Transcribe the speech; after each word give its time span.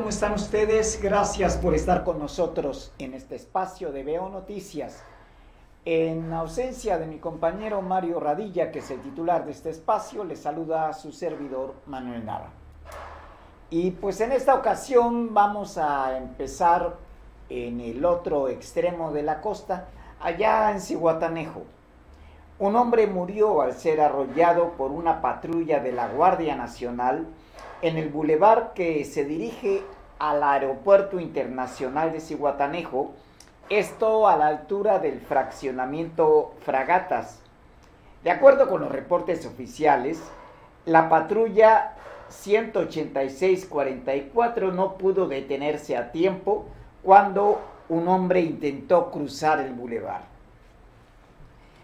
¿cómo 0.00 0.08
están 0.08 0.32
ustedes? 0.32 0.98
Gracias 1.02 1.58
por 1.58 1.74
estar 1.74 2.04
con 2.04 2.18
nosotros 2.18 2.90
en 2.98 3.12
este 3.12 3.36
espacio 3.36 3.92
de 3.92 4.02
Veo 4.02 4.30
Noticias. 4.30 5.04
En 5.84 6.32
ausencia 6.32 6.96
de 6.96 7.04
mi 7.04 7.18
compañero 7.18 7.82
Mario 7.82 8.18
Radilla, 8.18 8.72
que 8.72 8.78
es 8.78 8.90
el 8.90 9.02
titular 9.02 9.44
de 9.44 9.50
este 9.50 9.68
espacio, 9.68 10.24
le 10.24 10.36
saluda 10.36 10.88
a 10.88 10.94
su 10.94 11.12
servidor 11.12 11.74
Manuel 11.84 12.24
Nava. 12.24 12.48
Y 13.68 13.90
pues 13.90 14.22
en 14.22 14.32
esta 14.32 14.54
ocasión 14.54 15.34
vamos 15.34 15.76
a 15.76 16.16
empezar 16.16 16.96
en 17.50 17.82
el 17.82 18.02
otro 18.06 18.48
extremo 18.48 19.12
de 19.12 19.22
la 19.22 19.42
costa, 19.42 19.88
allá 20.18 20.70
en 20.70 20.80
Cihuatanejo. 20.80 21.64
Un 22.58 22.74
hombre 22.74 23.06
murió 23.06 23.60
al 23.60 23.74
ser 23.74 24.00
arrollado 24.00 24.70
por 24.78 24.92
una 24.92 25.20
patrulla 25.20 25.80
de 25.80 25.92
la 25.92 26.08
Guardia 26.08 26.56
Nacional 26.56 27.26
en 27.82 27.96
el 27.96 28.08
bulevar 28.08 28.72
que 28.74 29.04
se 29.04 29.24
dirige 29.24 29.84
al 30.18 30.42
Aeropuerto 30.42 31.20
Internacional 31.20 32.12
de 32.12 32.20
Cihuatanejo, 32.20 33.12
esto 33.70 34.28
a 34.28 34.36
la 34.36 34.48
altura 34.48 34.98
del 34.98 35.18
fraccionamiento 35.20 36.52
Fragatas. 36.64 37.40
De 38.24 38.30
acuerdo 38.30 38.68
con 38.68 38.82
los 38.82 38.92
reportes 38.92 39.46
oficiales, 39.46 40.20
la 40.84 41.08
patrulla 41.08 41.94
186-44 42.30 44.72
no 44.72 44.98
pudo 44.98 45.26
detenerse 45.26 45.96
a 45.96 46.12
tiempo 46.12 46.66
cuando 47.02 47.62
un 47.88 48.06
hombre 48.08 48.40
intentó 48.40 49.10
cruzar 49.10 49.60
el 49.60 49.72
bulevar. 49.72 50.28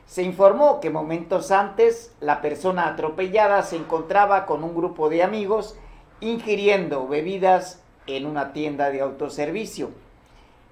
Se 0.06 0.22
informó 0.22 0.78
que 0.80 0.90
momentos 0.90 1.50
antes 1.50 2.14
la 2.20 2.40
persona 2.40 2.86
atropellada 2.86 3.62
se 3.62 3.74
encontraba 3.76 4.46
con 4.46 4.62
un 4.62 4.72
grupo 4.74 5.08
de 5.08 5.24
amigos 5.24 5.76
ingiriendo 6.20 7.06
bebidas 7.06 7.80
en 8.06 8.26
una 8.26 8.52
tienda 8.52 8.90
de 8.90 9.00
autoservicio. 9.00 9.90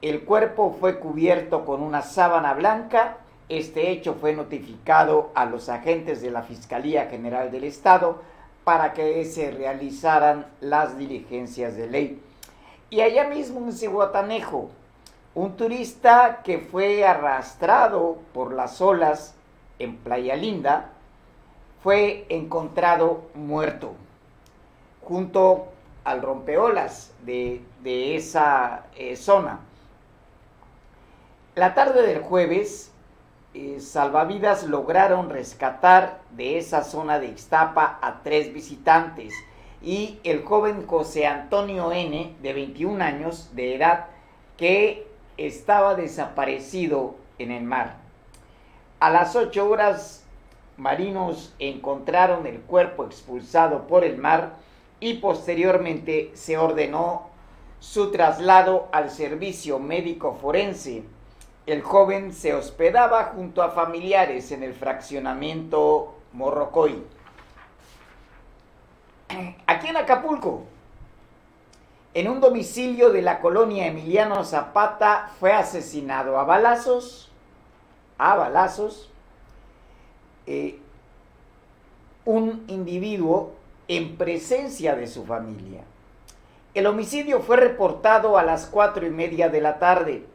El 0.01 0.25
cuerpo 0.25 0.77
fue 0.79 0.99
cubierto 0.99 1.65
con 1.65 1.83
una 1.83 2.03
sábana 2.03 2.55
blanca. 2.55 3.19
Este 3.49 3.91
hecho 3.91 4.15
fue 4.15 4.33
notificado 4.33 5.31
a 5.35 5.45
los 5.45 5.69
agentes 5.69 6.23
de 6.23 6.31
la 6.31 6.43
Fiscalía 6.43 7.07
General 7.07 7.51
del 7.51 7.65
Estado 7.65 8.23
para 8.65 8.95
que 8.95 9.25
se 9.27 9.51
realizaran 9.51 10.47
las 10.61 10.97
diligencias 10.97 11.77
de 11.77 11.87
ley. 11.89 12.23
Y 12.89 13.03
allá 13.03 13.29
mismo 13.29 13.61
en 13.61 13.73
Cihuatanejo, 13.73 14.71
un 15.35 15.57
turista 15.57 16.41
que 16.43 16.59
fue 16.59 17.05
arrastrado 17.05 18.19
por 18.33 18.55
las 18.55 18.81
olas 18.81 19.35
en 19.79 19.97
Playa 19.97 20.37
Linda 20.37 20.91
fue 21.83 22.25
encontrado 22.31 23.25
muerto 23.35 23.95
junto 25.05 25.69
al 26.05 26.23
rompeolas 26.23 27.13
de, 27.25 27.63
esa 27.85 28.87
eh, 28.97 29.17
zona. 29.17 29.61
La 31.55 31.75
tarde 31.75 32.03
del 32.03 32.21
jueves, 32.21 32.93
eh, 33.55 33.79
salvavidas 33.81 34.65
lograron 34.65 35.31
rescatar 35.31 36.21
de 36.33 36.59
esa 36.59 36.83
zona 36.83 37.21
de 37.21 37.29
Ixtapa 37.29 37.99
a 38.03 38.23
tres 38.23 38.53
visitantes 38.53 39.33
y 39.81 40.19
el 40.25 40.43
joven 40.45 40.87
José 40.87 41.27
Antonio 41.27 41.93
N, 41.93 42.35
de 42.43 42.53
21 42.53 43.05
años 43.05 43.51
de 43.55 43.77
edad, 43.77 44.07
que 44.57 45.07
estaba 45.37 45.95
desaparecido 45.95 47.17
en 47.39 47.51
el 47.51 47.65
mar. 47.65 47.97
A 48.99 49.11
las 49.11 49.37
8 49.37 49.69
horas, 49.69 50.25
marinos 50.77 51.55
encontraron 51.59 52.47
el 52.47 52.61
cuerpo 52.61 53.05
expulsado 53.05 53.87
por 53.87 54.05
el 54.05 54.17
mar 54.17 54.55
y 55.05 55.13
posteriormente 55.19 56.31
se 56.33 56.57
ordenó 56.57 57.29
su 57.79 58.11
traslado 58.11 58.89
al 58.91 59.11
servicio 59.11 59.79
médico 59.79 60.39
forense. 60.41 61.03
El 61.67 61.83
joven 61.83 62.33
se 62.33 62.55
hospedaba 62.55 63.25
junto 63.37 63.63
a 63.63 63.69
familiares 63.69 64.51
en 64.51 64.63
el 64.63 64.73
fraccionamiento 64.73 66.15
Morrocoy. 66.33 67.03
Aquí 69.67 69.89
en 69.89 69.99
Acapulco, 69.99 70.63
en 72.15 72.27
un 72.27 72.41
domicilio 72.41 73.11
de 73.11 73.21
la 73.21 73.41
colonia 73.41 73.87
Emiliano 73.87 74.43
Zapata, 74.43 75.33
fue 75.39 75.53
asesinado 75.53 76.39
a 76.39 76.45
balazos, 76.45 77.31
a 78.17 78.37
balazos, 78.37 79.11
eh, 80.47 80.79
un 82.25 82.65
individuo 82.69 83.53
en 83.89 84.17
presencia 84.17 84.95
de 84.95 85.07
su 85.07 85.25
familia. 85.25 85.83
El 86.75 86.87
homicidio 86.87 87.41
fue 87.41 87.57
reportado 87.57 88.37
a 88.37 88.43
las 88.43 88.67
cuatro 88.67 89.07
y 89.07 89.11
media 89.11 89.49
de 89.49 89.61
la 89.61 89.79
tarde. 89.79 90.27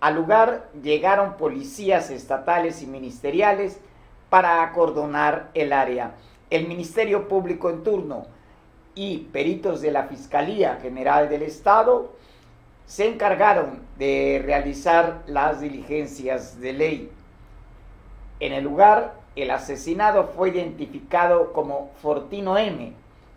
Al 0.00 0.16
lugar 0.16 0.68
llegaron 0.82 1.36
policías 1.36 2.10
estatales 2.10 2.82
y 2.82 2.86
ministeriales 2.86 3.80
para 4.28 4.62
acordonar 4.62 5.50
el 5.54 5.72
área. 5.72 6.14
El 6.50 6.68
Ministerio 6.68 7.28
Público 7.28 7.70
en 7.70 7.82
turno 7.82 8.26
y 8.94 9.28
peritos 9.32 9.80
de 9.80 9.92
la 9.92 10.04
Fiscalía 10.04 10.78
General 10.82 11.28
del 11.28 11.42
Estado 11.42 12.12
se 12.86 13.06
encargaron 13.06 13.82
de 13.98 14.42
realizar 14.44 15.22
las 15.26 15.60
diligencias 15.60 16.60
de 16.60 16.72
ley. 16.72 17.12
En 18.40 18.52
el 18.52 18.64
lugar 18.64 19.14
el 19.42 19.50
asesinado 19.50 20.28
fue 20.36 20.50
identificado 20.50 21.52
como 21.52 21.90
Fortino 22.02 22.58
M, 22.58 22.92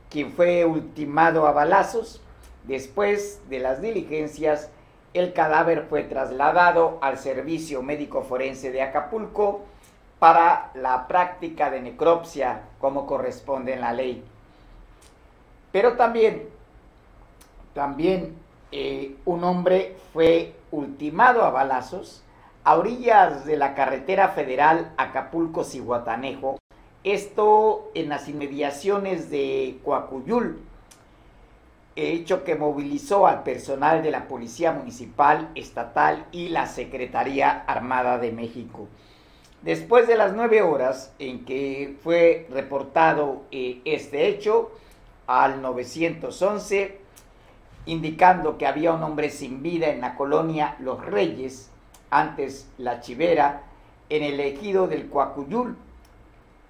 quien 0.10 0.32
fue 0.32 0.66
ultimado 0.66 1.48
a 1.48 1.52
balazos. 1.52 2.22
Después 2.64 3.42
de 3.50 3.60
las 3.60 3.82
diligencias, 3.82 4.70
el 5.14 5.34
cadáver 5.34 5.86
fue 5.90 6.04
trasladado 6.04 6.98
al 7.02 7.18
Servicio 7.18 7.82
Médico 7.82 8.24
Forense 8.24 8.72
de 8.72 8.82
Acapulco 8.82 9.62
para 10.20 10.72
la 10.76 11.08
práctica 11.08 11.70
de 11.70 11.82
necropsia 11.82 12.62
como 12.80 13.06
corresponde 13.06 13.74
en 13.74 13.82
la 13.82 13.94
ley. 13.94 14.24
Pero 15.72 15.94
también, 15.94 16.48
también 17.74 18.36
eh, 18.72 19.16
un 19.26 19.44
hombre 19.44 19.98
fue 20.14 20.54
ultimado 20.72 21.44
a 21.44 21.50
balazos 21.50 22.24
a 22.64 22.78
orillas 22.78 23.46
de 23.46 23.58
la 23.58 23.74
carretera 23.74 24.30
federal 24.30 24.94
Acapulco-Cihuatanejo, 24.98 26.60
esto 27.04 27.90
en 27.96 28.10
las 28.10 28.30
inmediaciones 28.30 29.32
de 29.32 29.80
Coacuyul, 29.84 30.62
hecho 31.96 32.44
que 32.44 32.56
movilizó 32.56 33.26
al 33.26 33.44
personal 33.44 34.04
de 34.04 34.12
la 34.12 34.28
Policía 34.28 34.72
Municipal, 34.72 35.50
Estatal 35.56 36.28
y 36.32 36.50
la 36.50 36.68
Secretaría 36.68 37.64
Armada 37.68 38.20
de 38.20 38.32
México. 38.32 38.88
Después 39.64 40.08
de 40.08 40.16
las 40.16 40.34
nueve 40.34 40.62
horas 40.62 41.14
en 41.20 41.46
que 41.46 41.98
fue 42.04 42.48
reportado 42.52 43.44
eh, 43.52 43.82
este 43.86 44.28
hecho 44.28 44.72
al 45.28 45.62
911, 45.62 47.00
indicando 47.86 48.58
que 48.58 48.68
había 48.68 48.94
un 48.94 49.04
hombre 49.04 49.30
sin 49.30 49.62
vida 49.64 49.90
en 49.90 50.02
la 50.02 50.16
colonia 50.16 50.76
Los 50.80 51.04
Reyes, 51.04 51.71
antes 52.12 52.70
La 52.78 53.00
Chivera, 53.00 53.64
en 54.10 54.24
el 54.24 54.40
ejido 54.40 54.88
del 54.88 55.10
Coacuyul, 55.10 55.76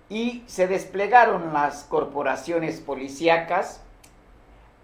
y 0.09 0.43
se 0.45 0.67
desplegaron 0.67 1.53
las 1.53 1.83
corporaciones 1.83 2.79
policíacas 2.79 3.81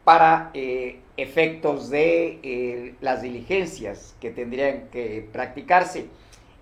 para 0.04 0.52
eh, 0.54 1.02
efectos 1.18 1.90
de 1.90 2.40
eh, 2.42 2.96
las 3.02 3.22
diligencias 3.22 4.16
que 4.22 4.32
tendrían 4.32 4.88
que 4.88 5.28
practicarse. 5.32 6.08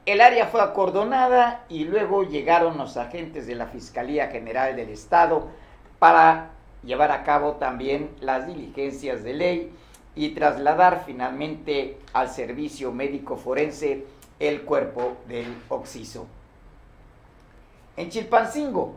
El 0.06 0.20
área 0.22 0.48
fue 0.48 0.62
acordonada 0.62 1.64
y 1.70 1.84
luego 1.84 2.24
llegaron 2.24 2.78
los 2.78 2.98
agentes 2.98 3.48
de 3.48 3.56
la 3.56 3.68
Fiscalía 3.68 4.28
General 4.28 4.76
del 4.76 4.90
Estado 4.90 5.48
para 6.00 6.52
llevar 6.84 7.12
a 7.12 7.24
cabo 7.24 7.54
también 7.54 8.10
las 8.20 8.48
diligencias 8.48 9.24
de 9.24 9.34
ley 9.34 9.72
y 10.16 10.30
trasladar 10.30 11.04
finalmente 11.06 11.98
al 12.14 12.30
servicio 12.30 12.92
médico 12.92 13.38
forense 13.38 14.06
el 14.40 14.62
cuerpo 14.62 15.18
del 15.28 15.48
occiso. 15.70 16.28
En 17.98 18.10
Chilpancingo, 18.10 18.96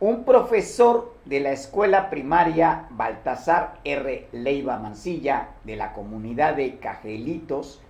un 0.00 0.24
profesor 0.24 1.14
de 1.24 1.40
la 1.40 1.52
escuela 1.52 2.10
primaria 2.10 2.86
Baltasar 2.90 3.78
R. 3.84 4.28
Leiva 4.32 4.78
Mancilla 4.78 5.50
de 5.64 5.76
la 5.76 5.92
comunidad 5.92 6.54
de 6.56 6.76
Cajelitos 6.78 7.80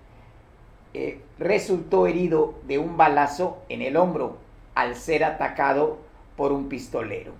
eh, 0.93 1.21
resultó 1.39 2.07
herido 2.07 2.55
de 2.69 2.79
un 2.79 2.97
balazo 2.97 3.59
en 3.69 3.83
el 3.83 3.97
hombro 3.97 4.37
al 4.75 4.95
ser 4.95 5.25
atacado 5.25 5.99
por 6.37 6.53
un 6.53 6.69
pistolero. 6.69 7.33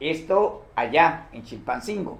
Esto 0.00 0.66
allá 0.76 1.28
en 1.32 1.44
Chilpancingo. 1.44 2.18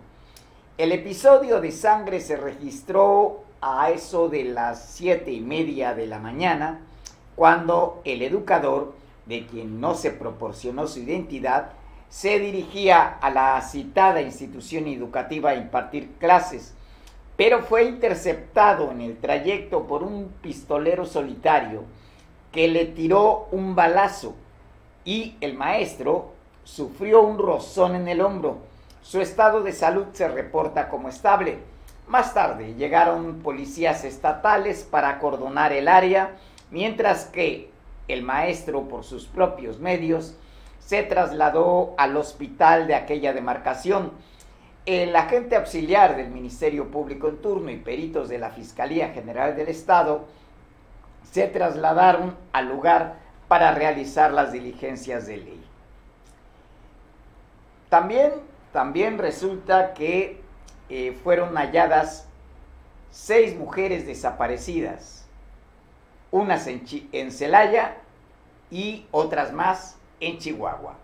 El 0.81 0.93
episodio 0.93 1.61
de 1.61 1.73
sangre 1.73 2.21
se 2.21 2.39
registró 2.39 3.45
a 3.61 3.91
eso 3.91 4.31
de 4.31 4.45
las 4.45 4.83
siete 4.83 5.31
y 5.31 5.43
media 5.43 5.93
de 5.93 6.07
la 6.07 6.19
mañana, 6.19 6.81
cuando 7.37 8.01
el 8.07 8.23
educador, 8.23 8.95
de 9.27 9.45
quien 9.45 9.79
no 9.79 9.95
se 9.95 10.11
proporcionó 10.11 10.87
su 10.87 11.01
identidad, 11.01 11.73
se 12.09 12.39
dirigía 12.39 13.19
a 13.21 13.29
la 13.29 13.61
citada 13.61 14.23
institución 14.23 14.87
educativa 14.87 15.51
a 15.51 15.55
impartir 15.55 16.13
clases, 16.19 16.73
pero 17.37 17.61
fue 17.63 17.85
interceptado 17.85 18.91
en 18.91 19.03
el 19.03 19.19
trayecto 19.19 19.87
por 19.87 20.03
un 20.03 20.33
pistolero 20.41 21.05
solitario 21.05 21.83
que 22.53 22.69
le 22.69 22.87
tiró 22.87 23.49
un 23.53 23.75
balazo 23.75 24.35
y 25.05 25.37
el 25.43 25.53
maestro 25.53 26.33
sufrió 26.65 27.21
un 27.21 27.37
rozón 27.37 27.97
en 27.97 28.09
el 28.09 28.23
hombro. 28.23 28.70
Su 29.03 29.21
estado 29.21 29.63
de 29.63 29.73
salud 29.73 30.07
se 30.13 30.29
reporta 30.29 30.89
como 30.89 31.09
estable. 31.09 31.59
Más 32.07 32.35
tarde 32.35 32.75
llegaron 32.75 33.41
policías 33.41 34.05
estatales 34.05 34.83
para 34.83 35.09
acordonar 35.09 35.73
el 35.73 35.89
área, 35.89 36.37
mientras 36.71 37.25
que 37.25 37.71
el 38.09 38.23
maestro, 38.23 38.83
por 38.89 39.05
sus 39.05 39.27
propios 39.27 39.79
medios, 39.79 40.37
se 40.81 41.03
trasladó 41.03 41.95
al 41.99 42.17
hospital 42.17 42.87
de 42.87 42.95
aquella 42.95 43.33
demarcación. 43.33 44.13
El 44.87 45.15
agente 45.15 45.57
auxiliar 45.57 46.17
del 46.17 46.31
Ministerio 46.31 46.91
Público 46.91 47.29
en 47.29 47.41
turno 47.41 47.71
y 47.71 47.77
peritos 47.77 48.29
de 48.29 48.39
la 48.39 48.51
Fiscalía 48.51 49.11
General 49.11 49.55
del 49.55 49.69
Estado 49.69 50.27
se 51.31 51.47
trasladaron 51.47 52.35
al 52.53 52.69
lugar 52.69 53.17
para 53.47 53.73
realizar 53.73 54.33
las 54.33 54.53
diligencias 54.53 55.27
de 55.27 55.37
ley. 55.37 55.65
También, 57.89 58.33
también 58.73 59.19
resulta 59.19 59.95
que 59.95 60.41
eh, 60.89 61.19
fueron 61.23 61.57
halladas 61.57 62.27
seis 63.11 63.57
mujeres 63.57 64.07
desaparecidas, 64.07 65.27
unas 66.31 66.67
en, 66.67 66.85
en 67.13 67.33
Celaya 67.33 67.97
y 68.71 69.07
otras 69.11 69.53
más 69.53 69.97
en 70.21 70.39
Chihuahua. 70.39 70.95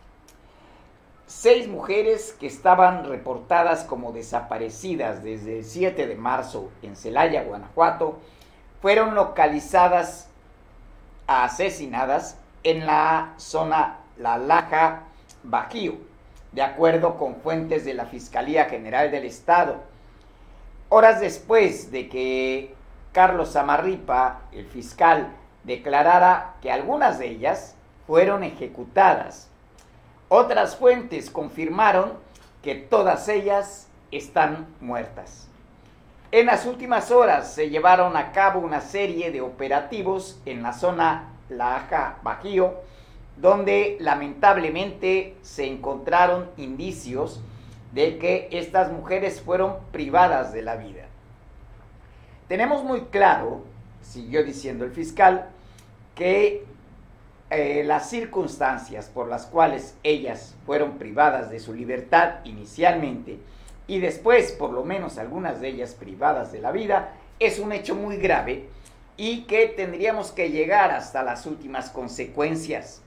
Seis 1.27 1.67
mujeres 1.67 2.37
que 2.39 2.47
estaban 2.47 3.05
reportadas 3.05 3.83
como 3.83 4.13
desaparecidas 4.13 5.25
desde 5.25 5.59
el 5.59 5.65
7 5.65 6.07
de 6.07 6.15
marzo 6.15 6.71
en 6.83 6.95
Celaya, 6.95 7.43
Guanajuato, 7.43 8.21
fueron 8.81 9.17
localizadas, 9.17 10.29
asesinadas 11.27 12.39
en 12.63 12.87
la 12.87 13.35
zona 13.39 13.99
La 14.17 14.39
Laja, 14.39 15.03
Bajío, 15.43 16.06
de 16.57 16.63
acuerdo 16.63 17.19
con 17.19 17.37
fuentes 17.37 17.85
de 17.85 17.93
la 17.93 18.07
Fiscalía 18.07 18.65
General 18.65 19.11
del 19.11 19.27
Estado. 19.27 19.83
Horas 20.89 21.21
después 21.21 21.93
de 21.93 22.09
que 22.09 22.75
Carlos 23.13 23.57
Amarripa, 23.57 24.41
el 24.53 24.65
fiscal, 24.65 25.35
declarara 25.65 26.55
que 26.63 26.73
algunas 26.73 27.19
de 27.19 27.29
ellas 27.29 27.77
fueron 28.07 28.43
ejecutadas. 28.43 29.51
Otras 30.31 30.77
fuentes 30.77 31.29
confirmaron 31.29 32.15
que 32.63 32.75
todas 32.75 33.29
ellas 33.29 33.89
están 34.11 34.67
muertas. 34.81 35.49
En 36.33 36.47
las 36.47 36.65
últimas 36.65 37.11
horas 37.11 37.53
se 37.53 37.69
llevaron 37.69 38.17
a 38.17 38.33
cabo 38.33 38.61
una 38.61 38.81
serie 38.81 39.31
de 39.31 39.43
operativos 39.43 40.41
en 40.47 40.63
la 40.63 40.73
zona 40.73 41.35
Laja 41.51 42.17
Bajío, 42.23 42.81
donde 43.37 43.97
lamentablemente 44.01 45.37
se 45.43 45.67
encontraron 45.67 46.51
indicios 46.57 47.41
de 47.93 48.19
que 48.19 48.49
estas 48.53 48.91
mujeres 48.91 49.41
fueron 49.41 49.77
privadas 49.93 50.53
de 50.53 50.63
la 50.63 50.77
vida. 50.77 51.05
Tenemos 52.49 52.85
muy 52.85 53.03
claro, 53.03 53.65
siguió 54.03 54.45
diciendo 54.45 54.85
el 54.85 54.93
fiscal, 54.93 55.49
que 56.15 56.65
eh, 57.51 57.85
las 57.85 58.11
circunstancias 58.11 59.11
por 59.13 59.29
las 59.29 59.47
cuales 59.47 59.97
ellas 60.03 60.57
fueron 60.65 60.99
privadas 60.99 61.51
de 61.51 61.61
su 61.61 61.75
libertad 61.75 62.45
inicialmente 62.45 63.39
y 63.87 64.01
después 64.01 64.51
por 64.53 64.73
lo 64.73 64.85
menos 64.85 65.17
algunas 65.17 65.61
de 65.61 65.69
ellas 65.69 65.95
privadas 65.95 66.51
de 66.51 66.61
la 66.61 66.73
vida 66.73 67.13
es 67.39 67.59
un 67.59 67.73
hecho 67.73 67.95
muy 67.95 68.17
grave 68.17 68.69
y 69.17 69.45
que 69.45 69.69
tendríamos 69.69 70.33
que 70.33 70.51
llegar 70.51 70.91
hasta 70.91 71.23
las 71.23 71.47
últimas 71.47 71.91
consecuencias. 71.91 73.03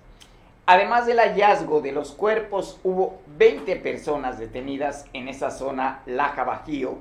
Además 0.72 1.08
del 1.08 1.18
hallazgo 1.18 1.82
de 1.82 1.92
los 1.92 2.12
cuerpos, 2.12 2.80
hubo 2.84 3.22
20 3.38 3.76
personas 3.78 4.38
detenidas 4.38 5.08
en 5.14 5.28
esa 5.28 5.50
zona 5.50 6.04
Laja 6.06 6.44
Bajío, 6.44 7.00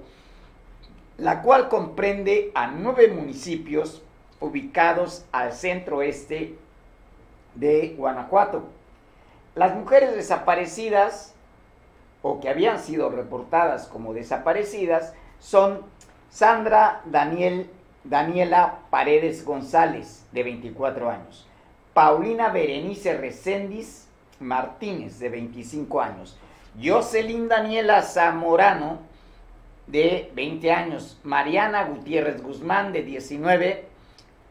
la 1.19 1.43
cual 1.43 1.69
comprende 1.69 2.51
a 2.55 2.69
nueve 2.69 3.09
municipios 3.09 4.01
ubicados 4.41 5.27
al 5.33 5.53
centro 5.53 6.01
este 6.01 6.57
de 7.57 7.95
Guanajuato. 7.99 8.71
Las 9.55 9.77
mujeres 9.77 10.15
desaparecidas 10.15 11.35
o 12.23 12.41
que 12.41 12.49
habían 12.49 12.79
sido 12.79 13.11
reportadas 13.11 13.87
como 13.87 14.15
desaparecidas 14.15 15.13
son 15.41 15.83
Sandra 16.31 17.03
Daniel, 17.05 17.69
Daniela 18.03 18.79
Paredes 18.89 19.45
González, 19.45 20.25
de 20.33 20.43
24 20.43 21.11
años, 21.11 21.47
Paulina 21.99 22.51
Berenice 22.51 23.19
Recendis 23.19 24.07
Martínez, 24.39 25.19
de 25.19 25.31
25 25.31 26.01
años, 26.01 26.39
Jocelyn 26.81 27.49
Daniela 27.49 28.03
Zamorano, 28.03 29.01
de 29.89 30.31
20 30.33 30.71
años, 30.71 31.19
Mariana 31.25 31.83
Gutiérrez 31.87 32.41
Guzmán, 32.41 32.93
de 32.93 33.03
19, 33.03 33.85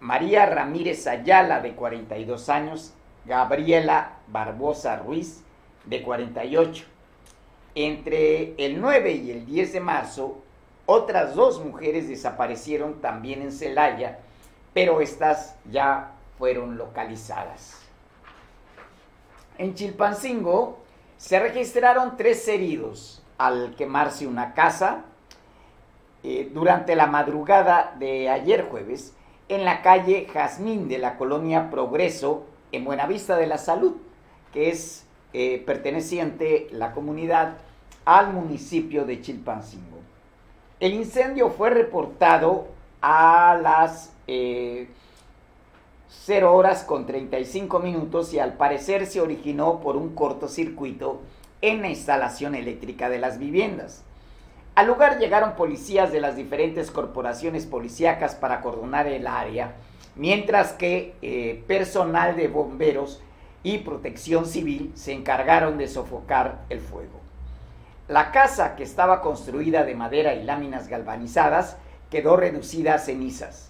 María 0.01 0.45
Ramírez 0.45 1.07
Ayala, 1.07 1.61
de 1.61 1.71
42 1.71 2.49
años, 2.49 2.94
Gabriela 3.23 4.17
Barbosa 4.27 4.97
Ruiz, 4.97 5.41
de 5.85 6.01
48. 6.01 6.83
Entre 7.75 8.55
el 8.57 8.81
9 8.81 9.13
y 9.13 9.31
el 9.31 9.45
10 9.45 9.71
de 9.71 9.79
marzo, 9.79 10.43
otras 10.85 11.33
dos 11.33 11.63
mujeres 11.63 12.09
desaparecieron 12.09 13.00
también 13.00 13.41
en 13.41 13.53
Celaya, 13.53 14.19
pero 14.73 15.00
estas 15.00 15.55
ya 15.71 16.11
fueron 16.38 16.78
localizadas. 16.78 17.81
En 19.57 19.74
Chilpancingo 19.74 20.79
se 21.17 21.39
registraron 21.39 22.15
tres 22.15 22.48
heridos 22.48 23.24
al 23.38 23.75
quemarse 23.75 24.27
una 24.27 24.53
casa 24.53 25.06
eh, 26.24 26.50
durante 26.53 26.96
la 26.96 27.08
madrugada 27.08 27.96
de 27.98 28.29
ayer 28.29 28.67
jueves 28.70 29.13
en 29.50 29.65
la 29.65 29.82
calle 29.82 30.27
Jazmín 30.32 30.88
de 30.88 30.98
la 30.98 31.17
colonia 31.17 31.70
Progreso 31.70 32.46
en 32.72 32.86
Buenavista 32.86 33.38
de 33.38 33.48
la 33.48 33.58
Salud, 33.58 33.96
que 34.53 34.70
es 34.70 35.06
eh, 35.34 35.63
perteneciente 35.65 36.67
la 36.72 36.91
comunidad 36.91 37.58
al 38.06 38.34
municipio 38.34 39.06
de 39.06 39.22
Chilpancingo. 39.22 39.98
El 40.79 40.94
incendio 40.94 41.50
fue 41.50 41.70
reportado 41.70 42.67
a 43.01 43.58
las 43.62 44.13
0 46.09 46.47
eh, 46.47 46.49
horas 46.49 46.83
con 46.83 47.05
35 47.05 47.79
minutos 47.79 48.33
y 48.33 48.39
al 48.39 48.53
parecer 48.53 49.05
se 49.07 49.21
originó 49.21 49.81
por 49.81 49.97
un 49.97 50.15
cortocircuito 50.15 51.21
en 51.61 51.81
la 51.81 51.89
instalación 51.89 52.55
eléctrica 52.55 53.09
de 53.09 53.19
las 53.19 53.39
viviendas. 53.39 54.03
Al 54.75 54.87
lugar 54.87 55.19
llegaron 55.19 55.55
policías 55.55 56.11
de 56.11 56.21
las 56.21 56.35
diferentes 56.35 56.91
corporaciones 56.91 57.65
policíacas 57.65 58.35
para 58.35 58.55
acordonar 58.55 59.07
el 59.07 59.27
área, 59.27 59.73
mientras 60.15 60.73
que 60.73 61.15
eh, 61.21 61.63
personal 61.67 62.35
de 62.35 62.47
bomberos 62.47 63.21
y 63.63 63.79
protección 63.79 64.45
civil 64.45 64.91
se 64.95 65.13
encargaron 65.13 65.77
de 65.77 65.87
sofocar 65.87 66.59
el 66.69 66.79
fuego. 66.79 67.19
La 68.07 68.31
casa, 68.31 68.75
que 68.75 68.83
estaba 68.83 69.21
construida 69.21 69.83
de 69.83 69.95
madera 69.95 70.35
y 70.35 70.43
láminas 70.43 70.87
galvanizadas, 70.87 71.75
quedó 72.09 72.37
reducida 72.37 72.93
a 72.93 72.99
cenizas 72.99 73.66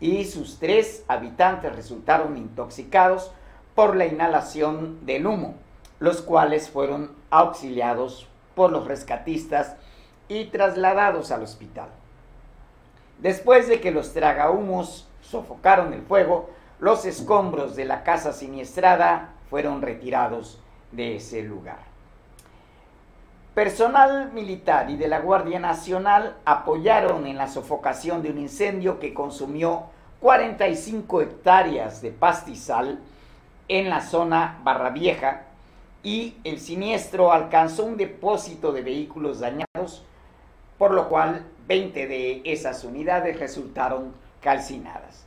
y 0.00 0.24
sus 0.24 0.58
tres 0.58 1.04
habitantes 1.08 1.74
resultaron 1.74 2.36
intoxicados 2.36 3.32
por 3.74 3.96
la 3.96 4.06
inhalación 4.06 5.04
del 5.06 5.26
humo, 5.26 5.54
los 5.98 6.22
cuales 6.22 6.70
fueron 6.70 7.12
auxiliados 7.30 8.28
por 8.54 8.72
los 8.72 8.86
rescatistas 8.86 9.76
y 10.28 10.46
trasladados 10.46 11.30
al 11.30 11.42
hospital. 11.42 11.88
Después 13.18 13.68
de 13.68 13.80
que 13.80 13.90
los 13.90 14.12
tragahumos 14.12 15.08
sofocaron 15.20 15.92
el 15.92 16.02
fuego, 16.02 16.50
los 16.78 17.04
escombros 17.04 17.74
de 17.74 17.84
la 17.84 18.04
casa 18.04 18.32
siniestrada 18.32 19.30
fueron 19.50 19.82
retirados 19.82 20.60
de 20.92 21.16
ese 21.16 21.42
lugar. 21.42 21.80
Personal 23.58 24.30
militar 24.34 24.88
y 24.88 24.96
de 24.96 25.08
la 25.08 25.18
Guardia 25.18 25.58
Nacional 25.58 26.36
apoyaron 26.44 27.26
en 27.26 27.36
la 27.36 27.48
sofocación 27.48 28.22
de 28.22 28.30
un 28.30 28.38
incendio 28.38 29.00
que 29.00 29.12
consumió 29.12 29.86
45 30.20 31.22
hectáreas 31.22 32.00
de 32.00 32.12
pastizal 32.12 33.00
en 33.66 33.90
la 33.90 34.00
zona 34.00 34.60
Barra 34.62 34.90
Vieja 34.90 35.46
y 36.04 36.36
el 36.44 36.60
siniestro 36.60 37.32
alcanzó 37.32 37.84
un 37.84 37.96
depósito 37.96 38.70
de 38.70 38.82
vehículos 38.82 39.40
dañados 39.40 40.04
por 40.78 40.92
lo 40.92 41.08
cual 41.08 41.44
20 41.66 42.06
de 42.06 42.42
esas 42.44 42.84
unidades 42.84 43.40
resultaron 43.40 44.12
calcinadas. 44.40 45.26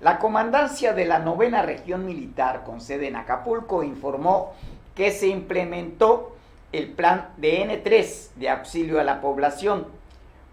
La 0.00 0.20
comandancia 0.20 0.92
de 0.92 1.04
la 1.04 1.18
novena 1.18 1.62
región 1.62 2.06
militar 2.06 2.62
con 2.62 2.80
sede 2.80 3.08
en 3.08 3.16
Acapulco 3.16 3.82
informó 3.82 4.52
que 4.94 5.10
se 5.10 5.26
implementó 5.26 6.35
el 6.76 6.88
plan 6.88 7.30
de 7.36 7.64
N3 7.64 8.34
de 8.36 8.50
auxilio 8.50 9.00
a 9.00 9.04
la 9.04 9.20
población. 9.20 9.86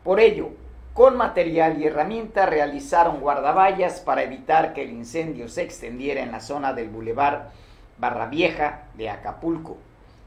Por 0.04 0.20
ello, 0.20 0.52
con 0.94 1.18
material 1.18 1.82
y 1.82 1.88
herramienta 1.88 2.46
realizaron 2.46 3.20
guardaballas 3.20 4.00
para 4.00 4.24
evitar 4.24 4.74
que 4.74 4.84
el 4.84 4.92
incendio 4.92 5.48
se 5.50 5.64
extendiera 5.64 6.22
en 6.22 6.32
la 6.32 6.40
zona 6.40 6.74
del 6.74 6.90
bulevar 6.90 7.52
Barra 7.98 8.28
Vieja 8.28 8.84
de 8.96 9.10
Acapulco. 9.10 9.78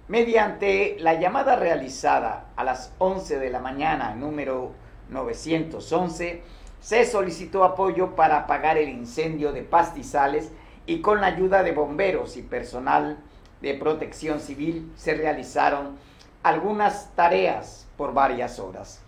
Mediante 0.08 0.96
la 1.00 1.14
llamada 1.14 1.56
realizada 1.56 2.46
a 2.56 2.64
las 2.64 2.92
11 2.98 3.38
de 3.38 3.50
la 3.50 3.60
mañana, 3.60 4.14
número 4.14 4.72
911, 5.08 6.42
se 6.80 7.04
solicitó 7.04 7.64
apoyo 7.64 8.14
para 8.14 8.38
apagar 8.38 8.76
el 8.76 8.88
incendio 8.88 9.52
de 9.52 9.62
pastizales 9.62 10.52
y 10.84 11.00
con 11.00 11.20
la 11.20 11.28
ayuda 11.28 11.62
de 11.62 11.72
bomberos 11.72 12.36
y 12.36 12.42
personal 12.42 13.18
de 13.60 13.74
protección 13.74 14.40
civil 14.40 14.92
se 14.96 15.14
realizaron 15.14 15.96
algunas 16.42 17.10
tareas 17.14 17.86
por 17.96 18.14
varias 18.14 18.58
horas. 18.58 19.00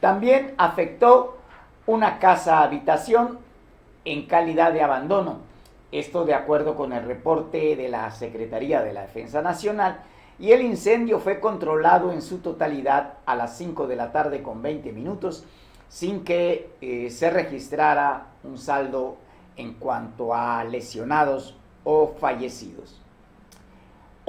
También 0.00 0.54
afectó 0.58 1.38
una 1.86 2.18
casa 2.18 2.62
habitación 2.62 3.38
en 4.04 4.26
calidad 4.26 4.72
de 4.72 4.82
abandono. 4.82 5.38
Esto 5.90 6.24
de 6.24 6.34
acuerdo 6.34 6.76
con 6.76 6.92
el 6.92 7.04
reporte 7.04 7.74
de 7.74 7.88
la 7.88 8.10
Secretaría 8.10 8.82
de 8.82 8.92
la 8.92 9.02
Defensa 9.02 9.42
Nacional. 9.42 10.00
Y 10.38 10.52
el 10.52 10.62
incendio 10.62 11.18
fue 11.18 11.40
controlado 11.40 12.12
en 12.12 12.22
su 12.22 12.38
totalidad 12.38 13.14
a 13.26 13.34
las 13.34 13.56
5 13.56 13.86
de 13.86 13.96
la 13.96 14.12
tarde 14.12 14.42
con 14.42 14.62
20 14.62 14.92
minutos 14.92 15.44
sin 15.88 16.22
que 16.22 16.70
eh, 16.80 17.10
se 17.10 17.30
registrara 17.30 18.26
un 18.44 18.58
saldo 18.58 19.16
en 19.56 19.74
cuanto 19.74 20.34
a 20.34 20.62
lesionados 20.64 21.56
o 21.84 22.14
fallecidos. 22.20 23.00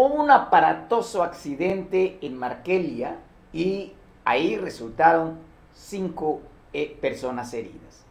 Hubo 0.02 0.24
un 0.24 0.32
aparatoso 0.32 1.24
accidente 1.24 2.20
en 2.22 2.38
Markelia 2.38 3.18
y 3.52 3.92
ahí 4.24 4.56
resultaron 4.56 5.40
cinco 5.74 6.40
eh, 6.72 6.98
personas 7.02 7.54
heridas. 7.54 8.06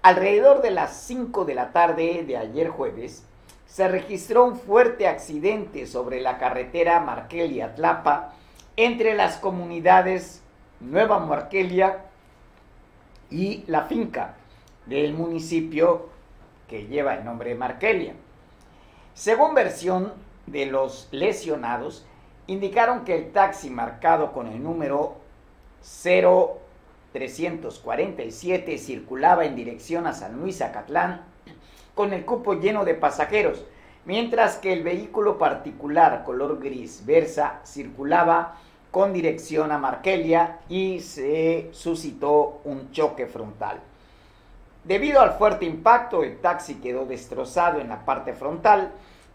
Alrededor 0.00 0.62
de 0.62 0.70
las 0.70 0.96
5 1.02 1.44
de 1.44 1.54
la 1.54 1.72
tarde 1.72 2.24
de 2.26 2.38
ayer 2.38 2.70
jueves, 2.70 3.22
se 3.66 3.86
registró 3.86 4.46
un 4.46 4.56
fuerte 4.56 5.06
accidente 5.06 5.86
sobre 5.86 6.22
la 6.22 6.38
carretera 6.38 7.00
Markelia-Tlapa 7.00 8.32
entre 8.78 9.14
las 9.14 9.36
comunidades 9.36 10.42
Nueva 10.80 11.18
Markelia 11.18 11.98
y 13.28 13.62
la 13.66 13.82
finca 13.82 14.36
del 14.86 15.12
municipio 15.12 16.08
que 16.66 16.86
lleva 16.86 17.14
el 17.14 17.26
nombre 17.26 17.50
de 17.50 17.56
Markelia. 17.56 18.14
Según 19.12 19.54
versión 19.54 20.24
de 20.46 20.66
los 20.66 21.08
lesionados, 21.10 22.06
indicaron 22.46 23.04
que 23.04 23.16
el 23.16 23.32
taxi 23.32 23.70
marcado 23.70 24.32
con 24.32 24.46
el 24.48 24.62
número 24.62 25.16
0347 25.82 28.78
circulaba 28.78 29.44
en 29.44 29.56
dirección 29.56 30.06
a 30.06 30.12
San 30.12 30.40
Luis 30.40 30.62
Acatlán 30.62 31.22
con 31.94 32.12
el 32.12 32.24
cupo 32.24 32.54
lleno 32.54 32.84
de 32.84 32.94
pasajeros, 32.94 33.64
mientras 34.04 34.56
que 34.56 34.72
el 34.72 34.82
vehículo 34.82 35.38
particular 35.38 36.24
color 36.24 36.58
gris 36.60 37.04
Versa 37.06 37.60
circulaba 37.64 38.56
con 38.90 39.12
dirección 39.12 39.70
a 39.72 39.78
Markelia 39.78 40.60
y 40.68 41.00
se 41.00 41.68
suscitó 41.72 42.60
un 42.64 42.90
choque 42.92 43.26
frontal. 43.26 43.80
Debido 44.84 45.20
al 45.20 45.32
fuerte 45.32 45.64
impacto, 45.64 46.22
el 46.22 46.38
taxi 46.38 46.76
quedó 46.76 47.06
destrozado 47.06 47.80
en 47.80 47.88
la 47.88 48.04
parte 48.04 48.34
frontal 48.34 48.92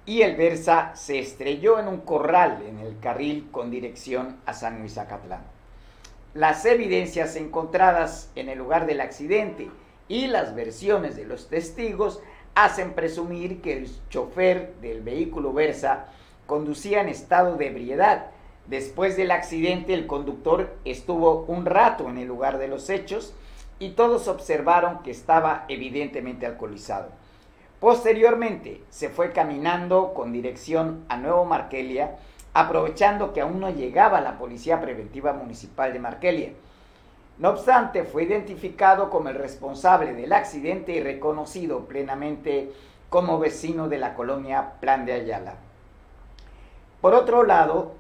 y 0.10 0.24
el 0.24 0.36
Versa 0.36 0.92
se 0.96 1.20
estrelló 1.20 1.78
en 1.78 1.88
un 1.88 2.00
corral 2.00 2.64
en 2.68 2.80
el 2.80 2.98
carril 3.00 3.48
con 3.52 3.70
dirección 3.70 4.38
a 4.48 4.54
San 4.54 4.80
Luis 4.80 4.98
Acatlán. 4.98 5.44
Las 6.34 6.66
evidencias 6.66 7.36
encontradas 7.36 8.32
en 8.34 8.50
el 8.50 8.58
lugar 8.58 8.88
del 8.88 9.02
accidente 9.02 9.70
y 10.08 10.26
las 10.26 10.56
versiones 10.56 11.16
de 11.16 11.26
los 11.26 11.48
testigos 11.48 12.22
hacen 12.56 12.94
presumir 12.94 13.62
que 13.62 13.78
el 13.78 13.90
chofer 14.10 14.74
del 14.82 15.02
vehículo 15.02 15.54
Versa 15.54 16.08
conducía 16.48 17.02
en 17.02 17.10
estado 17.10 17.56
de 17.56 17.68
ebriedad 17.68 18.32
Después 18.66 19.18
del 19.18 19.32
accidente, 19.32 19.96
el 19.96 20.06
conductor 20.06 20.76
estuvo 20.86 21.44
un 21.48 21.66
rato 21.66 22.08
en 22.08 22.20
el 22.20 22.28
lugar 22.28 22.60
de 22.60 22.68
los 22.68 22.92
hechos 22.92 23.34
y 23.80 23.92
todos 23.92 24.28
observaron 24.28 25.02
que 25.02 25.10
estaba 25.10 25.66
evidentemente 25.70 26.46
alcoholizado. 26.46 27.10
Posteriormente, 27.80 28.84
se 28.90 29.08
fue 29.08 29.32
caminando 29.32 30.14
con 30.14 30.34
dirección 30.34 31.06
a 31.08 31.16
Nuevo 31.16 31.46
Markelia, 31.46 32.18
aprovechando 32.54 33.32
que 33.32 33.40
aún 33.40 33.62
no 33.62 33.70
llegaba 33.70 34.20
la 34.20 34.38
Policía 34.38 34.82
Preventiva 34.82 35.32
Municipal 35.32 35.94
de 35.94 36.00
Markelia. 36.00 36.52
No 37.38 37.52
obstante, 37.52 38.04
fue 38.04 38.24
identificado 38.24 39.10
como 39.10 39.30
el 39.30 39.36
responsable 39.36 40.14
del 40.14 40.34
accidente 40.34 40.92
y 40.92 41.02
reconocido 41.02 41.86
plenamente 41.86 42.74
como 43.10 43.40
vecino 43.40 43.88
de 43.88 43.98
la 43.98 44.14
colonia 44.14 44.74
Plan 44.82 45.06
de 45.06 45.14
Ayala. 45.14 45.56
Por 47.00 47.14
otro 47.14 47.44
lado, 47.44 47.94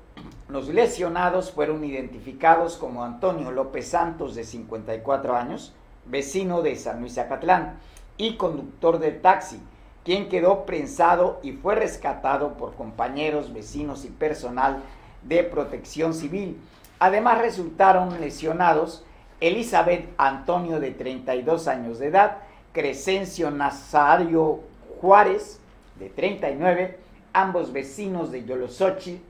los 0.50 0.68
lesionados 0.68 1.52
fueron 1.52 1.86
identificados 1.86 2.76
como 2.76 3.06
Antonio 3.06 3.50
López 3.52 3.88
Santos, 3.88 4.36
de 4.36 4.44
54 4.44 5.38
años, 5.38 5.74
vecino 6.06 6.62
de 6.62 6.76
San 6.76 7.00
Luis 7.00 7.18
Acatlán 7.18 7.78
y 8.20 8.36
conductor 8.36 9.00
del 9.00 9.22
taxi, 9.22 9.60
quien 10.04 10.30
quedó 10.30 10.66
prensado 10.66 11.40
y 11.42 11.54
fue 11.54 11.74
rescatado 11.74 12.54
por 12.58 12.76
compañeros, 12.76 13.54
vecinos 13.54 14.06
y 14.06 14.10
personal 14.10 14.84
de 15.24 15.44
protección 15.44 16.14
civil. 16.14 16.60
Además 17.00 17.40
resultaron 17.40 18.20
lesionados 18.20 19.04
Elizabeth 19.40 20.10
Antonio 20.18 20.82
de 20.82 20.92
32 20.92 21.68
años 21.70 21.98
de 21.98 22.08
edad, 22.08 22.40
Crescencio 22.74 23.52
Nazario 23.52 24.60
Juárez 25.00 25.62
de 25.98 26.10
39, 26.10 27.00
ambos 27.32 27.72
vecinos 27.72 28.32
de 28.32 28.44
Yolosochi, 28.44 29.22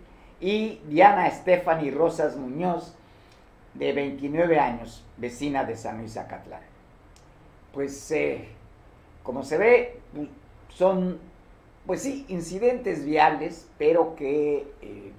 y 0.41 0.79
Diana 0.87 1.29
Stephanie 1.29 1.91
Rosas 1.91 2.37
Muñoz, 2.37 2.95
de 3.73 3.93
29 3.93 4.59
años, 4.59 5.03
vecina 5.17 5.63
de 5.63 5.77
San 5.77 5.99
Luis 5.99 6.17
Acatlán. 6.17 6.61
Pues, 7.71 8.09
eh, 8.11 8.47
como 9.29 9.43
se 9.43 9.59
ve, 9.59 9.99
son, 10.69 11.19
pues 11.85 12.01
sí, 12.01 12.25
incidentes 12.29 13.05
viales, 13.05 13.69
pero 13.77 14.15
que, 14.15 14.73
eh, 14.81 15.11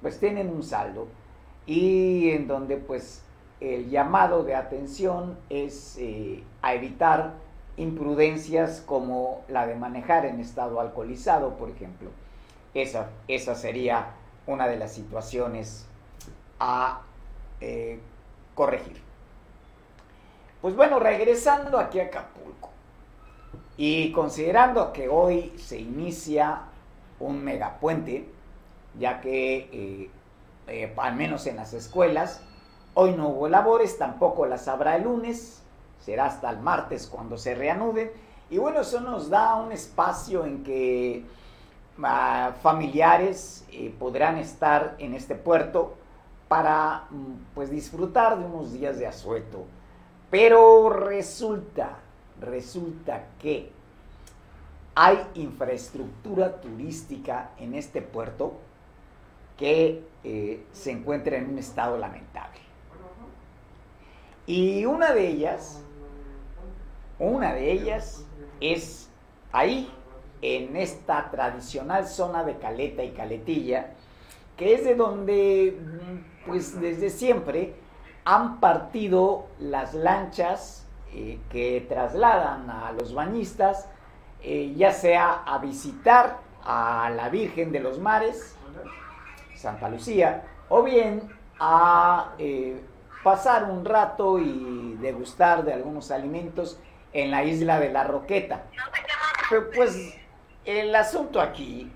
pues 0.00 0.18
tienen 0.18 0.48
un 0.48 0.62
saldo 0.62 1.06
y 1.66 2.30
en 2.30 2.48
donde, 2.48 2.78
pues, 2.78 3.22
el 3.60 3.90
llamado 3.90 4.42
de 4.42 4.54
atención 4.54 5.36
es 5.50 5.98
eh, 5.98 6.42
a 6.62 6.72
evitar 6.72 7.34
imprudencias 7.76 8.80
como 8.80 9.42
la 9.48 9.66
de 9.66 9.74
manejar 9.74 10.24
en 10.24 10.40
estado 10.40 10.80
alcoholizado, 10.80 11.58
por 11.58 11.68
ejemplo. 11.68 12.08
Esa, 12.72 13.10
esa 13.28 13.54
sería 13.54 14.14
una 14.46 14.66
de 14.66 14.78
las 14.78 14.94
situaciones 14.94 15.86
a 16.58 17.02
eh, 17.60 18.00
corregir. 18.54 19.02
Pues 20.62 20.74
bueno, 20.74 20.98
regresando 20.98 21.78
aquí 21.78 22.00
a 22.00 22.04
Acapulco 22.04 22.71
y 23.76 24.12
considerando 24.12 24.92
que 24.92 25.08
hoy 25.08 25.52
se 25.56 25.78
inicia 25.78 26.62
un 27.20 27.42
megapuente, 27.42 28.28
ya 28.98 29.20
que 29.20 29.68
eh, 29.72 30.10
eh, 30.66 30.94
al 30.96 31.16
menos 31.16 31.46
en 31.46 31.56
las 31.56 31.72
escuelas, 31.72 32.42
hoy 32.94 33.12
no 33.12 33.28
hubo 33.28 33.48
labores, 33.48 33.98
tampoco 33.98 34.46
las 34.46 34.68
habrá 34.68 34.96
el 34.96 35.04
lunes, 35.04 35.62
será 36.00 36.26
hasta 36.26 36.50
el 36.50 36.58
martes 36.58 37.06
cuando 37.06 37.38
se 37.38 37.54
reanuden. 37.54 38.10
Y 38.50 38.58
bueno, 38.58 38.80
eso 38.80 39.00
nos 39.00 39.30
da 39.30 39.56
un 39.56 39.72
espacio 39.72 40.44
en 40.44 40.62
que 40.62 41.24
familiares 42.62 43.64
eh, 43.70 43.94
podrán 43.98 44.38
estar 44.38 44.96
en 44.98 45.14
este 45.14 45.34
puerto 45.34 45.94
para 46.48 47.04
mm, 47.10 47.54
pues 47.54 47.70
disfrutar 47.70 48.38
de 48.38 48.44
unos 48.44 48.72
días 48.72 48.98
de 48.98 49.06
asueto. 49.06 49.64
Pero 50.30 50.90
resulta, 50.90 51.98
resulta 52.42 53.26
que 53.40 53.70
hay 54.94 55.18
infraestructura 55.34 56.60
turística 56.60 57.50
en 57.58 57.74
este 57.74 58.02
puerto 58.02 58.58
que 59.56 60.04
eh, 60.24 60.64
se 60.72 60.90
encuentra 60.90 61.36
en 61.36 61.50
un 61.50 61.58
estado 61.58 61.96
lamentable. 61.96 62.60
Y 64.46 64.84
una 64.84 65.12
de 65.12 65.28
ellas, 65.28 65.82
una 67.18 67.54
de 67.54 67.72
ellas 67.72 68.26
es 68.60 69.08
ahí 69.52 69.90
en 70.42 70.76
esta 70.76 71.30
tradicional 71.30 72.06
zona 72.06 72.44
de 72.44 72.58
Caleta 72.58 73.04
y 73.04 73.12
Caletilla, 73.12 73.94
que 74.56 74.74
es 74.74 74.84
de 74.84 74.96
donde, 74.96 75.78
mm, 75.80 76.46
pues 76.46 76.80
desde 76.80 77.10
siempre, 77.10 77.74
han 78.24 78.60
partido 78.60 79.46
las 79.58 79.94
lanchas 79.94 80.81
eh, 81.14 81.38
que 81.50 81.84
trasladan 81.86 82.70
a 82.70 82.90
los 82.92 83.12
bañistas, 83.12 83.86
eh, 84.40 84.72
ya 84.74 84.92
sea 84.92 85.42
a 85.44 85.58
visitar 85.58 86.38
a 86.64 87.10
la 87.14 87.28
Virgen 87.28 87.70
de 87.70 87.80
los 87.80 87.98
Mares, 87.98 88.56
Santa 89.54 89.90
Lucía, 89.90 90.44
o 90.70 90.82
bien 90.82 91.28
a 91.60 92.32
eh, 92.38 92.80
pasar 93.22 93.64
un 93.64 93.84
rato 93.84 94.38
y 94.38 94.96
degustar 95.02 95.64
de 95.64 95.74
algunos 95.74 96.10
alimentos 96.10 96.80
en 97.12 97.30
la 97.30 97.44
isla 97.44 97.78
de 97.78 97.90
la 97.90 98.04
Roqueta. 98.04 98.62
Pero 99.50 99.70
pues 99.70 100.14
el 100.64 100.94
asunto 100.94 101.42
aquí, 101.42 101.92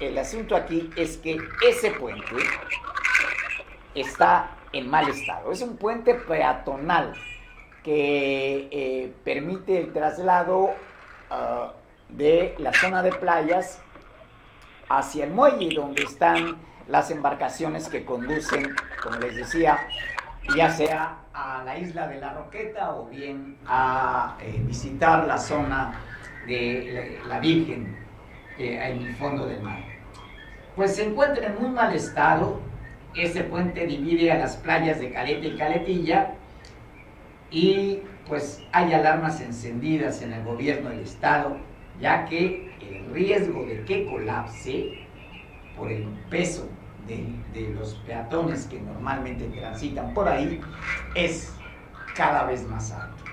el 0.00 0.18
asunto 0.18 0.54
aquí 0.54 0.90
es 0.96 1.16
que 1.16 1.38
ese 1.66 1.92
puente 1.92 2.36
está 3.94 4.50
en 4.74 4.90
mal 4.90 5.08
estado. 5.08 5.50
Es 5.50 5.62
un 5.62 5.78
puente 5.78 6.14
peatonal 6.14 7.14
que 7.84 8.68
eh, 8.72 9.12
permite 9.22 9.78
el 9.78 9.92
traslado 9.92 10.70
ah, 11.30 11.72
de 12.08 12.54
la 12.58 12.72
zona 12.72 13.02
de 13.02 13.12
playas 13.12 13.80
hacia 14.88 15.24
el 15.24 15.30
muelle 15.30 15.74
donde 15.74 16.02
están 16.02 16.56
las 16.88 17.10
embarcaciones 17.10 17.88
que 17.88 18.04
conducen, 18.04 18.74
como 19.02 19.18
les 19.18 19.36
decía, 19.36 19.86
ya 20.56 20.70
sea 20.70 21.18
a 21.32 21.62
la 21.64 21.78
isla 21.78 22.08
de 22.08 22.20
la 22.20 22.32
Roqueta 22.34 22.94
o 22.94 23.06
bien 23.06 23.56
a 23.66 24.36
eh, 24.40 24.62
visitar 24.66 25.26
la 25.26 25.38
zona 25.38 26.00
de 26.46 27.20
la, 27.26 27.38
Virgen 27.38 27.96
eh, 28.58 28.78
en 28.82 29.06
el 29.06 29.14
fondo 29.16 29.46
del 29.46 29.62
mar. 29.62 29.78
Pues 30.76 30.96
se 30.96 31.04
encuentra 31.04 31.46
en 31.46 31.60
muy 31.60 31.70
mal 31.70 31.94
estado. 31.94 32.60
Ese 33.14 33.44
puente 33.44 33.86
divide 33.86 34.32
a 34.32 34.38
las 34.38 34.56
playas 34.56 34.98
de 35.00 35.12
Caleta 35.12 35.46
y 35.46 35.56
Caletilla 35.56 36.34
y 37.50 38.00
pues 38.26 38.62
hay 38.72 38.92
alarmas 38.92 39.40
encendidas 39.40 40.22
en 40.22 40.32
el 40.32 40.44
gobierno 40.44 40.90
del 40.90 41.00
estado, 41.00 41.56
ya 42.00 42.24
que 42.24 42.72
el 42.80 43.12
riesgo 43.12 43.64
de 43.66 43.84
que 43.84 44.06
colapse 44.06 45.06
por 45.76 45.90
el 45.90 46.04
peso 46.30 46.68
de, 47.06 47.74
los 47.74 47.94
peatones 48.06 48.66
que 48.66 48.80
normalmente 48.80 49.44
transitan 49.58 50.14
por 50.14 50.28
ahí 50.28 50.60
es 51.14 51.52
cada 52.14 52.44
vez 52.44 52.66
más 52.68 52.92
alto. 52.92 53.24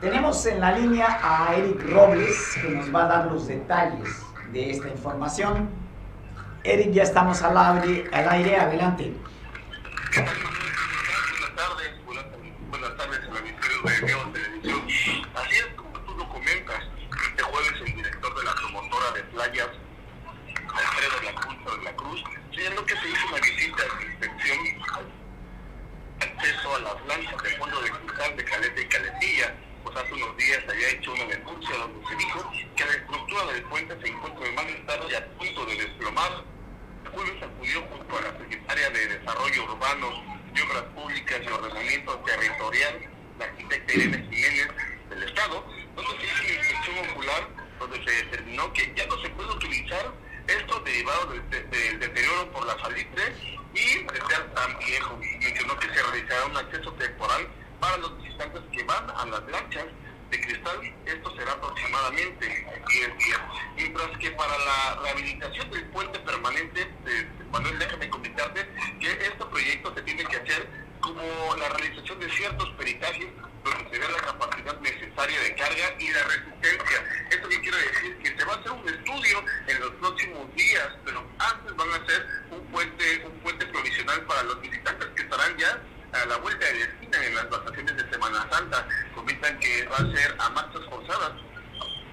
Tenemos 0.00 0.44
en 0.46 0.60
la 0.60 0.72
línea 0.72 1.18
a 1.22 1.54
Eric 1.54 1.82
Robles 1.90 2.58
que 2.60 2.70
nos 2.70 2.94
va 2.94 3.04
a 3.04 3.08
dar 3.08 3.26
los 3.26 3.46
detalles 3.46 4.22
de 4.52 4.70
esta 4.70 4.88
información. 4.88 5.68
Eric, 6.64 6.92
ya 6.92 7.02
estamos 7.02 7.42
al 7.42 7.56
aire, 7.56 8.08
al 8.12 8.28
aire 8.30 8.56
adelante. 8.56 9.12
Buenas 10.12 11.54
tardes, 11.54 12.04
buenas, 12.70 12.96
tardes 12.96 13.20
en 13.26 13.34
la 13.34 13.40
Ministerio 13.40 14.24
de 14.32 14.60
Televisión. 14.60 15.28
Así 15.34 15.56
es 15.56 15.66
como 15.76 15.90
tú 16.00 16.16
lo 16.16 16.28
comentas, 16.28 16.82
este 17.28 17.42
jueves 17.42 17.72
el 17.86 17.94
director 17.94 18.38
de 18.38 18.44
la 18.44 18.54
promotora 18.54 19.12
de 19.12 19.22
playas, 19.24 19.68
Alfredo 20.74 21.20
de 21.20 21.26
la 21.26 21.40
Cruz, 21.40 21.76
de 21.76 21.84
la 21.84 21.96
Cruz 21.96 22.24
Siendo 22.52 22.84
que 22.84 22.96
se 22.96 23.08
hizo 23.08 23.26
una 23.28 23.38
visita 23.38 23.82
de 23.98 24.06
inspección 24.06 24.58
acceso 26.20 26.74
a 26.74 26.78
las 26.80 27.06
lanchas 27.06 27.42
de 27.42 27.50
fondo 27.56 27.80
de 27.80 27.90
cristal 27.90 28.36
de 28.36 28.44
Caleta 28.44 28.80
y 28.80 28.86
Caletilla, 28.86 29.54
pues 29.84 29.96
hace 29.96 30.12
unos 30.12 30.36
días 30.36 30.62
había 30.68 30.88
hecho 30.90 31.12
una 31.12 31.24
denuncia 31.24 31.76
donde 31.76 32.06
se 32.08 32.16
dijo 32.16 32.52
que 32.76 32.84
la 32.84 32.92
estructura 32.92 33.46
del 33.46 33.62
puente 33.62 33.96
se 34.02 34.08
encuentra 34.08 34.46
en 34.46 34.54
mal 34.56 34.66
estado 34.66 35.10
y 35.10 35.14
a 35.14 35.26
punto 35.28 35.66
de 35.66 35.74
desplomar. 35.76 36.44
El 37.04 37.10
jueves 37.12 37.42
acudió 37.42 37.82
junto 37.82 38.18
a 38.18 38.20
la 38.20 38.38
secretaria 38.38 38.90
de 38.90 39.06
Desarrollo 39.06 39.64
Urbano 39.64 40.24
y 40.54 40.60
Obras 40.60 40.82
Públicas 40.94 41.40
y 41.42 41.46
Ordenamiento 41.46 42.18
Territorial, 42.18 43.10
la 43.38 43.44
arquitecta 43.44 43.94
Irene 43.94 44.28
Jiménez 44.28 44.68
del 45.08 45.22
Estado, 45.22 45.64
donde 45.94 46.10
se 46.18 46.26
hizo 46.26 46.42
una 46.42 46.52
inspección 46.52 47.10
ocular 47.10 47.48
donde 47.78 48.04
se 48.04 48.24
determinó 48.24 48.72
que 48.72 48.92
ya 48.94 49.06
no 49.06 49.16
se 49.22 49.30
puede 49.30 49.50
utilizar 49.50 50.12
esto 50.50 50.80
derivado 50.80 51.26
del, 51.26 52.00
deterioro 52.00 52.50
por 52.52 52.66
la 52.66 52.78
salitre 52.80 53.22
y 53.74 54.02
de 54.02 54.20
ser 54.28 54.54
tan 54.54 54.78
viejo. 54.78 55.16
Mencionó 55.16 55.78
que 55.78 55.88
se 55.88 56.02
realizará 56.02 56.46
un 56.46 56.56
acceso 56.56 56.92
temporal 56.94 57.48
para 57.78 57.96
los 57.98 58.22
visitantes 58.22 58.62
que 58.72 58.82
van 58.84 59.10
a 59.10 59.24
las 59.26 59.42
lanchas 59.48 59.84
de 60.30 60.40
cristal. 60.40 60.94
Esto 61.06 61.36
será 61.36 61.52
aproximadamente 61.52 62.66
10 62.88 63.18
días. 63.18 63.40
Mientras 63.76 64.18
que 64.18 64.30
para 64.32 64.58
la 64.58 65.00
rehabilitación 65.02 65.70
del 65.70 65.84
puente 65.86 66.18
permanente, 66.20 66.90
de, 67.04 67.26
Manuel, 67.52 67.78
déjame 67.78 68.10
comentarte 68.10 68.68
que 69.00 69.12
este 69.12 69.44
proyecto 69.44 69.94
se 69.94 70.02
tiene 70.02 70.24
que 70.24 70.36
hacer 70.36 70.68
como 71.00 71.22
la 71.56 71.59
realización 71.70 72.20
de 72.20 72.30
ciertos 72.30 72.68
peritajes 72.70 73.28
se 73.90 73.98
vea 73.98 74.10
la 74.10 74.18
capacidad 74.18 74.80
necesaria 74.80 75.40
de 75.40 75.54
carga 75.54 75.94
y 75.98 76.12
la 76.12 76.22
resistencia. 76.24 77.26
Esto 77.30 77.48
que 77.48 77.60
quiero 77.60 77.76
decir 77.76 78.18
que 78.18 78.38
se 78.38 78.44
va 78.44 78.54
a 78.54 78.56
hacer 78.56 78.70
un 78.72 78.88
estudio 78.88 79.44
en 79.66 79.80
los 79.80 79.90
próximos 79.92 80.54
días, 80.54 80.88
pero 81.04 81.26
antes 81.38 81.76
van 81.76 81.90
a 81.90 81.96
hacer 81.96 82.26
un 82.50 82.66
puente, 82.66 83.26
un 83.26 83.38
puente 83.40 83.66
provisional 83.66 84.20
para 84.26 84.42
los 84.44 84.60
visitantes 84.60 85.08
que 85.14 85.22
estarán 85.22 85.56
ya 85.58 85.82
a 86.12 86.26
la 86.26 86.36
vuelta 86.38 86.66
de 86.66 86.74
la 86.74 86.84
esquina 86.86 87.26
en 87.26 87.34
las 87.34 87.50
vacaciones 87.50 87.96
de 87.96 88.10
Semana 88.10 88.48
Santa. 88.50 88.88
Comentan 89.14 89.58
que 89.58 89.86
va 89.86 89.96
a 89.96 90.16
ser 90.16 90.36
a 90.38 90.50
marchas 90.50 90.82
forzadas 90.88 91.32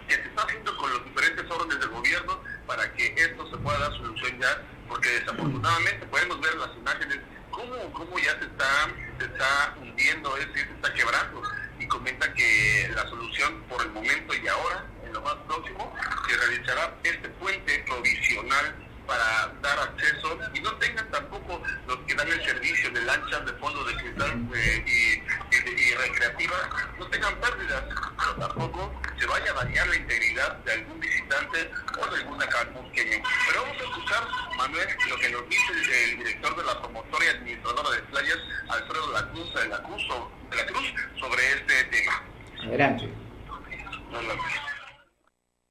que 0.08 0.16
se 0.16 0.22
está 0.22 0.44
haciendo 0.44 0.76
con 0.78 0.92
los 0.92 1.04
diferentes 1.06 1.46
órdenes 1.50 1.80
del 1.80 1.90
gobierno 1.90 2.42
para 2.66 2.92
que 2.94 3.14
esto 3.18 3.50
se 3.50 3.58
pueda 3.58 3.78
dar 3.80 3.92
solución 3.92 4.40
ya, 4.40 4.62
porque 4.88 5.10
desafortunadamente 5.10 6.06
podemos 6.08 6.40
ver 6.42 6.56
las 6.56 6.76
imágenes 6.78 7.20
cómo, 7.58 7.94
cómo 7.94 8.20
ya 8.20 8.38
se 8.40 8.46
está, 8.46 8.90
se 9.18 9.26
está 9.26 9.76
hundiendo, 9.82 10.38
es 10.38 10.48
decir, 10.48 10.68
se 10.68 10.74
está 10.74 10.94
quebrando. 10.94 11.42
Y 11.80 11.88
comenta 11.88 12.32
que 12.34 12.90
la 12.96 13.04
solución 13.08 13.64
por 13.70 13.82
el 13.82 13.90
momento 13.92 14.34
y 14.36 14.48
ahora, 14.48 14.86
en 15.06 15.14
lo 15.14 15.22
más 15.22 15.36
próximo, 15.48 15.94
se 16.28 16.38
realizará 16.38 16.96
este 17.04 17.30
puente 17.30 17.84
provisional 17.88 18.76
para 19.08 19.52
dar 19.62 19.80
acceso 19.80 20.38
y 20.54 20.60
no 20.60 20.72
tengan 20.76 21.10
tampoco 21.10 21.62
los 21.88 21.98
que 22.00 22.14
dan 22.14 22.28
el 22.28 22.44
servicio 22.44 22.92
de 22.92 23.02
lanchas 23.02 23.46
de 23.46 23.54
fondo 23.54 23.84
de 23.86 23.96
cristal 23.96 24.48
eh, 24.56 24.84
y, 24.86 25.82
y, 25.82 25.96
recreativas, 25.96 26.62
no 27.00 27.08
tengan 27.08 27.36
pérdidas, 27.40 27.84
pero 28.18 28.36
tampoco 28.36 29.02
se 29.18 29.26
vaya 29.26 29.52
a 29.52 29.64
dañar 29.64 29.88
la 29.88 29.96
integridad 29.96 30.58
de 30.58 30.74
algún 30.74 31.00
visitante 31.00 31.72
o 32.00 32.14
de 32.14 32.22
alguna 32.22 32.46
pequeño. 32.46 33.24
Pero 33.48 33.62
vamos 33.64 33.78
a 33.78 33.84
escuchar, 33.84 34.24
Manuel, 34.58 34.88
lo 35.10 35.18
que 35.18 35.30
nos 35.30 35.50
dice 35.50 36.04
el 36.06 36.18
director 36.18 36.56
de 36.56 36.64
la 36.64 36.80
promotora 36.82 37.26
y 37.26 37.28
administradora 37.30 37.90
de 37.92 38.02
playas, 38.04 38.38
Alfredo 38.70 39.12
La 39.14 39.30
Cruz, 39.30 39.54
de 39.54 39.68
la 39.68 39.84
Cruz, 39.84 40.04
de 40.50 40.58
la 40.58 40.66
Cruz 40.66 40.94
sobre 41.20 41.52
este 41.54 41.84
tema. 41.86 42.24
Adelante. 42.64 43.10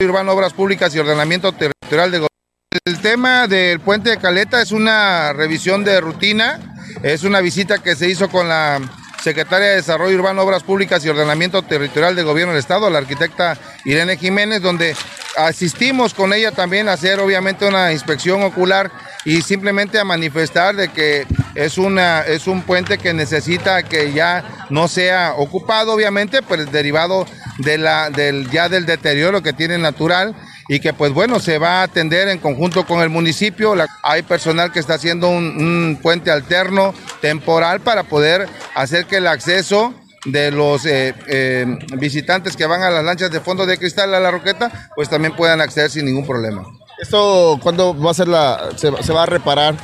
Urbano, 0.01 0.33
Obras 0.33 0.53
Públicas 0.53 0.95
y 0.95 0.99
Ordenamiento 0.99 1.53
Territorial 1.53 2.11
de 2.11 2.36
el 2.85 2.99
tema 3.01 3.47
del 3.47 3.81
puente 3.81 4.11
de 4.11 4.19
Caleta 4.19 4.61
es 4.61 4.73
una 4.73 5.33
revisión 5.33 5.85
de 5.85 6.01
rutina, 6.01 6.59
es 7.03 7.23
una 7.23 7.41
visita 7.41 7.83
que 7.83 7.97
se 7.97 8.09
hizo 8.09 8.29
con 8.29 8.49
la 8.49 8.81
secretaria 9.23 9.69
de 9.69 9.77
Desarrollo 9.77 10.17
Urbano, 10.17 10.43
Obras 10.43 10.63
Públicas 10.63 11.05
y 11.05 11.09
Ordenamiento 11.09 11.63
Territorial 11.63 12.15
del 12.15 12.25
Gobierno 12.25 12.53
del 12.53 12.61
Estado, 12.61 12.91
la 12.91 12.99
arquitecta 12.99 13.57
Irene 13.85 14.17
Jiménez, 14.17 14.63
donde 14.63 14.95
asistimos 15.37 16.15
con 16.15 16.33
ella 16.33 16.53
también 16.53 16.89
a 16.89 16.93
hacer 16.93 17.21
obviamente 17.21 17.67
una 17.67 17.93
inspección 17.93 18.43
ocular 18.43 18.91
y 19.25 19.43
simplemente 19.43 19.99
a 19.99 20.05
manifestar 20.05 20.77
de 20.77 20.89
que 20.89 21.27
es 21.55 21.79
una 21.79 22.23
es 22.23 22.47
un 22.47 22.63
puente 22.63 22.99
que 22.99 23.13
necesita 23.13 23.83
que 23.83 24.13
ya 24.13 24.67
no 24.71 24.89
sea 24.89 25.35
ocupado 25.37 25.93
obviamente 25.93 26.43
pues 26.43 26.71
derivado 26.71 27.27
de 27.59 27.77
la 27.79 28.11
del 28.11 28.49
ya 28.51 28.69
del 28.69 28.87
deterioro 28.87 29.43
que 29.43 29.53
tiene 29.53 29.79
natural 29.79 30.35
y 30.69 30.81
que 30.81 30.93
pues 30.93 31.13
bueno, 31.13 31.41
se 31.41 31.59
va 31.59 31.81
a 31.81 31.83
atender 31.85 32.29
en 32.29 32.39
conjunto 32.39 32.87
con 32.87 33.01
el 33.01 33.11
municipio. 33.11 33.75
hay 34.03 34.23
personal 34.23 34.73
que 34.73 34.81
está 34.81 34.95
haciendo 34.95 35.29
un, 35.29 35.99
puente 36.03 36.31
alterno 36.31 36.95
temporal 37.21 37.81
para 37.81 38.05
poder 38.05 38.49
hacer 38.75 39.07
que 39.07 39.17
el 39.17 39.27
acceso 39.27 39.95
de 40.25 40.51
los 40.51 40.85
eh, 40.87 41.15
eh, 41.29 41.79
visitantes 41.97 42.57
que 42.57 42.67
van 42.67 42.83
a 42.83 42.91
las 42.91 43.05
lanchas 43.05 43.31
de 43.31 43.41
fondo 43.41 43.65
de 43.65 43.79
cristal 43.79 44.13
a 44.15 44.21
la 44.21 44.31
roqueta, 44.31 44.91
pues 44.97 45.09
también 45.09 45.35
puedan 45.37 45.61
acceder 45.61 45.91
sin 45.91 46.05
ningún 46.05 46.27
problema. 46.27 46.65
¿Esto 46.99 47.59
cuándo 47.63 47.97
va 47.97 48.11
a 48.11 48.15
ser 48.15 48.29
la, 48.29 48.71
se, 48.77 48.91
va 48.91 49.23
a 49.23 49.27
reparar 49.27 49.75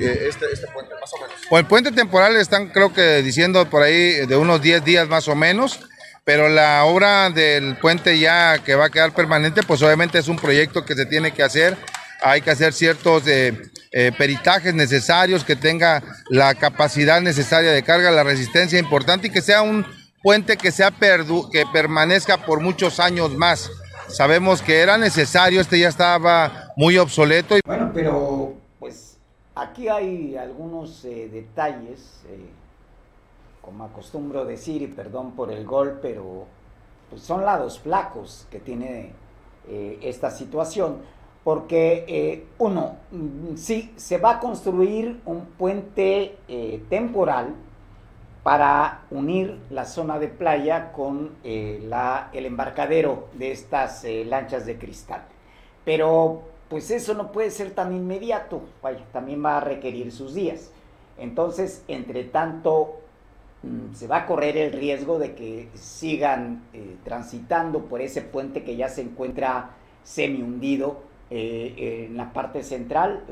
eh, 0.00 0.26
este, 0.28 0.46
este, 0.52 0.66
puente, 0.68 0.94
más 1.00 1.12
o 1.12 1.20
menos? 1.20 1.36
Pues 1.48 1.60
el 1.60 1.66
puente 1.66 1.92
temporal 1.92 2.36
están 2.36 2.68
creo 2.68 2.92
que 2.92 3.22
diciendo 3.22 3.68
por 3.68 3.82
ahí 3.82 4.26
de 4.26 4.36
unos 4.36 4.62
10 4.62 4.84
días 4.84 5.08
más 5.08 5.28
o 5.28 5.34
menos 5.34 5.80
pero 6.32 6.48
la 6.48 6.84
obra 6.84 7.28
del 7.28 7.74
puente 7.74 8.16
ya 8.16 8.60
que 8.62 8.76
va 8.76 8.84
a 8.84 8.88
quedar 8.88 9.12
permanente, 9.12 9.64
pues 9.64 9.82
obviamente 9.82 10.16
es 10.16 10.28
un 10.28 10.36
proyecto 10.36 10.84
que 10.84 10.94
se 10.94 11.04
tiene 11.04 11.32
que 11.32 11.42
hacer. 11.42 11.76
Hay 12.22 12.40
que 12.40 12.52
hacer 12.52 12.72
ciertos 12.72 13.26
eh, 13.26 13.60
eh, 13.90 14.12
peritajes 14.16 14.72
necesarios, 14.72 15.42
que 15.42 15.56
tenga 15.56 16.00
la 16.28 16.54
capacidad 16.54 17.20
necesaria 17.20 17.72
de 17.72 17.82
carga, 17.82 18.12
la 18.12 18.22
resistencia 18.22 18.78
importante 18.78 19.26
y 19.26 19.30
que 19.30 19.42
sea 19.42 19.62
un 19.62 19.84
puente 20.22 20.56
que, 20.56 20.70
sea 20.70 20.92
que 20.92 21.64
permanezca 21.72 22.36
por 22.46 22.60
muchos 22.60 23.00
años 23.00 23.34
más. 23.34 23.68
Sabemos 24.06 24.62
que 24.62 24.78
era 24.78 24.96
necesario, 24.98 25.60
este 25.60 25.80
ya 25.80 25.88
estaba 25.88 26.72
muy 26.76 26.96
obsoleto. 26.96 27.56
Bueno, 27.66 27.90
pero 27.92 28.54
pues 28.78 29.16
aquí 29.56 29.88
hay 29.88 30.36
algunos 30.36 31.04
eh, 31.04 31.28
detalles 31.32 32.20
como 33.62 33.84
acostumbro 33.84 34.44
decir, 34.44 34.82
y 34.82 34.86
perdón 34.86 35.32
por 35.32 35.52
el 35.52 35.64
gol, 35.64 35.98
pero 36.00 36.46
pues 37.10 37.22
son 37.22 37.44
lados 37.44 37.80
flacos 37.80 38.46
que 38.50 38.60
tiene 38.60 39.12
eh, 39.68 39.98
esta 40.02 40.30
situación, 40.30 40.98
porque 41.44 42.04
eh, 42.08 42.46
uno, 42.58 42.96
mm, 43.10 43.56
sí, 43.56 43.92
se 43.96 44.18
va 44.18 44.32
a 44.32 44.40
construir 44.40 45.20
un 45.26 45.44
puente 45.46 46.36
eh, 46.48 46.82
temporal 46.88 47.54
para 48.42 49.02
unir 49.10 49.58
la 49.70 49.84
zona 49.84 50.18
de 50.18 50.28
playa 50.28 50.92
con 50.92 51.32
la, 51.44 52.30
el 52.32 52.46
embarcadero 52.46 53.28
de 53.34 53.52
estas 53.52 54.06
lanchas 54.24 54.64
de 54.64 54.78
cristal. 54.78 55.24
Pero 55.84 56.40
pues 56.70 56.90
eso 56.90 57.12
no 57.12 57.32
puede 57.32 57.50
ser 57.50 57.72
tan 57.72 57.92
inmediato, 57.94 58.62
vaya, 58.80 59.04
también 59.12 59.44
va 59.44 59.58
a 59.58 59.60
requerir 59.60 60.10
sus 60.10 60.32
días. 60.32 60.70
Entonces, 61.18 61.84
entre 61.86 62.24
tanto, 62.24 62.99
se 63.92 64.06
va 64.06 64.18
a 64.18 64.26
correr 64.26 64.56
el 64.56 64.72
riesgo 64.72 65.18
de 65.18 65.34
que 65.34 65.68
sigan 65.74 66.62
eh, 66.72 66.96
transitando 67.04 67.84
por 67.84 68.00
ese 68.00 68.22
puente 68.22 68.64
que 68.64 68.76
ya 68.76 68.88
se 68.88 69.02
encuentra 69.02 69.70
semi 70.02 70.42
hundido 70.42 71.08
en 71.32 72.16
la 72.16 72.32
parte 72.32 72.64
central 72.64 73.22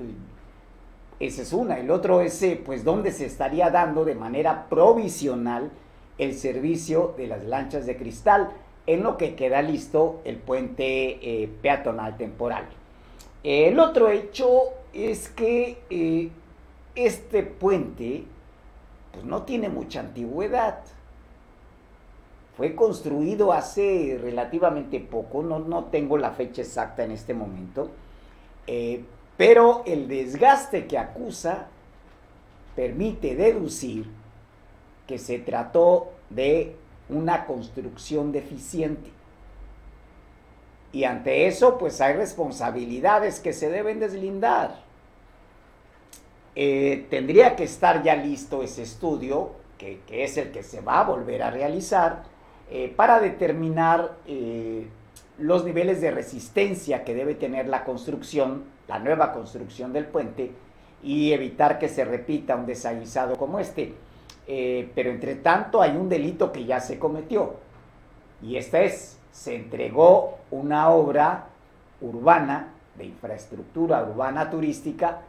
esa 1.21 1.43
es 1.43 1.53
una. 1.53 1.79
El 1.79 1.91
otro 1.91 2.21
es, 2.21 2.41
eh, 2.43 2.61
pues, 2.64 2.85
dónde 2.85 3.11
se 3.12 3.27
estaría 3.27 3.71
dando 3.71 4.05
de 4.05 4.14
manera 4.14 4.69
provisional 4.69 5.71
el 6.17 6.35
servicio 6.35 7.14
de 7.17 7.27
las 7.27 7.45
lanchas 7.45 7.87
de 7.87 7.97
cristal, 7.97 8.51
en 8.87 9.03
lo 9.03 9.17
que 9.17 9.35
queda 9.35 9.62
listo 9.62 10.21
el 10.25 10.37
puente 10.37 11.19
eh, 11.21 11.49
peatonal 11.61 12.17
temporal. 12.17 12.64
El 13.43 13.79
otro 13.79 14.09
hecho 14.09 14.49
es 14.93 15.29
que 15.29 15.79
eh, 15.91 16.31
este 16.95 17.43
puente 17.43 18.25
pues, 19.18 19.26
no 19.28 19.42
tiene 19.42 19.68
mucha 19.68 20.00
antigüedad. 20.00 20.81
Fue 22.57 22.74
construido 22.74 23.52
hace 23.52 24.18
relativamente 24.20 25.00
poco, 25.00 25.42
no, 25.42 25.59
no 25.59 25.85
tengo 25.87 26.18
la 26.18 26.33
fecha 26.33 26.62
exacta 26.62 27.04
en 27.04 27.12
este 27.12 27.33
momento, 27.33 27.90
pero 29.37 29.83
el 29.87 30.09
desgaste 30.09 30.87
que 30.88 30.98
acusa 30.98 31.68
permite 32.74 33.37
deducir 33.37 34.09
que 35.07 35.18
se 35.18 35.38
trató 35.38 36.11
de 36.31 36.76
una 37.09 37.46
construcción 37.46 38.33
deficiente. 38.33 39.11
Y 40.92 41.04
ante 41.04 41.46
eso, 41.46 41.78
pues 41.78 42.00
hay 42.00 42.14
responsabilidades 42.14 43.40
que 43.40 43.52
se 43.52 43.70
deben 43.70 44.00
deslindar. 44.00 44.88
Eh, 46.61 47.07
tendría 47.09 47.55
que 47.55 47.62
estar 47.62 48.03
ya 48.03 48.16
listo 48.16 48.64
ese 48.64 48.83
estudio, 48.83 49.53
que, 49.79 50.01
es 50.11 50.37
el 50.38 50.51
que 50.51 50.64
se 50.64 50.81
va 50.81 50.99
a 50.99 51.05
volver 51.05 51.40
a 51.44 51.53
realizar, 51.53 52.25
eh, 52.68 52.92
para 52.97 53.21
determinar 53.21 54.16
eh, 54.27 54.88
los 55.38 55.64
niveles 55.64 56.01
de 56.01 56.11
resistencia 56.11 57.05
que 57.05 57.14
debe 57.14 57.37
tener 57.37 57.68
la 57.68 57.85
construcción 57.85 58.64
la 58.88 58.99
nueva 58.99 59.33
construcción 59.33 59.92
del 59.92 60.07
puente 60.07 60.51
y 61.01 61.33
evitar 61.33 61.79
que 61.79 61.88
se 61.88 62.05
repita 62.05 62.57
un 62.57 62.66
desaguisado 62.66 63.37
como 63.37 63.61
este. 63.61 63.94
Pero 64.47 65.11
entre 65.11 65.37
tanto 65.37 65.83
hay 65.83 65.94
un 65.94 66.09
delito 66.09 66.51
que 66.51 66.64
ya 66.64 66.81
se 66.81 66.99
cometió 66.99 67.57
y 68.42 68.57
esta 68.57 68.81
es, 68.81 69.18
se 69.31 69.55
entregó 69.55 70.38
una 70.51 70.88
obra 70.88 71.49
urbana, 72.01 72.73
de 72.97 73.05
infraestructura 73.05 74.03
urbana 74.03 74.49
turística, 74.49 75.21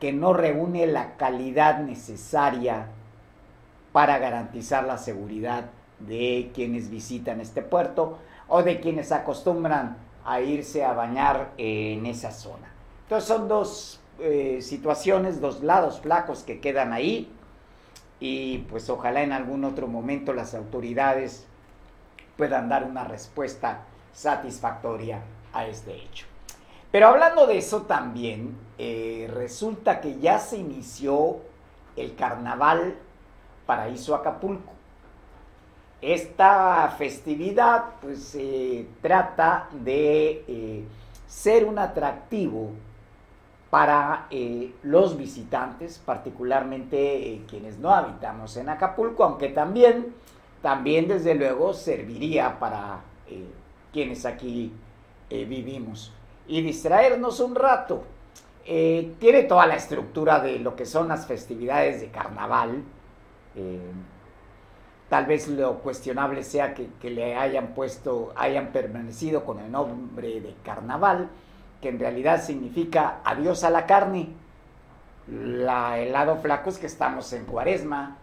que 0.00 0.12
no 0.12 0.32
reúne 0.32 0.86
la 0.86 1.16
calidad 1.16 1.78
necesaria 1.78 2.88
para 3.92 4.18
garantizar 4.18 4.84
la 4.84 4.98
seguridad 4.98 5.70
de 6.00 6.50
quienes 6.54 6.90
visitan 6.90 7.40
este 7.40 7.62
puerto 7.62 8.18
o 8.48 8.62
de 8.62 8.80
quienes 8.80 9.12
acostumbran 9.12 9.96
a 10.24 10.40
irse 10.40 10.84
a 10.84 10.92
bañar 10.92 11.52
en 11.56 12.04
esa 12.04 12.30
zona. 12.30 12.70
Entonces 13.04 13.28
son 13.28 13.48
dos 13.48 14.00
eh, 14.18 14.58
situaciones, 14.60 15.40
dos 15.40 15.62
lados 15.62 16.00
flacos 16.00 16.42
que 16.42 16.60
quedan 16.60 16.92
ahí 16.92 17.32
y 18.20 18.58
pues 18.70 18.90
ojalá 18.90 19.22
en 19.22 19.32
algún 19.32 19.64
otro 19.64 19.86
momento 19.86 20.32
las 20.32 20.54
autoridades 20.54 21.46
puedan 22.36 22.68
dar 22.68 22.84
una 22.84 23.04
respuesta 23.04 23.84
satisfactoria 24.12 25.20
a 25.52 25.66
este 25.66 25.94
hecho. 25.94 26.26
Pero 26.96 27.08
hablando 27.08 27.46
de 27.46 27.58
eso 27.58 27.82
también, 27.82 28.56
eh, 28.78 29.30
resulta 29.34 30.00
que 30.00 30.18
ya 30.18 30.38
se 30.38 30.56
inició 30.56 31.40
el 31.94 32.14
carnaval 32.14 32.94
Paraíso 33.66 34.14
Acapulco. 34.14 34.72
Esta 36.00 36.88
festividad 36.96 37.84
pues 38.00 38.24
se 38.24 38.88
trata 39.02 39.68
de 39.72 40.42
eh, 40.48 40.84
ser 41.26 41.66
un 41.66 41.78
atractivo 41.78 42.70
para 43.68 44.26
eh, 44.30 44.72
los 44.82 45.18
visitantes, 45.18 45.98
particularmente 45.98 47.42
quienes 47.46 47.76
no 47.76 47.90
habitamos 47.90 48.56
en 48.56 48.70
Acapulco, 48.70 49.22
aunque 49.22 49.50
también, 49.50 50.14
también 50.62 51.08
desde 51.08 51.34
luego 51.34 51.74
serviría 51.74 52.58
para 52.58 53.00
quienes 53.92 54.24
aquí 54.24 54.72
vivimos. 55.28 56.15
Y 56.48 56.62
distraernos 56.62 57.40
un 57.40 57.54
rato. 57.54 58.04
tiene 58.64 59.44
toda 59.44 59.66
la 59.66 59.76
estructura 59.76 60.40
de 60.40 60.58
lo 60.58 60.74
que 60.76 60.86
son 60.86 61.08
las 61.08 61.26
festividades 61.26 62.00
de 62.00 62.08
carnaval. 62.08 62.82
tal 65.08 65.26
vez 65.26 65.48
lo 65.48 65.78
cuestionable 65.78 66.42
sea 66.42 66.74
que, 66.74 66.88
que 67.00 67.10
le 67.10 67.36
hayan 67.36 67.68
puesto, 67.68 68.32
hayan 68.36 68.68
permanecido 68.68 69.44
con 69.44 69.60
el 69.60 69.70
nombre 69.70 70.40
de 70.40 70.54
carnaval 70.64 71.28
que 71.80 71.88
en 71.88 71.98
realidad 71.98 72.42
significa 72.42 73.18
adiós 73.24 73.64
a 73.64 73.70
la 73.70 73.86
carne. 73.86 74.28
La, 75.28 75.98
el 75.98 76.12
lado 76.12 76.36
flaco 76.36 76.70
es 76.70 76.78
que 76.78 76.86
estamos 76.86 77.32
en 77.32 77.44
cuaresma, 77.44 78.16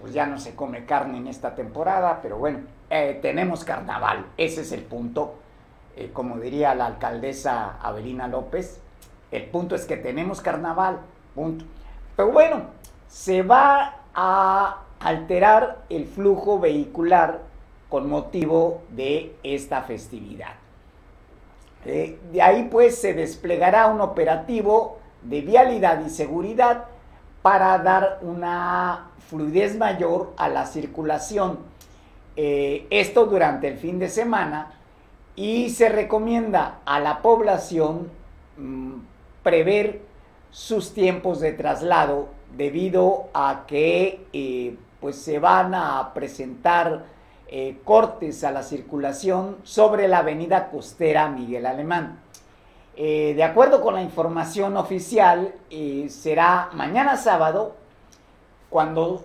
pues 0.00 0.12
ya 0.14 0.26
no 0.26 0.38
se 0.38 0.54
come 0.54 0.86
carne 0.86 1.18
en 1.18 1.28
esta 1.28 1.54
temporada, 1.54 2.20
pero 2.22 2.38
bueno, 2.38 2.60
eh, 2.90 3.18
tenemos 3.20 3.64
carnaval, 3.64 4.26
ese 4.36 4.62
es 4.62 4.72
el 4.72 4.82
punto. 4.82 5.36
Eh, 5.96 6.10
como 6.12 6.38
diría 6.38 6.74
la 6.74 6.86
alcaldesa 6.86 7.78
Avelina 7.80 8.26
López, 8.26 8.80
el 9.30 9.44
punto 9.46 9.74
es 9.74 9.84
que 9.84 9.96
tenemos 9.96 10.40
carnaval, 10.40 10.98
punto. 11.34 11.64
Pero 12.16 12.32
bueno, 12.32 12.62
se 13.08 13.42
va 13.42 13.96
a 14.14 14.82
alterar 15.00 15.82
el 15.88 16.06
flujo 16.06 16.58
vehicular 16.58 17.40
con 17.88 18.08
motivo 18.08 18.82
de 18.90 19.36
esta 19.42 19.82
festividad. 19.82 20.54
Eh, 21.86 22.18
de 22.32 22.42
ahí 22.42 22.68
pues 22.70 22.98
se 23.00 23.12
desplegará 23.12 23.86
un 23.88 24.00
operativo 24.00 24.98
de 25.22 25.42
vialidad 25.42 26.04
y 26.04 26.10
seguridad 26.10 26.86
para 27.42 27.78
dar 27.78 28.20
una 28.22 29.10
fluidez 29.28 29.76
mayor 29.76 30.32
a 30.36 30.48
la 30.48 30.66
circulación. 30.66 31.58
Eh, 32.36 32.86
esto 32.90 33.26
durante 33.26 33.68
el 33.68 33.78
fin 33.78 33.98
de 33.98 34.08
semana 34.08 34.72
y 35.36 35.70
se 35.70 35.88
recomienda 35.88 36.80
a 36.84 37.00
la 37.00 37.20
población 37.20 38.10
mm, 38.56 38.94
prever 39.42 40.02
sus 40.50 40.94
tiempos 40.94 41.40
de 41.40 41.52
traslado 41.52 42.28
debido 42.56 43.24
a 43.34 43.64
que 43.66 44.24
eh, 44.32 44.76
pues 45.00 45.16
se 45.16 45.38
van 45.38 45.74
a 45.74 46.12
presentar 46.14 47.04
eh, 47.48 47.78
cortes 47.84 48.44
a 48.44 48.52
la 48.52 48.62
circulación 48.62 49.56
sobre 49.64 50.06
la 50.08 50.18
avenida 50.18 50.70
costera 50.70 51.28
Miguel 51.28 51.66
Alemán. 51.66 52.20
Eh, 52.96 53.34
de 53.34 53.42
acuerdo 53.42 53.80
con 53.80 53.94
la 53.94 54.02
información 54.02 54.76
oficial, 54.76 55.52
será 56.08 56.70
mañana 56.72 57.16
sábado 57.16 57.74
cuando 58.70 59.24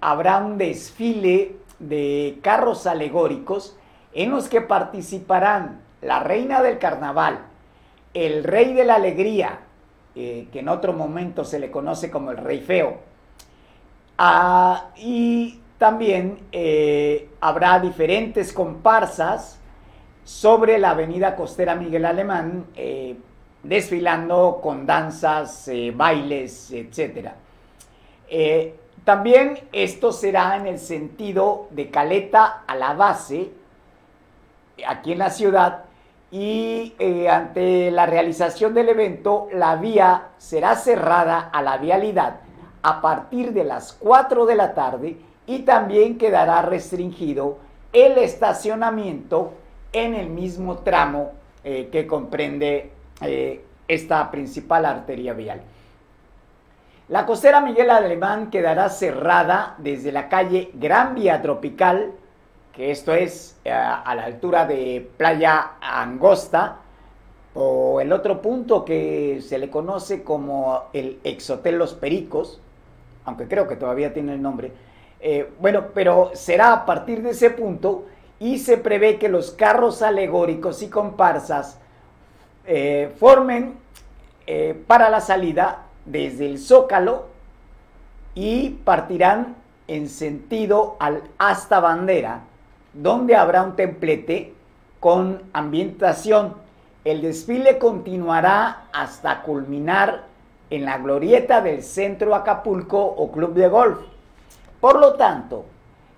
habrá 0.00 0.38
un 0.38 0.58
desfile 0.58 1.56
de 1.80 2.38
carros 2.40 2.86
alegóricos 2.86 3.76
en 4.12 4.30
los 4.30 4.48
que 4.48 4.60
participarán 4.60 5.80
la 6.02 6.20
reina 6.20 6.62
del 6.62 6.78
carnaval, 6.78 7.40
el 8.14 8.44
rey 8.44 8.72
de 8.74 8.84
la 8.84 8.96
alegría, 8.96 9.60
que 10.14 10.48
en 10.52 10.68
otro 10.68 10.92
momento 10.92 11.44
se 11.44 11.58
le 11.58 11.70
conoce 11.70 12.10
como 12.10 12.30
el 12.30 12.36
rey 12.36 12.60
feo, 12.60 12.98
ah, 14.18 14.90
y 14.96 15.60
también 15.80 16.38
eh, 16.52 17.30
habrá 17.40 17.80
diferentes 17.80 18.52
comparsas 18.52 19.58
sobre 20.24 20.76
la 20.76 20.90
avenida 20.90 21.34
costera 21.34 21.74
Miguel 21.74 22.04
Alemán, 22.04 22.66
eh, 22.76 23.16
desfilando 23.62 24.60
con 24.62 24.84
danzas, 24.84 25.68
eh, 25.68 25.90
bailes, 25.96 26.70
etc. 26.70 27.30
también 29.04 29.58
esto 29.72 30.12
será 30.12 30.58
en 30.58 30.66
el 30.66 30.78
sentido 30.78 31.68
de 31.70 31.88
Caleta 31.88 32.64
a 32.66 32.76
la 32.76 32.92
base, 32.92 33.50
aquí 34.86 35.12
en 35.12 35.18
la 35.18 35.30
ciudad, 35.30 35.84
y 36.30 36.94
ante 37.28 37.90
la 37.90 38.06
realización 38.06 38.72
del 38.72 38.90
evento, 38.90 39.48
la 39.52 39.76
vía 39.76 40.28
será 40.38 40.76
cerrada 40.76 41.50
a 41.52 41.60
la 41.60 41.76
vialidad 41.78 42.36
a 42.82 43.00
partir 43.00 43.52
de 43.52 43.64
las 43.64 43.92
4 43.94 44.46
de 44.46 44.54
la 44.54 44.74
tarde 44.74 45.16
y 45.46 45.60
también 45.60 46.18
quedará 46.18 46.62
restringido 46.62 47.58
el 47.92 48.18
estacionamiento 48.18 49.52
en 49.92 50.14
el 50.14 50.28
mismo 50.28 50.78
tramo 50.78 51.32
eh, 51.64 51.88
que 51.90 52.06
comprende 52.06 52.92
eh, 53.20 53.64
esta 53.88 54.30
principal 54.30 54.86
arteria 54.86 55.32
vial. 55.32 55.60
La 57.08 57.26
costera 57.26 57.60
Miguel 57.60 57.90
Alemán 57.90 58.50
quedará 58.50 58.88
cerrada 58.88 59.74
desde 59.78 60.12
la 60.12 60.28
calle 60.28 60.70
Gran 60.74 61.16
Vía 61.16 61.42
Tropical, 61.42 62.12
que 62.72 62.90
esto 62.90 63.12
es 63.14 63.58
eh, 63.64 63.70
a 63.70 64.14
la 64.14 64.24
altura 64.24 64.66
de 64.66 65.08
Playa 65.16 65.72
Angosta, 65.80 66.78
o 67.52 68.00
el 68.00 68.12
otro 68.12 68.40
punto 68.40 68.84
que 68.84 69.40
se 69.42 69.58
le 69.58 69.70
conoce 69.70 70.22
como 70.22 70.84
el 70.92 71.18
Exhotel 71.24 71.78
Los 71.78 71.94
Pericos, 71.94 72.60
aunque 73.24 73.48
creo 73.48 73.66
que 73.66 73.76
todavía 73.76 74.14
tiene 74.14 74.34
el 74.34 74.42
nombre. 74.42 74.72
Eh, 75.20 75.52
bueno, 75.60 75.86
pero 75.92 76.30
será 76.34 76.72
a 76.72 76.86
partir 76.86 77.22
de 77.22 77.30
ese 77.30 77.50
punto 77.50 78.06
y 78.38 78.58
se 78.58 78.78
prevé 78.78 79.18
que 79.18 79.28
los 79.28 79.50
carros 79.50 80.00
alegóricos 80.00 80.82
y 80.82 80.88
comparsas 80.88 81.78
eh, 82.66 83.12
formen 83.18 83.78
para 84.88 85.10
la 85.10 85.20
salida 85.20 85.84
desde 86.06 86.46
el 86.46 86.58
Zócalo 86.58 87.26
y 88.34 88.70
partirán 88.70 89.54
en 89.86 90.08
sentido 90.08 90.96
al 91.00 91.22
hasta 91.38 91.80
bandera, 91.80 92.42
donde 92.92 93.36
habrá 93.36 93.62
un 93.62 93.76
templete 93.76 94.54
con 94.98 95.42
ambientación. 95.52 96.54
El 97.04 97.22
desfile 97.22 97.78
continuará 97.78 98.84
hasta 98.92 99.42
culminar 99.42 100.24
en 100.70 100.84
la 100.84 100.98
glorieta 100.98 101.60
del 101.60 101.82
Centro 101.82 102.34
Acapulco 102.34 103.02
o 103.02 103.30
Club 103.32 103.54
de 103.54 103.68
Golf. 103.68 103.98
Por 104.80 104.98
lo 105.00 105.14
tanto, 105.14 105.64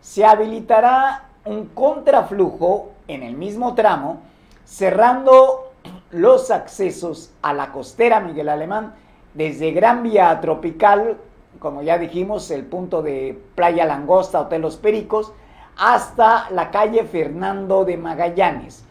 se 0.01 0.25
habilitará 0.25 1.29
un 1.45 1.67
contraflujo 1.67 2.93
en 3.09 3.23
el 3.23 3.35
mismo 3.35 3.75
tramo, 3.75 4.21
cerrando 4.65 5.73
los 6.11 6.51
accesos 6.51 7.33
a 7.43 7.53
la 7.53 7.73
costera 7.73 8.21
Miguel 8.21 8.49
Alemán 8.49 8.95
desde 9.35 9.73
Gran 9.73 10.03
Vía 10.03 10.39
Tropical, 10.41 11.17
como 11.59 11.83
ya 11.83 11.99
dijimos, 11.99 12.51
el 12.51 12.65
punto 12.65 13.03
de 13.03 13.41
Playa 13.55 13.85
Langosta, 13.85 14.41
Hotel 14.41 14.63
Los 14.63 14.77
Pericos, 14.77 15.33
hasta 15.77 16.51
la 16.51 16.71
calle 16.71 17.05
Fernando 17.05 17.85
de 17.85 17.97
Magallanes, 17.97 18.85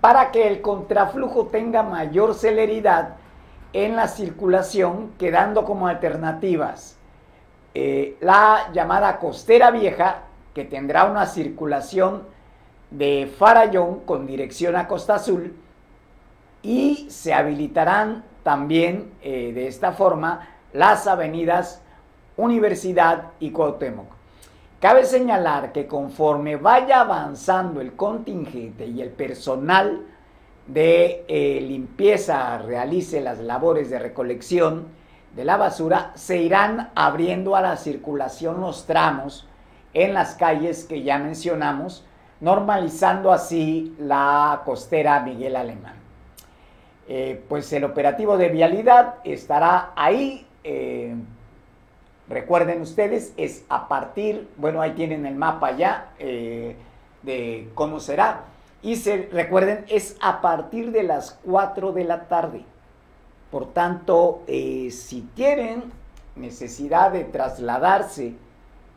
para 0.00 0.30
que 0.30 0.48
el 0.48 0.60
contraflujo 0.60 1.46
tenga 1.46 1.82
mayor 1.82 2.34
celeridad 2.34 3.16
en 3.72 3.96
la 3.96 4.08
circulación, 4.08 5.12
quedando 5.18 5.64
como 5.64 5.88
alternativas 5.88 6.96
eh, 7.74 8.16
la 8.20 8.70
llamada 8.72 9.18
costera 9.18 9.70
vieja, 9.70 10.22
que 10.54 10.64
tendrá 10.64 11.04
una 11.04 11.26
circulación 11.26 12.22
de 12.90 13.30
Farallón 13.38 14.00
con 14.00 14.26
dirección 14.26 14.76
a 14.76 14.88
Costa 14.88 15.16
Azul, 15.16 15.54
y 16.62 17.06
se 17.10 17.34
habilitarán 17.34 18.24
también 18.42 19.12
eh, 19.22 19.52
de 19.52 19.66
esta 19.66 19.92
forma 19.92 20.48
las 20.72 21.06
avenidas 21.06 21.82
Universidad 22.36 23.32
y 23.40 23.50
Cuauhtémoc. 23.50 24.15
Cabe 24.80 25.06
señalar 25.06 25.72
que 25.72 25.86
conforme 25.86 26.56
vaya 26.56 27.00
avanzando 27.00 27.80
el 27.80 27.96
contingente 27.96 28.86
y 28.86 29.00
el 29.00 29.08
personal 29.08 30.02
de 30.66 31.24
eh, 31.28 31.60
limpieza 31.62 32.58
realice 32.58 33.22
las 33.22 33.38
labores 33.38 33.88
de 33.88 33.98
recolección 33.98 34.88
de 35.34 35.44
la 35.44 35.56
basura, 35.56 36.12
se 36.14 36.38
irán 36.38 36.90
abriendo 36.94 37.56
a 37.56 37.62
la 37.62 37.76
circulación 37.76 38.60
los 38.60 38.86
tramos 38.86 39.48
en 39.94 40.12
las 40.12 40.34
calles 40.34 40.84
que 40.84 41.02
ya 41.02 41.18
mencionamos, 41.18 42.04
normalizando 42.40 43.32
así 43.32 43.94
la 43.98 44.60
costera 44.66 45.20
Miguel 45.20 45.56
Alemán. 45.56 45.94
Eh, 47.08 47.42
pues 47.48 47.72
el 47.72 47.84
operativo 47.84 48.36
de 48.36 48.50
vialidad 48.50 49.16
estará 49.24 49.92
ahí. 49.96 50.46
Eh, 50.64 51.14
recuerden 52.28 52.80
ustedes, 52.80 53.32
es 53.36 53.64
a 53.68 53.88
partir, 53.88 54.48
bueno, 54.56 54.80
ahí 54.80 54.92
tienen 54.92 55.26
el 55.26 55.34
mapa 55.34 55.76
ya 55.76 56.12
de 56.18 57.68
cómo 57.74 58.00
será 58.00 58.44
y 58.86 58.94
se, 58.94 59.28
recuerden, 59.32 59.84
es 59.88 60.16
a 60.20 60.40
partir 60.40 60.92
de 60.92 61.02
las 61.02 61.38
4 61.44 61.90
de 61.92 62.04
la 62.04 62.28
tarde. 62.28 62.64
Por 63.50 63.72
tanto, 63.72 64.42
eh, 64.46 64.90
si 64.92 65.22
tienen 65.34 65.90
necesidad 66.36 67.10
de 67.10 67.24
trasladarse 67.24 68.34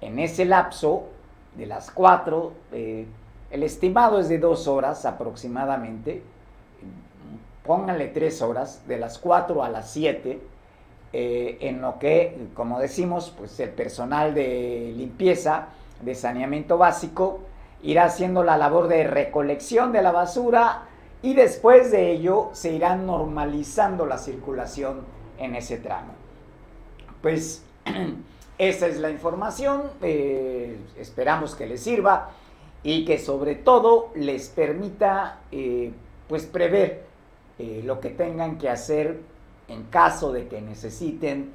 en 0.02 0.20
ese 0.20 0.46
lapso 0.46 1.08
de 1.56 1.66
las 1.66 1.90
4, 1.90 2.54
eh, 2.72 3.08
el 3.50 3.64
estimado 3.64 4.20
es 4.20 4.30
de 4.30 4.38
2 4.38 4.68
horas 4.68 5.06
aproximadamente, 5.06 6.22
pónganle 7.66 8.10
3 8.10 8.42
horas, 8.44 8.88
de 8.88 9.00
las 9.00 9.18
4 9.18 9.64
a 9.64 9.70
las 9.70 9.90
7, 9.92 10.40
eh, 11.12 11.58
en 11.62 11.82
lo 11.82 11.98
que, 11.98 12.38
como 12.54 12.80
decimos, 12.80 13.34
pues 13.36 13.60
el 13.60 13.72
personal 13.72 14.36
de 14.36 14.94
limpieza, 14.96 15.70
de 16.02 16.14
saneamiento 16.14 16.78
básico, 16.78 17.40
irá 17.82 18.06
haciendo 18.06 18.44
la 18.44 18.58
labor 18.58 18.88
de 18.88 19.06
recolección 19.06 19.92
de 19.92 20.04
la 20.04 20.12
basura 20.12 20.84
y 21.24 21.34
después 21.34 21.90
de 21.90 22.12
ello 22.12 22.50
se 22.54 22.74
irá 22.74 22.96
normalizando 22.96 24.06
la 24.06 24.20
circulación 24.20 25.02
en 25.40 25.56
ese 25.56 25.78
tramo. 25.78 26.14
Pues 27.24 27.64
esa 28.60 28.88
es 28.88 29.00
la 29.00 29.10
información, 29.10 29.84
eh, 30.04 30.78
esperamos 30.96 31.56
que 31.56 31.66
les 31.66 31.82
sirva 31.82 32.30
y 32.84 33.04
que 33.04 33.18
sobre 33.18 33.56
todo 33.56 34.12
les 34.14 34.48
permita 34.50 35.40
eh, 35.52 35.92
pues 36.28 36.46
prever 36.46 37.10
lo 37.84 38.00
que 38.00 38.10
tengan 38.10 38.58
que 38.58 38.70
hacer 38.70 39.20
en 39.70 39.84
caso 39.84 40.32
de 40.32 40.48
que 40.48 40.62
necesiten 40.62 41.54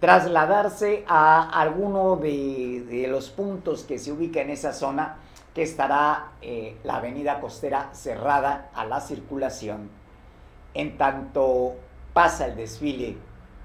trasladarse 0.00 1.04
a 1.06 1.48
alguno 1.60 2.16
de, 2.16 3.06
los 3.08 3.30
puntos 3.30 3.84
que 3.84 3.96
se 3.98 4.10
ubica 4.10 4.40
en 4.40 4.50
esa 4.50 4.72
zona 4.72 5.18
que 5.54 5.62
estará 5.62 6.32
eh, 6.42 6.78
la 6.82 6.96
avenida 6.96 7.40
costera 7.40 7.90
cerrada 7.92 8.70
a 8.74 8.84
la 8.84 9.00
circulación 9.00 9.88
en 10.74 10.96
tanto 10.96 11.76
pasa 12.12 12.46
el 12.46 12.56
desfile 12.56 13.16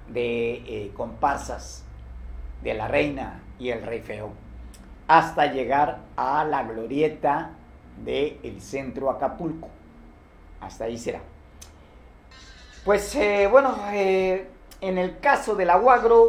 de 0.10 0.54
eh, 0.54 0.92
comparsas 0.96 1.84
de 2.62 2.74
la 2.74 2.88
reina 2.88 3.42
y 3.60 3.70
el 3.70 3.82
rey 3.82 4.02
feo 4.02 4.32
hasta 5.08 5.52
llegar 5.52 6.00
a 6.18 6.44
la 6.44 6.64
glorieta 6.64 7.52
del 8.04 8.62
centro 8.62 9.10
Acapulco. 9.10 9.70
Hasta 10.60 10.86
ahí 10.86 10.98
será. 10.98 11.22
Pues 12.88 13.14
eh, 13.16 13.50
bueno, 13.52 13.78
en 13.92 14.98
el 14.98 15.20
caso 15.20 15.56
del 15.56 15.72
aguagro 15.72 16.28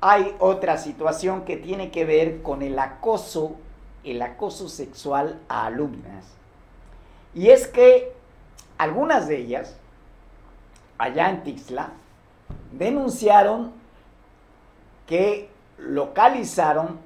hay 0.00 0.34
otra 0.40 0.78
situación 0.78 1.44
que 1.44 1.56
tiene 1.56 1.92
que 1.92 2.04
ver 2.04 2.42
con 2.42 2.60
el 2.60 2.76
acoso 2.76 3.54
el 4.02 4.20
acoso 4.20 4.68
sexual 4.68 5.40
a 5.48 5.66
alumnas. 5.66 6.26
Y 7.36 7.50
es 7.50 7.68
que 7.68 8.12
algunas 8.78 9.28
de 9.28 9.36
ellas, 9.36 9.76
allá 10.98 11.30
en 11.30 11.44
Tixla, 11.44 11.92
denunciaron 12.72 13.70
que 15.06 15.48
localizaron 15.78 16.98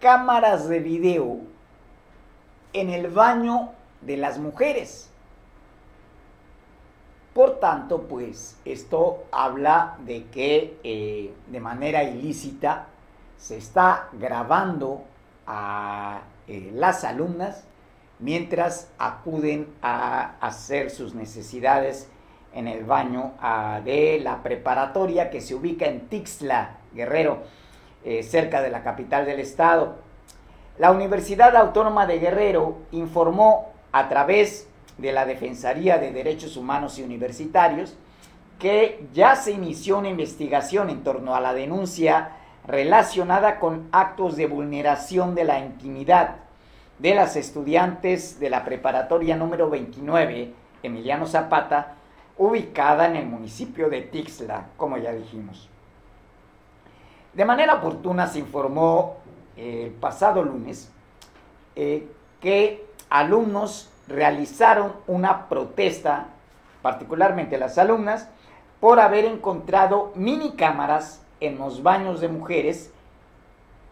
cámaras 0.00 0.70
de 0.70 0.78
video 0.78 1.40
en 2.72 2.88
el 2.88 3.08
baño 3.08 3.72
de 4.00 4.16
las 4.16 4.38
mujeres. 4.38 5.09
Por 7.34 7.60
tanto, 7.60 8.02
pues 8.02 8.58
esto 8.64 9.24
habla 9.30 9.96
de 10.04 10.24
que 10.26 10.78
eh, 10.82 11.32
de 11.46 11.60
manera 11.60 12.02
ilícita 12.02 12.86
se 13.36 13.56
está 13.56 14.08
grabando 14.12 15.04
a 15.46 16.22
eh, 16.48 16.70
las 16.74 17.04
alumnas 17.04 17.64
mientras 18.18 18.90
acuden 18.98 19.72
a 19.82 20.36
hacer 20.40 20.90
sus 20.90 21.14
necesidades 21.14 22.08
en 22.52 22.66
el 22.68 22.84
baño 22.84 23.32
de 23.84 24.20
la 24.22 24.42
preparatoria 24.42 25.30
que 25.30 25.40
se 25.40 25.54
ubica 25.54 25.86
en 25.86 26.08
Tixla, 26.08 26.78
Guerrero, 26.92 27.38
eh, 28.04 28.22
cerca 28.22 28.62
de 28.62 28.70
la 28.70 28.82
capital 28.82 29.26
del 29.26 29.40
estado. 29.40 29.96
La 30.78 30.90
Universidad 30.90 31.54
Autónoma 31.56 32.06
de 32.06 32.18
Guerrero 32.18 32.78
informó 32.92 33.72
a 33.92 34.08
través 34.08 34.69
de 35.00 35.12
la 35.12 35.26
Defensoría 35.26 35.98
de 35.98 36.12
Derechos 36.12 36.56
Humanos 36.56 36.98
y 36.98 37.02
Universitarios 37.02 37.96
que 38.58 39.08
ya 39.14 39.36
se 39.36 39.52
inició 39.52 39.98
una 39.98 40.10
investigación 40.10 40.90
en 40.90 41.02
torno 41.02 41.34
a 41.34 41.40
la 41.40 41.54
denuncia 41.54 42.32
relacionada 42.66 43.58
con 43.58 43.88
actos 43.90 44.36
de 44.36 44.46
vulneración 44.46 45.34
de 45.34 45.44
la 45.44 45.58
intimidad 45.58 46.36
de 46.98 47.14
las 47.14 47.36
estudiantes 47.36 48.38
de 48.38 48.50
la 48.50 48.64
preparatoria 48.64 49.34
número 49.34 49.70
29, 49.70 50.52
Emiliano 50.82 51.26
Zapata, 51.26 51.94
ubicada 52.36 53.06
en 53.06 53.16
el 53.16 53.26
municipio 53.26 53.88
de 53.88 54.02
Tixla, 54.02 54.66
como 54.76 54.98
ya 54.98 55.12
dijimos. 55.12 55.70
De 57.32 57.44
manera 57.46 57.76
oportuna 57.76 58.26
se 58.26 58.40
informó 58.40 59.16
eh, 59.56 59.84
el 59.86 59.92
pasado 59.92 60.42
lunes 60.42 60.92
eh, 61.74 62.06
que 62.40 62.84
alumnos 63.08 63.89
realizaron 64.10 64.92
una 65.06 65.48
protesta, 65.48 66.26
particularmente 66.82 67.56
las 67.56 67.78
alumnas, 67.78 68.28
por 68.80 69.00
haber 69.00 69.24
encontrado 69.24 70.12
mini 70.14 70.52
cámaras 70.52 71.22
en 71.40 71.58
los 71.58 71.82
baños 71.82 72.20
de 72.20 72.28
mujeres, 72.28 72.90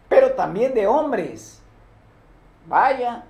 pero 0.07 0.33
también 0.33 0.73
de 0.73 0.87
hombres. 0.87 1.61
Vaya, 2.67 3.23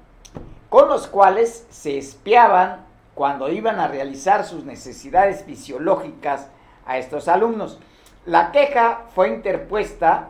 con 0.69 0.89
los 0.89 1.07
cuales 1.07 1.65
se 1.69 1.97
espiaban 1.97 2.85
cuando 3.15 3.49
iban 3.49 3.79
a 3.79 3.87
realizar 3.87 4.45
sus 4.45 4.63
necesidades 4.63 5.43
fisiológicas 5.43 6.47
a 6.85 6.97
estos 6.97 7.27
alumnos. 7.27 7.79
La 8.25 8.51
queja 8.51 9.03
fue 9.13 9.29
interpuesta 9.29 10.29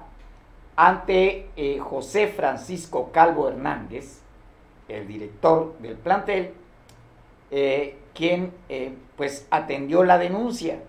ante 0.75 1.49
eh, 1.55 1.79
José 1.79 2.27
Francisco 2.27 3.11
Calvo 3.11 3.49
Hernández, 3.49 4.18
el 4.89 5.07
director 5.07 5.77
del 5.79 5.95
plantel, 5.95 6.53
eh, 7.51 7.97
quien 8.13 8.51
eh, 8.67 8.93
pues 9.15 9.47
atendió 9.49 10.03
la 10.03 10.17
denuncia. 10.17 10.79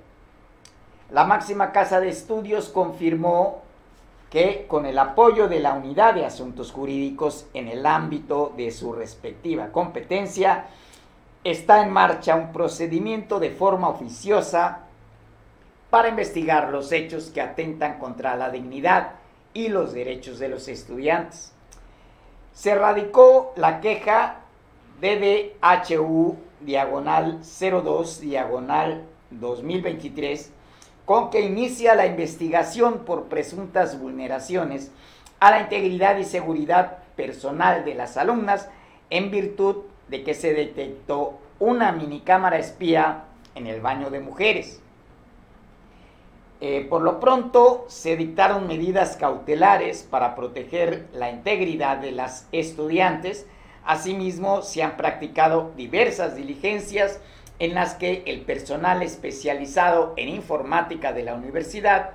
La 1.11 1.25
máxima 1.25 1.73
casa 1.73 2.01
de 2.01 2.09
estudios 2.09 2.69
confirmó 2.69 3.63
que 4.31 4.67
con 4.69 4.87
el 4.87 4.99
apoyo 4.99 5.49
de 5.49 5.61
la 5.61 5.75
Unidad 5.75 6.15
de 6.15 6.25
Asuntos 6.25 6.71
Jurídicos 6.71 7.47
en 7.53 7.69
el 7.69 7.85
ámbito 7.85 8.53
de 8.57 8.71
su 8.71 8.93
respectiva 8.93 9.73
competencia, 9.73 10.67
está 11.43 11.83
en 11.83 11.91
marcha 11.91 12.37
un 12.37 12.53
procedimiento 12.53 13.41
de 13.41 13.51
forma 13.51 13.89
oficiosa 13.89 14.81
para 15.91 16.09
investigar 16.09 16.71
los 16.71 16.93
hechos 16.93 17.31
que 17.31 17.41
atentan 17.41 17.99
contra 17.99 18.37
la 18.37 18.51
dignidad 18.51 19.13
y 19.53 19.69
los 19.69 19.93
derechos 19.93 20.39
de 20.39 20.49
los 20.49 20.69
estudiantes. 20.69 21.53
Se 22.53 22.75
radicó 22.75 23.53
la 23.57 23.81
queja 23.81 24.41
DDHU 25.01 26.37
diagonal 26.61 27.41
02 27.43 28.21
diagonal 28.21 29.05
2023 29.31 30.53
con 31.05 31.31
que 31.31 31.41
inicia 31.41 31.95
la 31.95 32.07
investigación 32.07 33.05
por 33.05 33.25
presuntas 33.25 33.99
vulneraciones 33.99 34.93
a 35.41 35.51
la 35.51 35.63
integridad 35.63 36.19
y 36.19 36.25
seguridad 36.25 36.99
personal 37.17 37.85
de 37.85 37.95
las 37.95 38.17
alumnas 38.17 38.69
en 39.09 39.31
virtud 39.31 39.77
de 40.09 40.23
que 40.23 40.35
se 40.35 40.53
detectó 40.53 41.39
una 41.59 41.93
minicámara 41.93 42.59
espía 42.59 43.25
en 43.55 43.67
el 43.67 43.81
baño 43.81 44.11
de 44.11 44.21
mujeres. 44.21 44.81
Eh, 46.62 46.87
por 46.90 47.01
lo 47.01 47.20
pronto 47.20 47.87
se 47.88 48.16
dictaron 48.16 48.66
medidas 48.66 49.16
cautelares 49.16 50.03
para 50.03 50.35
proteger 50.35 51.09
la 51.14 51.31
integridad 51.31 51.96
de 51.96 52.12
las 52.12 52.46
estudiantes. 52.53 53.46
Asimismo, 53.85 54.61
se 54.61 54.83
han 54.83 54.99
practicado 54.99 55.73
diversas 55.77 56.37
diligencias 56.37 57.18
en 57.59 57.75
las 57.75 57.94
que 57.94 58.23
el 58.27 58.42
personal 58.42 59.03
especializado 59.03 60.12
en 60.16 60.29
informática 60.29 61.12
de 61.12 61.23
la 61.23 61.35
universidad 61.35 62.11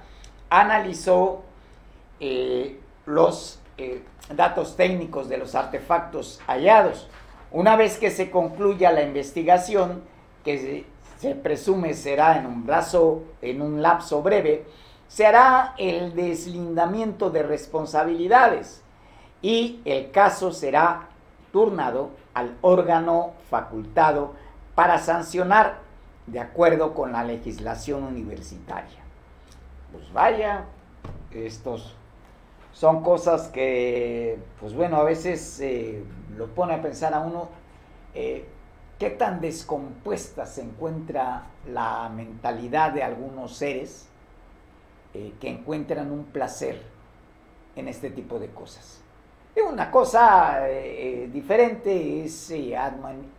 analizó 0.49 1.43
eh, 2.19 2.79
los 3.05 3.59
eh, 3.77 4.01
datos 4.33 4.75
técnicos 4.75 5.27
de 5.27 5.37
los 5.37 5.55
artefactos 5.55 6.39
hallados. 6.47 7.09
Una 7.51 7.75
vez 7.75 7.97
que 7.97 8.11
se 8.11 8.29
concluya 8.29 8.91
la 8.91 9.03
investigación, 9.03 10.03
que 10.43 10.57
se 10.57 10.94
presume 11.33 11.93
será 11.93 12.37
en 12.37 12.45
un, 12.45 12.69
en 13.41 13.61
un 13.61 13.81
lapso 13.81 14.21
breve, 14.21 14.65
se 15.07 15.25
hará 15.25 15.73
el 15.77 16.13
deslindamiento 16.13 17.29
de 17.29 17.43
responsabilidades 17.43 18.83
y 19.41 19.81
el 19.85 20.11
caso 20.11 20.51
será 20.51 21.07
turnado 21.51 22.11
al 22.33 22.57
órgano 22.61 23.33
facultado 23.49 24.33
para 24.75 24.99
sancionar 24.99 25.79
de 26.27 26.39
acuerdo 26.39 26.93
con 26.93 27.11
la 27.11 27.23
legislación 27.23 28.03
universitaria. 28.03 28.99
Pues 29.91 30.11
vaya, 30.11 30.65
estos 31.31 31.95
son 32.73 33.03
cosas 33.03 33.47
que, 33.47 34.37
pues 34.59 34.73
bueno, 34.73 34.97
a 34.97 35.03
veces 35.03 35.59
eh, 35.61 36.03
lo 36.35 36.47
pone 36.47 36.73
a 36.73 36.81
pensar 36.81 37.13
a 37.13 37.19
uno, 37.21 37.47
eh, 38.13 38.45
qué 38.99 39.09
tan 39.09 39.41
descompuesta 39.41 40.45
se 40.45 40.61
encuentra 40.61 41.43
la 41.67 42.09
mentalidad 42.09 42.91
de 42.91 43.03
algunos 43.03 43.55
seres 43.55 44.07
eh, 45.13 45.33
que 45.39 45.49
encuentran 45.49 46.11
un 46.11 46.25
placer 46.25 46.81
en 47.75 47.87
este 47.87 48.09
tipo 48.09 48.39
de 48.39 48.49
cosas. 48.49 49.01
Y 49.55 49.61
una 49.61 49.89
cosa 49.91 50.69
eh, 50.69 51.23
eh, 51.23 51.29
diferente 51.31 52.23
es 52.23 52.53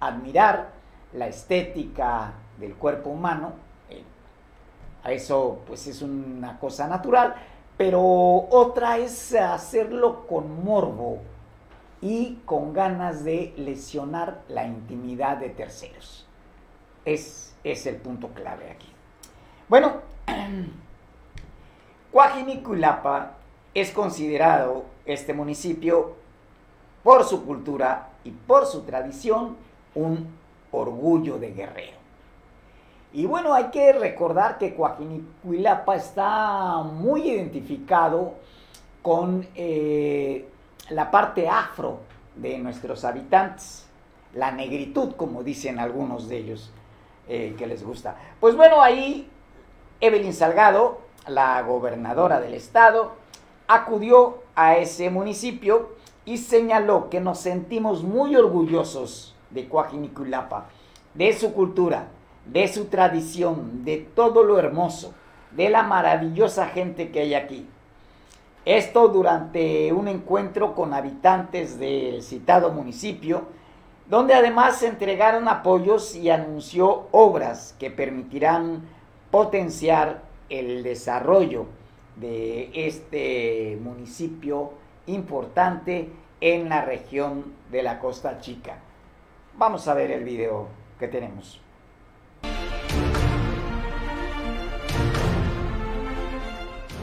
admirar 0.01 0.73
la 1.13 1.27
estética 1.29 2.33
del 2.59 2.75
cuerpo 2.75 3.11
humano, 3.11 3.67
eso 5.05 5.61
pues 5.67 5.87
es 5.87 6.03
una 6.03 6.59
cosa 6.59 6.89
natural, 6.89 7.37
pero 7.77 8.03
otra 8.03 8.99
es 8.99 9.35
hacerlo 9.35 10.27
con 10.27 10.65
morbo, 10.65 11.21
y 12.01 12.39
con 12.45 12.73
ganas 12.73 13.25
de 13.25 13.55
lesionar 13.57 14.43
la 14.49 14.67
intimidad 14.67 15.39
de 15.39 15.51
terceros. 15.51 16.27
Es, 17.05 17.55
es 17.65 17.87
el 17.87 17.97
punto 17.97 18.29
clave 18.29 18.71
aquí. 18.71 18.89
Bueno, 19.69 20.03
Cuajiniculapa 22.13 23.37
es 23.75 23.91
considerado 23.91 24.85
este 25.05 25.35
municipio 25.35 26.15
por 27.03 27.25
su 27.25 27.45
cultura 27.45 28.09
y 28.25 28.31
por 28.31 28.67
su 28.67 28.83
tradición 28.83 29.57
un 29.95 30.29
orgullo 30.73 31.39
de 31.39 31.53
guerrero. 31.53 31.97
Y 33.13 33.25
bueno, 33.27 33.55
hay 33.55 33.67
que 33.67 33.93
recordar 33.93 34.59
que 34.59 34.75
Cuajinicuilapa 34.75 35.97
está 35.97 36.83
muy 36.83 37.31
identificado 37.31 38.35
con 39.03 39.47
eh, 39.55 40.49
la 40.91 41.11
parte 41.11 41.49
afro 41.49 42.01
de 42.35 42.59
nuestros 42.59 43.05
habitantes, 43.05 43.87
la 44.35 44.53
negritud, 44.53 45.13
como 45.17 45.43
dicen 45.43 45.79
algunos 45.79 46.29
de 46.29 46.39
ellos 46.39 46.71
eh, 47.29 47.55
que 47.59 47.67
les 47.67 47.83
gusta. 47.83 48.17
Pues 48.41 48.55
bueno, 48.55 48.83
ahí 48.83 49.29
Evelyn 50.01 50.35
Salgado, 50.35 51.01
la 51.27 51.61
gobernadora 51.63 52.41
del 52.41 52.55
estado, 52.55 53.15
acudió 53.67 54.43
a 54.55 54.77
ese 54.77 55.11
municipio 55.11 55.97
y 56.25 56.39
señaló 56.39 57.09
que 57.09 57.21
nos 57.21 57.39
sentimos 57.39 58.03
muy 58.03 58.37
orgullosos 58.37 59.35
de 59.51 59.69
Coajiniculapa, 59.69 60.67
de 61.15 61.33
su 61.33 61.53
cultura, 61.53 62.09
de 62.45 62.69
su 62.69 62.87
tradición, 62.87 63.85
de 63.85 63.99
todo 63.99 64.43
lo 64.43 64.59
hermoso, 64.59 65.15
de 65.53 65.71
la 65.71 65.83
maravillosa 65.83 66.67
gente 66.67 67.11
que 67.11 67.21
hay 67.21 67.35
aquí. 67.35 67.67
Esto 68.67 69.07
durante 69.07 69.93
un 69.93 70.09
encuentro 70.09 70.75
con 70.75 70.93
habitantes 70.93 71.79
del 71.79 72.21
citado 72.21 72.73
municipio, 72.73 73.45
donde 74.11 74.35
además 74.35 74.79
se 74.79 74.89
entregaron 74.89 75.47
apoyos 75.47 76.17
y 76.17 76.31
anunció 76.31 77.07
obras 77.13 77.77
que 77.79 77.93
permitirán 77.93 78.83
potenciar 79.31 80.23
el 80.49 80.83
desarrollo 80.83 81.67
de 82.17 82.71
este 82.75 83.79
municipio 83.81 84.73
importante 85.07 86.11
en 86.41 86.69
la 86.69 86.85
región 86.85 87.55
de 87.71 87.85
la 87.85 88.01
Costa 88.01 88.41
Chica. 88.41 88.79
Vamos 89.57 89.87
a 89.87 89.95
ver 89.95 90.11
el 90.11 90.25
video 90.25 90.67
que 90.99 91.07
tenemos. 91.07 91.61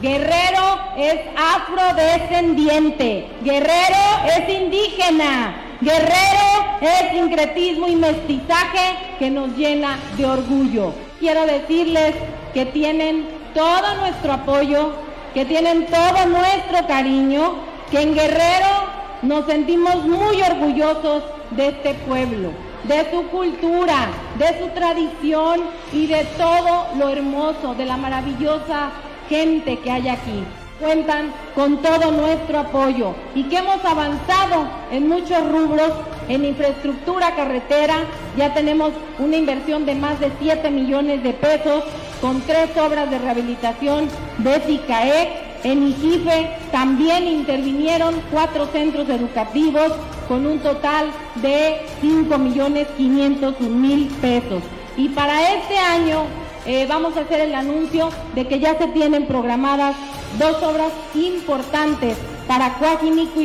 Guerrero 0.04 0.80
es 0.98 1.18
afrodescendiente. 1.34 3.26
Guerrero 3.42 4.04
es 4.36 4.54
indígena. 4.54 5.54
Guerrero 5.80 6.46
es 6.82 7.12
sincretismo 7.12 7.88
y 7.88 7.96
mestizaje 7.96 8.98
que 9.18 9.30
nos 9.30 9.56
llena 9.56 9.98
de 10.18 10.26
orgullo. 10.26 10.92
Quiero 11.18 11.46
decirles 11.46 12.14
que 12.52 12.66
tienen 12.66 13.26
todo 13.54 13.94
nuestro 14.00 14.34
apoyo, 14.34 14.92
que 15.32 15.46
tienen 15.46 15.86
todo 15.86 16.26
nuestro 16.26 16.86
cariño, 16.86 17.54
que 17.90 18.02
en 18.02 18.14
Guerrero 18.14 18.84
nos 19.22 19.46
sentimos 19.46 20.04
muy 20.04 20.42
orgullosos 20.42 21.22
de 21.52 21.68
este 21.68 21.94
pueblo, 22.06 22.50
de 22.82 23.10
su 23.10 23.22
cultura, 23.28 24.08
de 24.38 24.48
su 24.58 24.68
tradición 24.74 25.62
y 25.94 26.08
de 26.08 26.24
todo 26.36 26.88
lo 26.98 27.08
hermoso, 27.08 27.74
de 27.74 27.86
la 27.86 27.96
maravillosa 27.96 28.90
gente 29.28 29.78
que 29.78 29.90
hay 29.90 30.08
aquí. 30.08 30.44
Cuentan 30.80 31.32
con 31.54 31.80
todo 31.82 32.10
nuestro 32.10 32.58
apoyo 32.58 33.14
y 33.34 33.44
que 33.44 33.58
hemos 33.58 33.84
avanzado 33.84 34.66
en 34.90 35.08
muchos 35.08 35.38
rubros, 35.48 35.92
en 36.28 36.44
infraestructura 36.44 37.34
carretera, 37.36 37.94
ya 38.36 38.52
tenemos 38.52 38.92
una 39.18 39.36
inversión 39.36 39.86
de 39.86 39.94
más 39.94 40.18
de 40.18 40.32
7 40.40 40.70
millones 40.70 41.22
de 41.22 41.32
pesos 41.32 41.84
con 42.20 42.40
tres 42.40 42.76
obras 42.76 43.10
de 43.10 43.18
rehabilitación 43.18 44.08
de 44.38 44.60
SICAEC. 44.62 45.28
En 45.64 45.88
IGIFE 45.88 46.50
también 46.72 47.26
intervinieron 47.26 48.20
cuatro 48.30 48.66
centros 48.66 49.08
educativos 49.08 49.92
con 50.28 50.44
un 50.46 50.58
total 50.58 51.06
de 51.36 51.80
5 52.00 52.36
millones 52.36 52.86
500 52.96 53.60
mil 53.60 54.08
pesos. 54.20 54.62
Y 54.96 55.08
para 55.10 55.54
este 55.54 55.78
año 55.78 56.24
eh, 56.66 56.86
vamos 56.88 57.16
a 57.16 57.20
hacer 57.20 57.40
el 57.40 57.54
anuncio 57.54 58.10
de 58.34 58.46
que 58.46 58.58
ya 58.58 58.76
se 58.78 58.88
tienen 58.88 59.26
programadas 59.26 59.96
dos 60.38 60.62
obras 60.62 60.92
importantes 61.14 62.16
para 62.46 62.74
Coajinico 62.74 63.40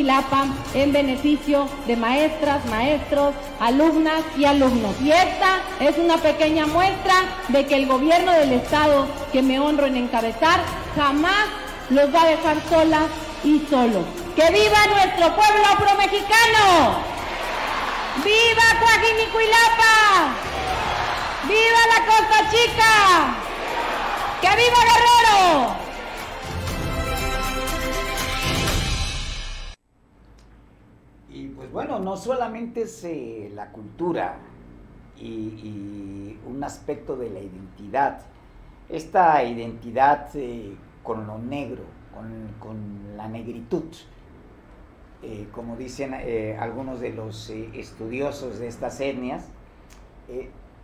en 0.73 0.91
beneficio 0.91 1.67
de 1.87 1.95
maestras, 1.95 2.65
maestros, 2.65 3.33
alumnas 3.59 4.21
y 4.37 4.45
alumnos. 4.45 4.93
Y 5.01 5.11
esta 5.11 5.61
es 5.79 5.97
una 5.97 6.17
pequeña 6.17 6.65
muestra 6.67 7.15
de 7.47 7.65
que 7.65 7.75
el 7.75 7.87
gobierno 7.87 8.31
del 8.33 8.53
Estado, 8.53 9.07
que 9.31 9.41
me 9.41 9.59
honro 9.59 9.85
en 9.85 9.95
encabezar, 9.95 10.59
jamás 10.95 11.47
los 11.89 12.13
va 12.13 12.23
a 12.23 12.27
dejar 12.27 12.57
solas 12.69 13.07
y 13.43 13.59
solos. 13.69 14.03
¡Que 14.35 14.51
viva 14.51 14.87
nuestro 14.87 15.35
pueblo 15.35 15.67
promexicano! 15.77 16.99
¡Viva 18.23 18.79
Coajinico 18.81 19.41
y 19.41 19.45
Lapa! 19.45 20.58
¡Viva 21.49 21.81
la 21.87 22.05
Costa 22.05 22.47
Chica! 22.51 22.93
¡Que 24.39 24.49
viva 24.49 24.77
Guerrero! 24.85 25.89
Pues 31.55 31.71
bueno, 31.71 31.97
no 31.97 32.15
solamente 32.17 32.83
es 32.83 33.03
eh, 33.03 33.51
la 33.55 33.71
cultura 33.71 34.37
y, 35.17 36.37
un 36.45 36.63
aspecto 36.63 37.17
de 37.17 37.31
la 37.31 37.39
identidad, 37.39 38.21
esta 38.87 39.43
identidad 39.43 40.29
eh, 40.35 40.75
con 41.01 41.25
lo 41.25 41.39
negro, 41.39 41.81
con, 42.59 43.17
la 43.17 43.27
negritud, 43.27 43.85
eh, 45.23 45.47
como 45.51 45.77
dicen 45.77 46.13
algunos 46.59 46.99
de 46.99 47.09
los 47.11 47.49
estudiosos 47.49 48.59
de 48.59 48.67
estas 48.67 49.01
etnias, 49.01 49.47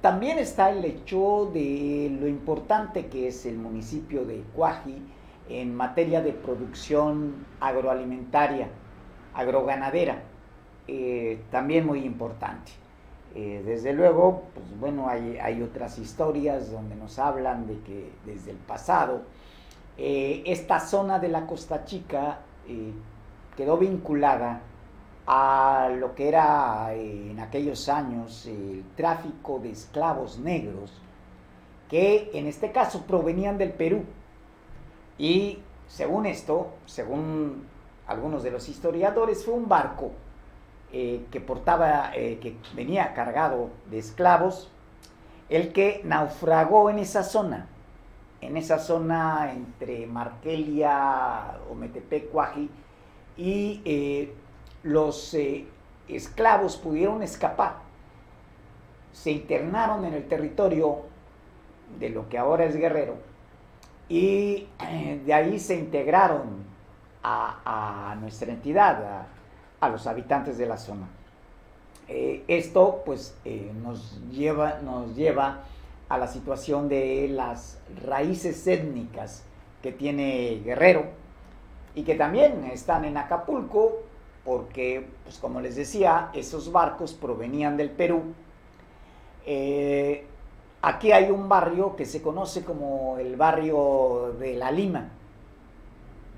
también 0.06 0.38
está 0.38 0.70
el 0.70 0.86
hecho 0.86 1.50
de 1.52 2.16
lo 2.22 2.28
importante 2.28 3.08
que 3.08 3.28
es 3.28 3.44
el 3.48 3.58
municipio 3.58 4.24
de 4.24 4.44
Cuaji 4.56 5.02
en 5.50 5.74
materia 5.74 6.22
de 6.22 6.32
producción 6.32 7.48
agroalimentaria, 7.60 8.68
agroganadera. 9.34 10.22
Eh, 10.88 11.42
también 11.50 11.88
muy 11.88 12.06
importante. 12.06 12.72
Eh, 13.34 13.64
desde 13.66 13.94
luego, 13.94 14.44
pues 14.54 14.80
bueno, 14.80 15.10
hay, 15.10 15.64
otras 15.64 15.98
historias 15.98 16.72
donde 16.72 16.96
nos 16.96 17.18
hablan 17.18 17.66
de 17.66 17.80
que 17.80 18.12
desde 18.28 18.52
el 18.52 18.58
pasado 18.58 19.24
eh, 19.98 20.44
esta 20.46 20.82
zona 20.82 21.18
de 21.18 21.30
la 21.30 21.48
Costa 21.48 21.84
Chica 21.84 22.42
quedó 23.58 23.78
vinculada 23.78 24.62
a 25.28 25.90
lo 25.98 26.14
que 26.14 26.28
era 26.28 26.94
en 26.94 27.40
aquellos 27.40 27.90
años 27.90 28.46
el 28.46 28.84
tráfico 28.96 29.60
de 29.60 29.72
esclavos 29.72 30.38
negros, 30.38 30.94
que 31.90 32.30
en 32.34 32.48
este 32.48 32.72
caso 32.72 33.04
provenían 33.04 33.58
del 33.58 33.72
Perú. 33.72 34.04
Y 35.18 35.60
según 35.88 36.26
esto, 36.26 36.74
según 36.86 37.66
algunos 38.08 38.44
de 38.44 38.52
los 38.52 38.70
historiadores, 38.70 39.46
fue 39.46 39.54
un 39.54 39.68
barco 39.68 40.12
eh, 40.92 41.26
que 41.32 41.42
portaba, 41.42 42.12
eh, 42.16 42.38
que 42.40 42.58
venía 42.76 43.14
cargado 43.14 43.70
de 43.90 43.98
esclavos, 44.00 44.72
el 45.50 45.74
que 45.74 46.02
naufragó 46.04 46.90
en 46.90 47.00
esa 47.00 47.24
zona, 47.24 47.68
en 48.42 48.58
esa 48.58 48.80
zona 48.80 49.52
entre 49.54 50.06
Markelia, 50.08 51.58
Ometepec, 51.72 52.30
Cuaji, 52.30 52.70
y 53.38 53.82
eh, 53.86 54.34
los 54.86 55.36
esclavos 56.08 56.78
pudieron 56.78 57.24
escapar. 57.24 57.78
Se 59.12 59.32
internaron 59.32 60.06
en 60.06 60.14
el 60.14 60.28
territorio 60.28 61.00
de 62.00 62.10
lo 62.10 62.30
que 62.30 62.38
ahora 62.38 62.66
es 62.66 62.76
Guerrero 62.76 63.16
y 64.08 64.68
de 65.26 65.34
ahí 65.34 65.60
se 65.60 65.76
integraron 65.76 66.64
a, 67.24 68.16
nuestra 68.22 68.52
entidad, 68.52 69.26
a 69.80 69.90
los 69.90 70.06
habitantes 70.06 70.58
de 70.60 70.68
la 70.68 70.78
zona. 70.78 71.08
Eh, 72.08 72.44
esto 72.48 73.02
pues 73.04 73.36
eh, 73.46 73.72
nos, 73.82 74.22
lleva, 74.30 74.80
nos 74.84 75.16
lleva 75.16 75.64
a 76.08 76.20
la 76.20 76.28
situación 76.28 76.88
de 76.88 77.28
las 77.30 77.80
raíces 78.06 78.68
étnicas 78.68 79.44
que 79.82 79.92
tiene 79.92 80.62
Guerrero 80.64 81.06
y 81.96 82.04
que 82.04 82.14
también 82.14 82.64
están 82.66 83.06
en 83.06 83.18
Acapulco 83.18 84.04
porque, 84.46 85.08
pues 85.24 85.38
como 85.40 85.60
les 85.60 85.76
decía, 85.76 86.30
esos 86.34 86.72
barcos 86.72 87.14
provenían 87.14 87.76
del 87.78 87.90
Perú. 87.90 88.22
Eh, 89.46 90.26
aquí 90.82 91.12
hay 91.12 91.32
un 91.32 91.50
barrio 91.50 91.96
que 91.96 92.06
se 92.06 92.22
conoce 92.22 92.64
como 92.64 93.18
el 93.18 93.36
barrio 93.36 94.36
de 94.40 94.56
la 94.56 94.72
Lima, 94.72 95.10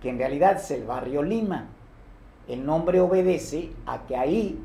que 0.02 0.10
en 0.10 0.18
realidad 0.18 0.56
es 0.56 0.72
el 0.72 0.86
barrio 0.86 1.22
Lima 1.22 1.68
el 2.48 2.66
nombre 2.66 3.02
obedece 3.02 3.72
a 3.86 4.06
que 4.08 4.16
ahí 4.16 4.58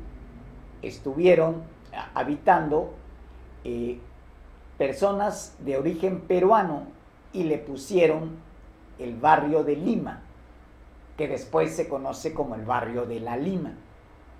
estuvieron 0.81 1.63
habitando 2.13 2.93
eh, 3.63 3.99
personas 4.77 5.55
de 5.59 5.77
origen 5.77 6.21
peruano 6.21 6.87
y 7.33 7.43
le 7.43 7.57
pusieron 7.57 8.37
el 8.99 9.15
barrio 9.15 9.63
de 9.63 9.75
Lima, 9.75 10.22
que 11.17 11.27
después 11.27 11.75
se 11.75 11.87
conoce 11.87 12.33
como 12.33 12.55
el 12.55 12.65
barrio 12.65 13.05
de 13.05 13.19
la 13.19 13.37
Lima, 13.37 13.73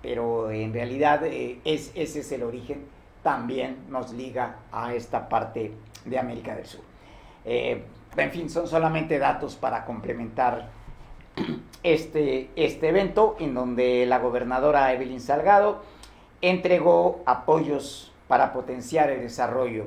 pero 0.02 0.50
en 0.50 0.72
realidad 0.72 1.24
eh, 1.24 1.60
es, 1.64 1.92
ese 1.94 2.20
es 2.20 2.32
el 2.32 2.42
origen, 2.42 2.84
también 3.22 3.78
nos 3.88 4.12
liga 4.12 4.56
a 4.70 4.94
esta 4.94 5.28
parte 5.28 5.72
de 6.04 6.18
América 6.18 6.54
del 6.54 6.66
Sur. 6.66 6.82
Eh, 7.44 7.82
en 8.16 8.30
fin, 8.30 8.50
son 8.50 8.66
solamente 8.66 9.18
datos 9.18 9.56
para 9.56 9.84
complementar 9.84 10.68
este, 11.82 12.50
este 12.56 12.88
evento 12.88 13.36
en 13.40 13.54
donde 13.54 14.06
la 14.06 14.18
gobernadora 14.18 14.92
Evelyn 14.92 15.20
Salgado 15.20 15.82
entregó 16.40 17.22
apoyos 17.26 18.12
para 18.28 18.52
potenciar 18.52 19.10
el 19.10 19.20
desarrollo 19.20 19.86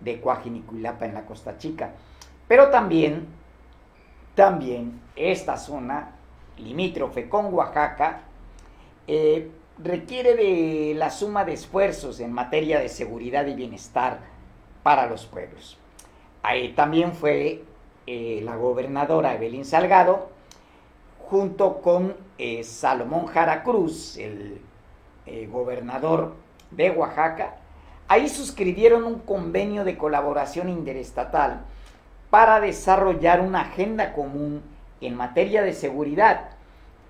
de 0.00 0.20
Cuajinicuilapa 0.20 1.06
en 1.06 1.14
la 1.14 1.26
Costa 1.26 1.58
Chica. 1.58 1.92
Pero 2.46 2.70
también, 2.70 3.26
también 4.34 5.00
esta 5.16 5.56
zona 5.56 6.12
limítrofe 6.58 7.28
con 7.28 7.52
Oaxaca 7.52 8.22
eh, 9.06 9.50
requiere 9.78 10.34
de 10.34 10.94
la 10.94 11.10
suma 11.10 11.44
de 11.44 11.54
esfuerzos 11.54 12.20
en 12.20 12.32
materia 12.32 12.80
de 12.80 12.88
seguridad 12.88 13.46
y 13.46 13.54
bienestar 13.54 14.20
para 14.82 15.06
los 15.06 15.26
pueblos. 15.26 15.78
Ahí 16.42 16.72
también 16.72 17.12
fue 17.12 17.64
eh, 18.06 18.40
la 18.42 18.56
gobernadora 18.56 19.34
Evelyn 19.34 19.64
Salgado 19.64 20.30
junto 21.28 21.80
con 21.80 22.16
eh, 22.38 22.64
Salomón 22.64 23.26
Jara 23.26 23.62
Cruz, 23.62 24.16
el 24.16 24.60
gobernador 25.50 26.34
de 26.70 26.90
Oaxaca, 26.90 27.56
ahí 28.08 28.28
suscribieron 28.28 29.04
un 29.04 29.20
convenio 29.20 29.84
de 29.84 29.96
colaboración 29.96 30.68
interestatal 30.68 31.60
para 32.30 32.60
desarrollar 32.60 33.40
una 33.40 33.62
agenda 33.62 34.12
común 34.12 34.62
en 35.00 35.16
materia 35.16 35.62
de 35.62 35.72
seguridad, 35.72 36.50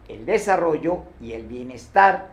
el 0.09 0.26
desarrollo 0.26 1.05
y 1.20 1.32
el 1.32 1.47
bienestar 1.47 2.30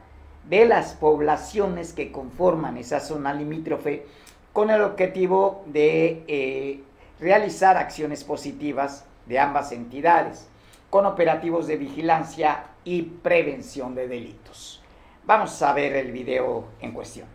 de 0.50 0.66
las 0.66 0.94
poblaciones 0.94 1.94
que 1.94 2.12
conforman 2.12 2.78
esa 2.78 3.00
zona 3.00 3.34
limítrofe 3.34 4.06
con 4.54 4.70
el 4.70 4.82
objetivo 4.82 5.64
de 5.68 6.24
eh, 6.28 6.84
realizar 7.20 7.78
acciones 7.78 8.24
positivas 8.24 9.06
de 9.26 9.40
ambas 9.40 9.72
entidades 9.72 10.48
con 10.90 11.06
operativos 11.06 11.68
de 11.68 11.78
vigilancia 11.78 12.66
y 12.84 13.02
prevención 13.02 13.96
de 13.96 14.08
delitos. 14.08 14.82
Vamos 15.26 15.62
a 15.62 15.74
ver 15.74 15.96
el 15.96 16.12
video 16.12 16.66
en 16.80 16.92
cuestión. 16.92 17.28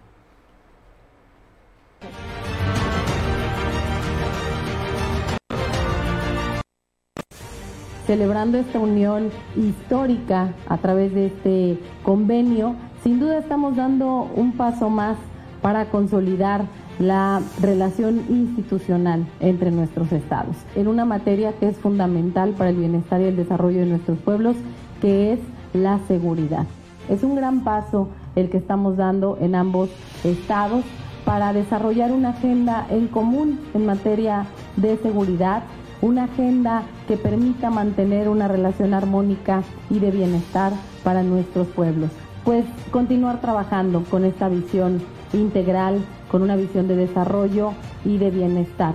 Celebrando 8.10 8.58
esta 8.58 8.80
unión 8.80 9.30
histórica 9.54 10.52
a 10.66 10.78
través 10.78 11.14
de 11.14 11.26
este 11.26 11.78
convenio, 12.02 12.74
sin 13.04 13.20
duda 13.20 13.38
estamos 13.38 13.76
dando 13.76 14.28
un 14.34 14.50
paso 14.56 14.90
más 14.90 15.16
para 15.62 15.84
consolidar 15.90 16.64
la 16.98 17.40
relación 17.60 18.24
institucional 18.28 19.24
entre 19.38 19.70
nuestros 19.70 20.10
estados, 20.10 20.56
en 20.74 20.88
una 20.88 21.04
materia 21.04 21.52
que 21.52 21.68
es 21.68 21.76
fundamental 21.76 22.50
para 22.58 22.70
el 22.70 22.78
bienestar 22.78 23.20
y 23.20 23.26
el 23.26 23.36
desarrollo 23.36 23.78
de 23.78 23.86
nuestros 23.86 24.18
pueblos, 24.18 24.56
que 25.00 25.34
es 25.34 25.38
la 25.72 26.00
seguridad. 26.08 26.66
Es 27.08 27.22
un 27.22 27.36
gran 27.36 27.62
paso 27.62 28.08
el 28.34 28.50
que 28.50 28.56
estamos 28.56 28.96
dando 28.96 29.38
en 29.40 29.54
ambos 29.54 29.88
estados 30.24 30.82
para 31.24 31.52
desarrollar 31.52 32.10
una 32.10 32.30
agenda 32.30 32.88
en 32.90 33.06
común 33.06 33.60
en 33.72 33.86
materia 33.86 34.46
de 34.76 34.96
seguridad, 34.96 35.62
una 36.02 36.24
agenda 36.24 36.82
que 37.06 37.16
permita 37.16 37.70
mantener 37.70 38.28
una 38.28 38.48
relación 38.48 38.94
armónica 38.94 39.62
y 39.90 39.98
de 39.98 40.10
bienestar 40.10 40.72
para 41.04 41.22
nuestros 41.22 41.66
pueblos. 41.68 42.10
Pues 42.44 42.64
continuar 42.90 43.40
trabajando 43.40 44.04
con 44.04 44.24
esta 44.24 44.48
visión 44.48 45.02
integral, 45.32 46.02
con 46.30 46.42
una 46.42 46.56
visión 46.56 46.88
de 46.88 46.96
desarrollo 46.96 47.72
y 48.04 48.18
de 48.18 48.30
bienestar. 48.30 48.94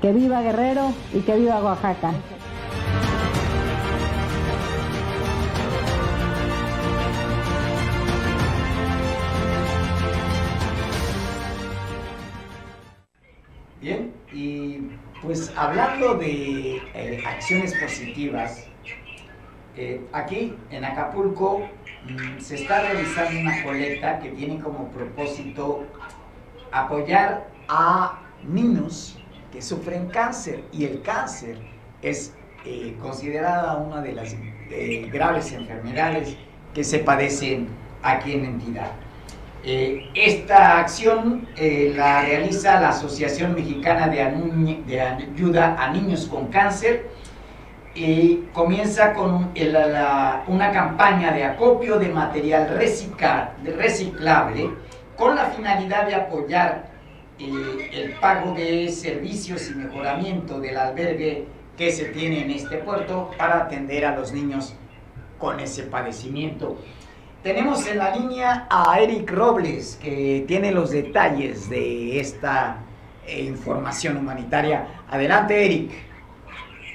Que 0.00 0.12
viva 0.12 0.42
Guerrero 0.42 0.92
y 1.12 1.20
que 1.20 1.36
viva 1.36 1.62
Oaxaca. 1.62 2.12
Pues 15.26 15.52
hablando 15.56 16.14
de 16.14 16.76
eh, 16.94 17.22
acciones 17.26 17.74
positivas, 17.74 18.64
eh, 19.76 20.00
aquí 20.12 20.54
en 20.70 20.84
Acapulco 20.84 21.68
mm, 22.04 22.38
se 22.38 22.54
está 22.54 22.82
realizando 22.82 23.40
una 23.40 23.62
colecta 23.64 24.20
que 24.20 24.30
tiene 24.30 24.60
como 24.60 24.88
propósito 24.90 25.84
apoyar 26.70 27.48
a 27.68 28.20
niños 28.44 29.18
que 29.52 29.60
sufren 29.60 30.06
cáncer 30.08 30.62
y 30.72 30.84
el 30.84 31.02
cáncer 31.02 31.58
es 32.02 32.32
eh, 32.64 32.96
considerada 33.02 33.76
una 33.78 34.00
de 34.02 34.12
las 34.12 34.34
graves 35.12 35.52
enfermedades 35.52 36.36
que 36.72 36.84
se 36.84 37.00
padecen 37.00 37.68
aquí 38.02 38.32
en 38.32 38.44
entidad. 38.44 38.92
Eh, 39.68 40.08
esta 40.14 40.78
acción 40.78 41.48
eh, 41.56 41.92
la 41.96 42.22
realiza 42.22 42.80
la 42.80 42.90
Asociación 42.90 43.52
Mexicana 43.52 44.06
de, 44.06 44.22
Ayuda 45.00 45.74
a 45.76 45.90
Niños 45.90 46.26
con 46.26 46.46
Cáncer 46.46 47.10
y 47.92 48.44
comienza 48.52 49.12
con 49.12 49.50
una 50.46 50.70
campaña 50.70 51.32
de 51.32 51.42
acopio 51.42 51.98
de 51.98 52.10
material 52.10 52.78
de 52.78 53.72
reciclable 53.72 54.70
con 55.16 55.34
la 55.34 55.46
finalidad 55.46 56.06
de 56.06 56.14
apoyar 56.14 56.88
eh, 57.40 57.90
el 57.92 58.12
pago 58.20 58.54
de 58.54 58.88
servicios 58.88 59.68
y 59.68 59.74
mejoramiento 59.74 60.60
del 60.60 60.76
albergue 60.76 61.48
que 61.76 61.90
se 61.90 62.04
tiene 62.10 62.42
en 62.42 62.52
este 62.52 62.76
puerto 62.76 63.32
para 63.36 63.64
atender 63.64 64.04
a 64.04 64.14
los 64.14 64.32
niños 64.32 64.76
con 65.38 65.58
ese 65.58 65.82
padecimiento. 65.82 66.78
Tenemos 67.46 67.86
en 67.86 67.98
la 67.98 68.10
línea 68.10 68.66
a 68.68 68.98
Eric 68.98 69.30
Robles, 69.30 70.00
que 70.02 70.44
tiene 70.48 70.72
los 70.72 70.90
detalles 70.90 71.70
de 71.70 72.18
esta 72.18 72.82
eh, 73.24 73.44
información 73.44 74.16
humanitaria. 74.16 75.04
Adelante, 75.08 75.64
Eric. 75.64 75.92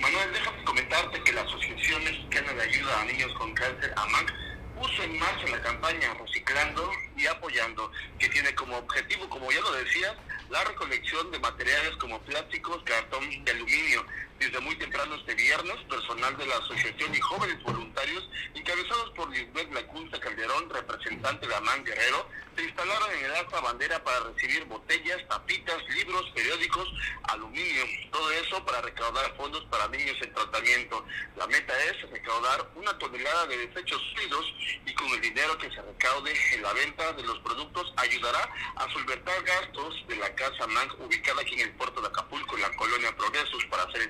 Manuel, 0.01 0.33
déjame 0.33 0.63
comentarte 0.65 1.23
que 1.23 1.31
la 1.31 1.43
Asociación 1.43 2.03
Mexicana 2.03 2.51
de 2.51 2.63
Ayuda 2.63 2.99
a 2.99 3.05
Niños 3.05 3.31
con 3.39 3.53
Cáncer, 3.53 3.93
AMAC, 3.95 4.33
puso 4.77 5.03
en 5.03 5.19
marcha 5.19 5.47
la 5.49 5.61
campaña 5.61 6.13
Reciclando 6.19 6.91
y 7.15 7.27
Apoyando, 7.27 7.89
que 8.19 8.27
tiene 8.27 8.53
como 8.53 8.75
objetivo, 8.75 9.29
como 9.29 9.49
ya 9.53 9.61
lo 9.61 9.71
decías, 9.71 10.15
la 10.49 10.65
recolección 10.65 11.31
de 11.31 11.39
materiales 11.39 11.95
como 11.95 12.19
plásticos, 12.23 12.83
cartón 12.83 13.23
y 13.31 13.49
aluminio. 13.49 14.05
Desde 14.41 14.59
muy 14.59 14.75
temprano 14.75 15.13
este 15.13 15.35
viernes, 15.35 15.77
personal 15.87 16.35
de 16.35 16.47
la 16.47 16.55
asociación 16.55 17.13
y 17.13 17.19
jóvenes 17.19 17.61
voluntarios, 17.61 18.27
encabezados 18.55 19.11
por 19.11 19.29
Lisbeth 19.29 19.71
Lacunza 19.71 20.19
Calderón, 20.19 20.67
representante 20.67 21.47
de 21.47 21.55
Amán 21.55 21.85
Guerrero, 21.85 22.27
se 22.55 22.63
instalaron 22.63 23.11
en 23.11 23.25
el 23.25 23.35
asta 23.35 23.61
bandera 23.61 24.03
para 24.03 24.19
recibir 24.21 24.65
botellas, 24.65 25.19
tapitas, 25.29 25.77
libros, 25.89 26.25
periódicos, 26.33 26.91
aluminio, 27.23 27.83
todo 28.11 28.31
eso 28.31 28.65
para 28.65 28.81
recaudar 28.81 29.31
fondos 29.37 29.63
para 29.65 29.87
niños 29.89 30.17
en 30.21 30.33
tratamiento. 30.33 31.05
La 31.37 31.45
meta 31.45 31.73
es 31.85 32.09
recaudar 32.09 32.67
una 32.75 32.97
tonelada 32.97 33.45
de 33.45 33.67
desechos 33.67 34.01
sólidos 34.11 34.53
y 34.87 34.93
con 34.95 35.07
el 35.09 35.21
dinero 35.21 35.55
que 35.59 35.69
se 35.69 35.81
recaude 35.81 36.33
en 36.55 36.63
la 36.63 36.73
venta 36.73 37.13
de 37.13 37.23
los 37.23 37.37
productos 37.39 37.93
ayudará 37.97 38.51
a 38.75 38.89
solventar 38.91 39.43
gastos 39.43 40.03
de 40.07 40.15
la 40.15 40.33
Casa 40.33 40.65
MANC 40.65 40.99
ubicada 40.99 41.41
aquí 41.41 41.53
en 41.53 41.61
el 41.61 41.71
puerto 41.75 42.01
de 42.01 42.07
Acapulco, 42.07 42.55
en 42.55 42.63
la 42.63 42.75
colonia 42.75 43.15
Progresos, 43.15 43.63
para 43.65 43.89
ser 43.91 44.01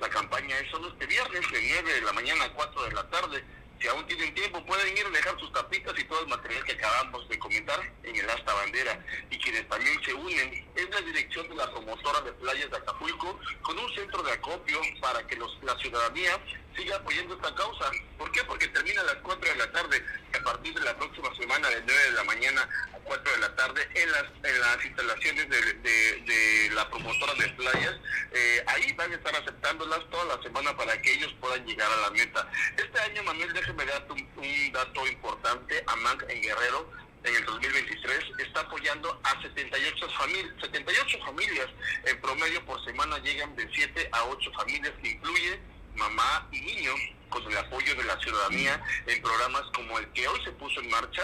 La 0.00 0.08
campaña 0.08 0.58
es 0.58 0.70
solo 0.70 0.88
este 0.88 1.06
viernes 1.06 1.40
de 1.50 1.62
9 1.62 1.92
de 1.94 2.02
la 2.02 2.12
mañana 2.12 2.44
a 2.44 2.52
4 2.52 2.82
de 2.84 2.92
la 2.92 3.08
tarde. 3.10 3.44
Si 3.80 3.86
aún 3.86 4.04
tienen 4.06 4.34
tiempo, 4.34 4.64
pueden 4.66 4.96
ir 4.96 5.06
a 5.06 5.10
dejar 5.10 5.38
sus 5.38 5.52
tapitas 5.52 5.96
y 5.96 6.04
todo 6.04 6.20
el 6.22 6.28
material 6.28 6.64
que 6.64 6.72
acabamos 6.72 7.28
de 7.28 7.38
comentar 7.38 7.80
en 8.02 8.16
el 8.16 8.28
asta 8.28 8.52
bandera. 8.52 8.98
Y 9.30 9.38
quienes 9.38 9.68
también 9.68 10.02
se 10.04 10.14
unen 10.14 10.66
es 10.74 10.90
la 10.90 11.00
dirección 11.02 11.48
de 11.48 11.54
la 11.54 11.70
promotora 11.70 12.20
de 12.22 12.32
playas 12.32 12.70
de 12.70 12.76
Acapulco 12.76 13.38
con 13.62 13.78
un 13.78 13.94
centro 13.94 14.22
de 14.24 14.32
acopio 14.32 14.80
para 15.00 15.24
que 15.26 15.36
los, 15.36 15.56
la 15.62 15.78
ciudadanía 15.78 16.40
siga 16.78 16.96
apoyando 16.96 17.34
esta 17.34 17.54
causa. 17.54 17.90
¿Por 18.16 18.30
qué? 18.32 18.42
Porque 18.44 18.68
termina 18.68 19.00
a 19.02 19.04
las 19.04 19.16
4 19.16 19.50
de 19.50 19.56
la 19.56 19.72
tarde. 19.72 20.04
y 20.32 20.36
A 20.36 20.42
partir 20.42 20.74
de 20.74 20.80
la 20.80 20.96
próxima 20.96 21.34
semana, 21.36 21.68
de 21.68 21.82
9 21.84 22.02
de 22.04 22.12
la 22.12 22.24
mañana 22.24 22.68
a 22.94 22.98
4 23.00 23.32
de 23.32 23.38
la 23.38 23.54
tarde, 23.56 23.88
en 23.94 24.12
las, 24.12 24.24
en 24.44 24.60
las 24.60 24.84
instalaciones 24.84 25.48
de, 25.50 25.60
de- 25.74 26.70
la 26.72 26.88
promotora 26.90 27.34
de 27.34 27.48
playas, 27.50 27.96
eh, 28.32 28.64
ahí 28.68 28.92
van 28.92 29.10
a 29.12 29.16
estar 29.16 29.34
aceptándolas 29.34 30.00
toda 30.10 30.36
la 30.36 30.42
semana 30.42 30.76
para 30.76 31.00
que 31.02 31.12
ellos 31.12 31.34
puedan 31.40 31.64
llegar 31.66 31.90
a 31.90 31.96
la 31.96 32.10
meta. 32.10 32.48
Este 32.76 33.00
año, 33.00 33.22
Manuel, 33.24 33.52
déjeme 33.52 33.84
darte 33.84 34.12
un, 34.12 34.28
un 34.36 34.72
dato 34.72 35.06
importante. 35.08 35.82
AMANC 35.88 36.22
en 36.28 36.42
Guerrero 36.42 36.88
en 37.24 37.34
el 37.34 37.44
2023 37.46 38.24
está 38.38 38.60
apoyando 38.60 39.20
a 39.24 39.42
78 39.42 40.08
familias, 40.10 40.54
78 40.60 41.18
familias 41.24 41.66
en 42.04 42.20
promedio 42.20 42.64
por 42.64 42.82
semana 42.84 43.18
llegan 43.18 43.56
de 43.56 43.68
7 43.74 44.08
a 44.12 44.24
8 44.24 44.52
familias 44.52 44.92
que 45.02 45.08
incluye 45.08 45.60
mamá 45.98 46.48
y 46.52 46.60
niño 46.60 46.92
con 47.28 47.42
el 47.50 47.58
apoyo 47.58 47.94
de 47.94 48.04
la 48.04 48.18
ciudadanía 48.20 48.80
en 49.06 49.20
programas 49.20 49.62
como 49.74 49.98
el 49.98 50.08
que 50.12 50.26
hoy 50.26 50.40
se 50.44 50.52
puso 50.52 50.80
en 50.80 50.90
marcha. 50.90 51.22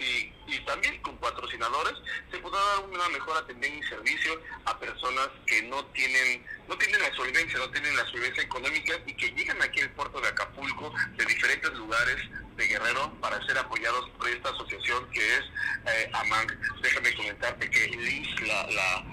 Y, 0.00 0.32
y 0.46 0.60
también 0.64 1.00
con 1.02 1.16
patrocinadores 1.18 1.94
se 2.30 2.38
podrá 2.38 2.58
dar 2.58 2.80
una 2.80 3.08
mejor 3.10 3.36
atención 3.36 3.78
y 3.78 3.82
servicio 3.84 4.40
a 4.64 4.78
personas 4.78 5.28
que 5.46 5.62
no 5.62 5.84
tienen 5.86 6.44
no 6.68 6.78
tienen 6.78 7.02
la 7.02 7.12
solvencia, 7.16 7.58
no 7.58 7.68
tienen 7.70 7.96
la 7.96 8.06
solvencia 8.06 8.42
económica 8.44 8.94
y 9.04 9.14
que 9.14 9.28
llegan 9.32 9.60
aquí 9.60 9.80
al 9.80 9.90
puerto 9.90 10.20
de 10.20 10.28
Acapulco 10.28 10.92
de 11.16 11.24
diferentes 11.24 11.72
lugares 11.72 12.16
de 12.56 12.66
Guerrero 12.66 13.12
para 13.20 13.44
ser 13.44 13.58
apoyados 13.58 14.08
por 14.10 14.28
esta 14.28 14.50
asociación 14.50 15.10
que 15.10 15.36
es 15.36 15.44
eh, 15.86 16.10
AMANG. 16.12 16.80
Déjame 16.80 17.12
comentarte 17.16 17.70
que 17.70 17.88
Liz, 17.88 18.40
la, 18.42 18.66
la, 18.70 19.04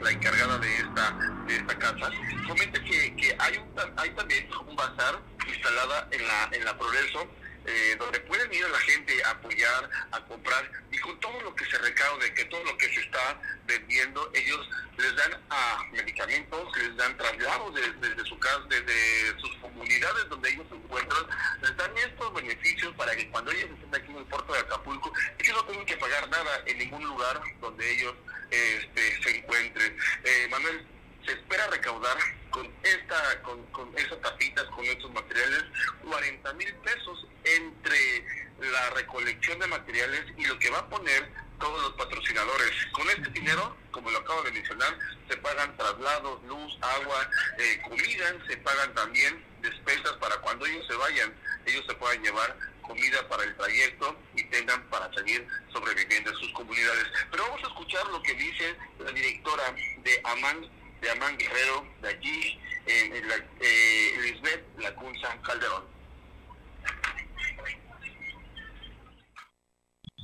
la, 0.00 0.10
encargada 0.10 0.58
de 0.58 0.76
esta, 0.76 1.12
de 1.46 1.56
esta 1.56 1.78
casa, 1.78 2.10
comenta 2.48 2.82
que, 2.84 3.16
que 3.16 3.36
hay, 3.38 3.58
un, 3.58 3.74
hay 3.98 4.10
también 4.10 4.48
un 4.66 4.76
bazar 4.76 5.20
instalada 5.46 6.08
en 6.10 6.26
la, 6.26 6.48
en 6.52 6.64
la 6.64 6.78
Progreso 6.78 7.28
eh, 7.66 7.96
donde 7.98 8.20
pueden 8.20 8.52
ir 8.52 8.64
a 8.64 8.68
la 8.68 8.78
gente 8.80 9.22
a 9.24 9.30
apoyar, 9.30 9.90
a 10.12 10.24
comprar 10.26 10.70
y 10.90 10.98
con 10.98 11.18
todo 11.20 11.40
lo 11.42 11.54
que 11.54 11.64
se 11.66 11.78
recaude, 11.78 12.32
que 12.34 12.44
todo 12.46 12.62
lo 12.64 12.76
que 12.78 12.88
se 12.92 13.00
está 13.00 13.40
vendiendo, 13.66 14.30
ellos 14.34 14.68
les 14.98 15.14
dan 15.16 15.32
a 15.50 15.82
medicamentos, 15.92 16.76
les 16.78 16.96
dan 16.96 17.16
traslados 17.16 17.74
de- 17.74 17.92
desde 18.08 18.24
su 18.24 18.38
casa, 18.38 18.60
desde 18.68 19.38
sus 19.40 19.54
comunidades 19.58 20.28
donde 20.28 20.50
ellos 20.50 20.66
se 20.68 20.74
encuentran, 20.76 21.26
les 21.62 21.76
dan 21.76 21.96
estos 21.98 22.34
beneficios 22.34 22.94
para 22.96 23.14
que 23.16 23.28
cuando 23.30 23.50
ellos 23.52 23.70
estén 23.70 23.94
aquí 24.02 24.10
en 24.10 24.18
el 24.18 24.24
puerto 24.24 24.52
de 24.52 24.58
Acapulco, 24.60 25.12
ellos 25.38 25.56
no 25.56 25.64
tengan 25.64 25.86
que 25.86 25.96
pagar 25.96 26.28
nada 26.28 26.62
en 26.66 26.78
ningún 26.78 27.04
lugar 27.04 27.40
donde 27.60 27.90
ellos 27.92 28.14
este, 28.50 29.22
se 29.22 29.36
encuentren. 29.38 29.96
Eh, 30.24 30.48
Manuel, 30.50 30.86
se 31.24 31.32
espera 31.32 31.66
recaudar 31.68 32.16
con 32.50 32.68
esta 32.82 33.42
con, 33.42 33.64
con 33.66 33.96
esas 33.96 34.20
tapitas, 34.20 34.64
con 34.66 34.84
estos 34.84 35.12
materiales, 35.12 35.64
40 36.02 36.52
mil 36.54 36.74
pesos 36.76 37.26
entre 37.44 38.24
la 38.60 38.90
recolección 38.90 39.58
de 39.58 39.66
materiales 39.66 40.24
y 40.36 40.44
lo 40.44 40.58
que 40.58 40.70
va 40.70 40.78
a 40.78 40.88
poner 40.88 41.30
todos 41.58 41.82
los 41.82 41.92
patrocinadores. 41.92 42.70
Con 42.92 43.08
este 43.10 43.30
dinero, 43.30 43.76
como 43.90 44.10
lo 44.10 44.18
acabo 44.18 44.42
de 44.42 44.52
mencionar, 44.52 44.98
se 45.28 45.36
pagan 45.38 45.76
traslados, 45.76 46.42
luz, 46.44 46.78
agua, 46.80 47.30
eh, 47.58 47.80
comida, 47.82 48.34
se 48.48 48.56
pagan 48.58 48.94
también 48.94 49.44
despensas 49.60 50.12
para 50.14 50.36
cuando 50.38 50.66
ellos 50.66 50.86
se 50.86 50.94
vayan, 50.96 51.34
ellos 51.66 51.84
se 51.86 51.94
puedan 51.94 52.22
llevar 52.22 52.56
comida 52.82 53.28
para 53.28 53.44
el 53.44 53.56
trayecto 53.56 54.16
y 54.34 54.42
tengan 54.44 54.82
para 54.88 55.12
seguir 55.14 55.46
sobreviviendo 55.72 56.30
en 56.30 56.36
sus 56.36 56.52
comunidades. 56.52 57.06
Pero 57.30 57.44
vamos 57.44 57.62
a 57.62 57.68
escuchar 57.68 58.06
lo 58.08 58.22
que 58.22 58.34
dice 58.34 58.74
la 58.98 59.12
directora 59.12 59.74
de 60.02 60.20
Amán, 60.24 60.66
de 61.00 61.10
Amán 61.10 61.36
Guerrero, 61.38 61.86
de 62.02 62.08
aquí, 62.08 62.58
en, 62.86 63.16
en 63.16 63.28
la, 63.28 63.34
eh, 63.36 64.12
Lisbeth 64.22 64.78
Lacunza 64.78 65.28
Calderón. 65.42 66.00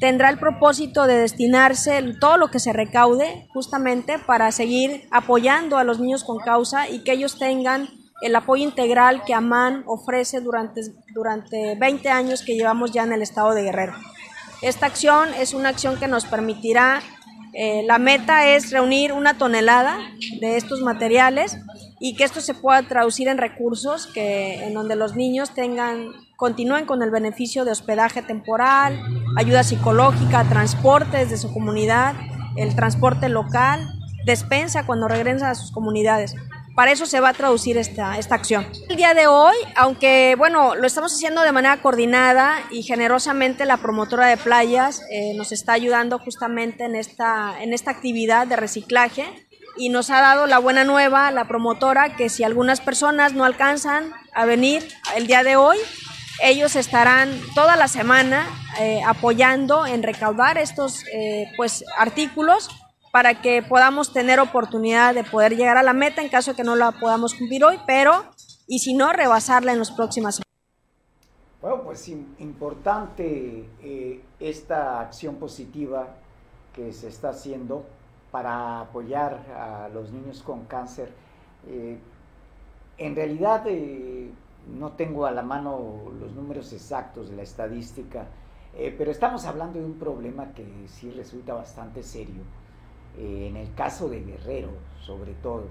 tendrá 0.01 0.29
el 0.29 0.39
propósito 0.39 1.07
de 1.07 1.19
destinarse 1.19 2.03
todo 2.21 2.37
lo 2.37 2.51
que 2.51 2.61
se 2.61 2.73
recaude 2.73 3.49
justamente 3.53 4.19
para 4.19 4.53
seguir 4.53 5.09
apoyando 5.11 5.79
a 5.79 5.85
los 5.85 6.01
niños 6.01 6.25
con 6.25 6.39
causa 6.39 6.89
y 6.89 7.03
que 7.03 7.13
ellos 7.13 7.39
tengan 7.39 7.89
el 8.23 8.35
apoyo 8.35 8.65
integral 8.65 9.23
que 9.25 9.35
AMAN 9.35 9.85
ofrece 9.87 10.41
durante, 10.41 10.81
durante 11.15 11.75
20 11.77 12.09
años 12.09 12.43
que 12.43 12.55
llevamos 12.55 12.93
ya 12.93 13.05
en 13.05 13.13
el 13.13 13.23
estado 13.23 13.53
de 13.53 13.63
Guerrero. 13.63 13.95
Esta 14.63 14.87
acción 14.87 15.29
es 15.35 15.53
una 15.53 15.69
acción 15.69 15.99
que 15.99 16.09
nos 16.09 16.25
permitirá, 16.25 17.03
eh, 17.59 17.85
la 17.87 17.99
meta 17.99 18.47
es 18.49 18.71
reunir 18.71 19.15
una 19.15 19.39
tonelada 19.39 19.99
de 20.43 20.59
estos 20.59 20.83
materiales 20.83 21.59
y 21.99 22.15
que 22.15 22.25
esto 22.25 22.43
se 22.43 22.53
pueda 22.53 22.83
traducir 22.83 23.29
en 23.29 23.39
recursos 23.39 24.07
que, 24.07 24.63
en 24.67 24.75
donde 24.75 24.95
los 24.95 25.17
niños 25.17 25.55
tengan, 25.55 26.13
continúen 26.37 26.85
con 26.85 27.03
el 27.03 27.11
beneficio 27.11 27.65
de 27.65 27.71
hospedaje 27.71 28.21
temporal, 28.21 29.01
ayuda 29.39 29.65
psicológica, 29.65 30.45
transporte 30.45 31.17
desde 31.17 31.39
su 31.39 31.51
comunidad, 31.51 32.15
el 32.57 32.77
transporte 32.77 33.31
local 33.31 33.89
despensa 34.27 34.85
cuando 34.85 35.09
regresan 35.09 35.49
a 35.49 35.55
sus 35.55 35.73
comunidades. 35.73 36.35
Para 36.77 36.93
eso 36.93 37.07
se 37.07 37.21
va 37.21 37.31
a 37.31 37.33
traducir 37.33 37.79
esta, 37.79 38.19
esta 38.19 38.35
acción. 38.35 38.67
El 38.91 38.97
día 38.97 39.15
de 39.15 39.27
hoy, 39.27 39.57
aunque 39.77 40.35
bueno, 40.37 40.75
lo 40.75 40.87
estamos 40.87 41.15
haciendo 41.15 41.41
de 41.41 41.51
manera 41.51 41.81
coordinada 41.81 42.59
y 42.71 42.83
generosamente 42.83 43.65
la 43.65 43.79
promotora 43.79 44.27
de 44.27 44.37
playas 44.37 45.01
eh, 45.11 45.33
nos 45.37 45.53
está 45.53 45.73
ayudando 45.73 46.19
justamente 46.19 46.85
en 46.85 46.95
esta, 46.95 47.55
en 47.63 47.73
esta 47.73 47.91
actividad 47.91 48.47
de 48.47 48.57
reciclaje 48.57 49.25
y 49.79 49.89
nos 49.89 50.11
ha 50.11 50.21
dado 50.21 50.47
la 50.47 50.59
buena 50.59 50.85
nueva, 50.85 51.31
la 51.31 51.49
promotora, 51.49 52.15
que 52.15 52.29
si 52.29 52.45
algunas 52.45 52.83
personas 52.83 53.33
no 53.33 53.47
alcanzan 53.47 54.13
a 54.35 54.45
venir 54.45 54.87
el 55.17 55.27
día 55.27 55.43
de 55.43 55.57
hoy, 55.57 55.79
ellos 56.43 56.77
estarán 56.77 57.41
toda 57.55 57.77
la 57.77 57.89
semana 57.89 58.47
eh, 58.79 59.01
apoyando 59.07 59.87
en 59.87 60.03
recaudar 60.03 60.59
estos 60.59 61.05
eh, 61.07 61.47
pues, 61.57 61.85
artículos 61.97 62.69
para 63.17 63.41
que 63.41 63.63
podamos 63.63 64.13
tener 64.13 64.41
oportunidad 64.41 65.15
de 65.15 65.25
poder 65.25 65.57
llegar 65.57 65.79
a 65.79 65.83
la 65.83 65.95
meta 65.95 66.21
en 66.21 66.29
caso 66.29 66.51
de 66.51 66.57
que 66.59 66.63
no 66.63 66.77
la 66.77 66.93
podamos 66.93 67.35
cumplir 67.35 67.65
hoy, 67.65 67.79
pero 67.87 68.13
y 68.67 68.81
si 68.81 68.93
no, 68.93 69.11
rebasarla 69.11 69.73
en 69.73 69.79
las 69.79 69.91
próximas 69.91 70.35
semanas. 70.35 70.53
Bueno, 71.63 71.83
pues 71.83 72.07
importante 72.11 73.71
eh, 73.83 74.23
esta 74.39 75.01
acción 75.01 75.37
positiva 75.37 76.09
que 76.75 76.93
se 76.93 77.09
está 77.09 77.31
haciendo 77.31 77.87
para 78.31 78.81
apoyar 78.81 79.47
a 79.57 79.89
los 79.89 80.13
niños 80.13 80.43
con 80.43 80.67
cáncer. 80.67 81.11
Eh, 81.69 81.99
en 82.99 83.17
realidad 83.17 83.63
eh, 83.65 84.31
no 84.79 84.93
tengo 84.93 85.25
a 85.25 85.31
la 85.31 85.41
mano 85.41 86.13
los 86.21 86.33
números 86.33 86.71
exactos 86.75 87.31
de 87.31 87.37
la 87.37 87.45
estadística, 87.45 88.27
pero 88.99 89.11
estamos 89.11 89.47
hablando 89.47 89.79
de 89.79 89.87
un 89.87 89.99
problema 89.99 90.53
que 90.53 90.67
sí 90.87 91.11
resulta 91.11 91.55
bastante 91.55 92.03
serio 92.03 92.43
eh, 93.19 93.49
en 93.49 93.57
el 93.57 93.73
caso 93.75 94.09
de 94.09 94.23
Guerrero 94.23 94.71
sobre 95.05 95.35
todo, 95.35 95.65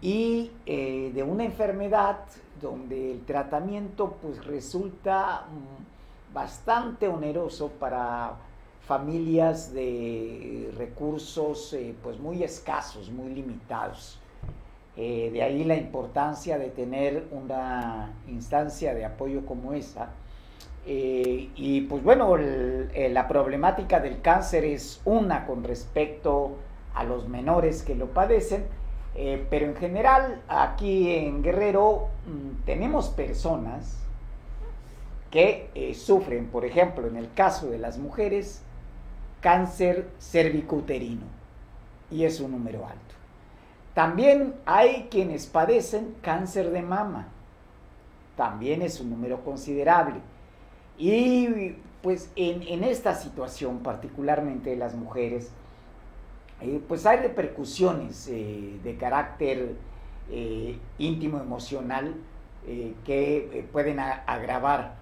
y 0.00 0.50
eh, 0.64 1.10
de 1.14 1.22
una 1.22 1.44
enfermedad 1.44 2.20
donde 2.60 3.12
el 3.12 3.24
tratamiento 3.24 4.16
pues 4.22 4.44
resulta 4.46 5.46
mm, 5.50 6.34
bastante 6.34 7.08
oneroso 7.08 7.68
para 7.68 8.36
familias 8.86 9.72
de 9.72 10.72
recursos 10.76 11.74
eh, 11.74 11.94
pues 12.02 12.18
muy 12.18 12.42
escasos, 12.42 13.10
muy 13.10 13.34
limitados. 13.34 14.18
de 14.96 15.42
ahí 15.42 15.62
la 15.62 15.76
importancia 15.76 16.58
de 16.58 16.70
tener 16.70 17.28
una 17.30 18.10
instancia 18.26 18.94
de 18.94 19.04
apoyo 19.04 19.46
como 19.46 19.72
esa 19.72 20.10
eh, 20.86 21.50
y 21.54 21.82
pues 21.82 22.02
bueno, 22.02 22.36
eh, 22.38 23.10
la 23.12 23.28
problemática 23.28 24.00
del 24.00 24.20
cáncer 24.22 24.64
es 24.64 25.00
una 25.04 25.46
con 25.46 25.62
respecto 25.64 26.56
a 26.94 27.04
los 27.04 27.28
menores 27.28 27.82
que 27.82 27.94
lo 27.94 28.06
padecen, 28.06 28.64
eh, 29.14 29.46
pero 29.50 29.66
en 29.66 29.76
general 29.76 30.42
aquí 30.48 31.14
en 31.14 31.42
Guerrero 31.42 32.08
mm, 32.26 32.64
tenemos 32.64 33.08
personas 33.08 33.98
que 35.30 35.92
sufren, 35.94 36.46
por 36.46 36.64
ejemplo, 36.64 37.06
en 37.06 37.16
el 37.16 37.30
caso 37.34 37.68
de 37.68 37.76
las 37.76 37.98
mujeres, 37.98 38.62
cáncer 39.42 40.08
cervicuterino, 40.18 41.26
y 42.10 42.24
es 42.24 42.40
un 42.40 42.52
número 42.52 42.86
alto. 42.86 43.14
También 43.92 44.54
hay 44.64 45.08
quienes 45.10 45.46
padecen 45.46 46.14
cáncer 46.22 46.70
de 46.70 46.80
mama, 46.80 47.28
también 48.38 48.80
es 48.80 49.00
un 49.00 49.10
número 49.10 49.44
considerable. 49.44 50.20
Y 50.98 51.76
pues 52.02 52.30
en, 52.34 52.82
esta 52.82 53.14
situación, 53.14 53.78
particularmente 53.78 54.70
de 54.70 54.76
las 54.76 54.94
mujeres, 54.94 55.52
eh, 56.60 56.80
pues 56.88 57.06
hay 57.06 57.18
repercusiones 57.18 58.26
eh, 58.28 58.80
de 58.82 58.96
carácter 58.96 59.76
eh, 60.30 60.76
íntimo, 60.98 61.40
emocional, 61.40 62.14
que 63.06 63.66
pueden 63.72 63.98
agravar 63.98 64.96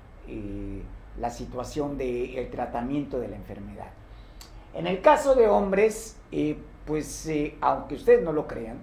la 1.18 1.30
situación 1.30 1.98
del 1.98 2.48
tratamiento 2.48 3.18
de 3.18 3.26
la 3.26 3.34
enfermedad. 3.34 3.88
En 4.72 4.86
el 4.86 5.00
caso 5.00 5.34
de 5.34 5.48
hombres, 5.48 6.16
pues 6.84 7.28
aunque 7.60 7.96
ustedes 7.96 8.22
no 8.22 8.32
lo 8.32 8.46
crean, 8.46 8.76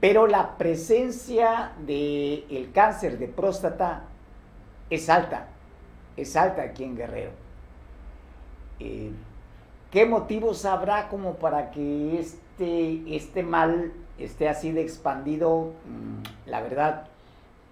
pero 0.00 0.26
la 0.26 0.58
presencia 0.58 1.72
del 1.86 2.70
cáncer 2.74 3.18
de 3.18 3.28
próstata 3.28 4.04
es 4.90 5.08
alta 5.08 5.48
es 6.22 6.36
alta 6.36 6.62
aquí 6.62 6.84
en 6.84 6.96
Guerrero. 6.96 7.30
Eh, 8.78 9.10
¿Qué 9.90 10.06
motivos 10.06 10.64
habrá 10.64 11.08
como 11.08 11.34
para 11.34 11.70
que 11.70 12.18
este, 12.20 13.02
este 13.14 13.42
mal 13.42 13.92
esté 14.18 14.48
así 14.48 14.72
de 14.72 14.82
expandido? 14.82 15.72
Mm, 15.86 16.48
la 16.48 16.60
verdad, 16.60 17.08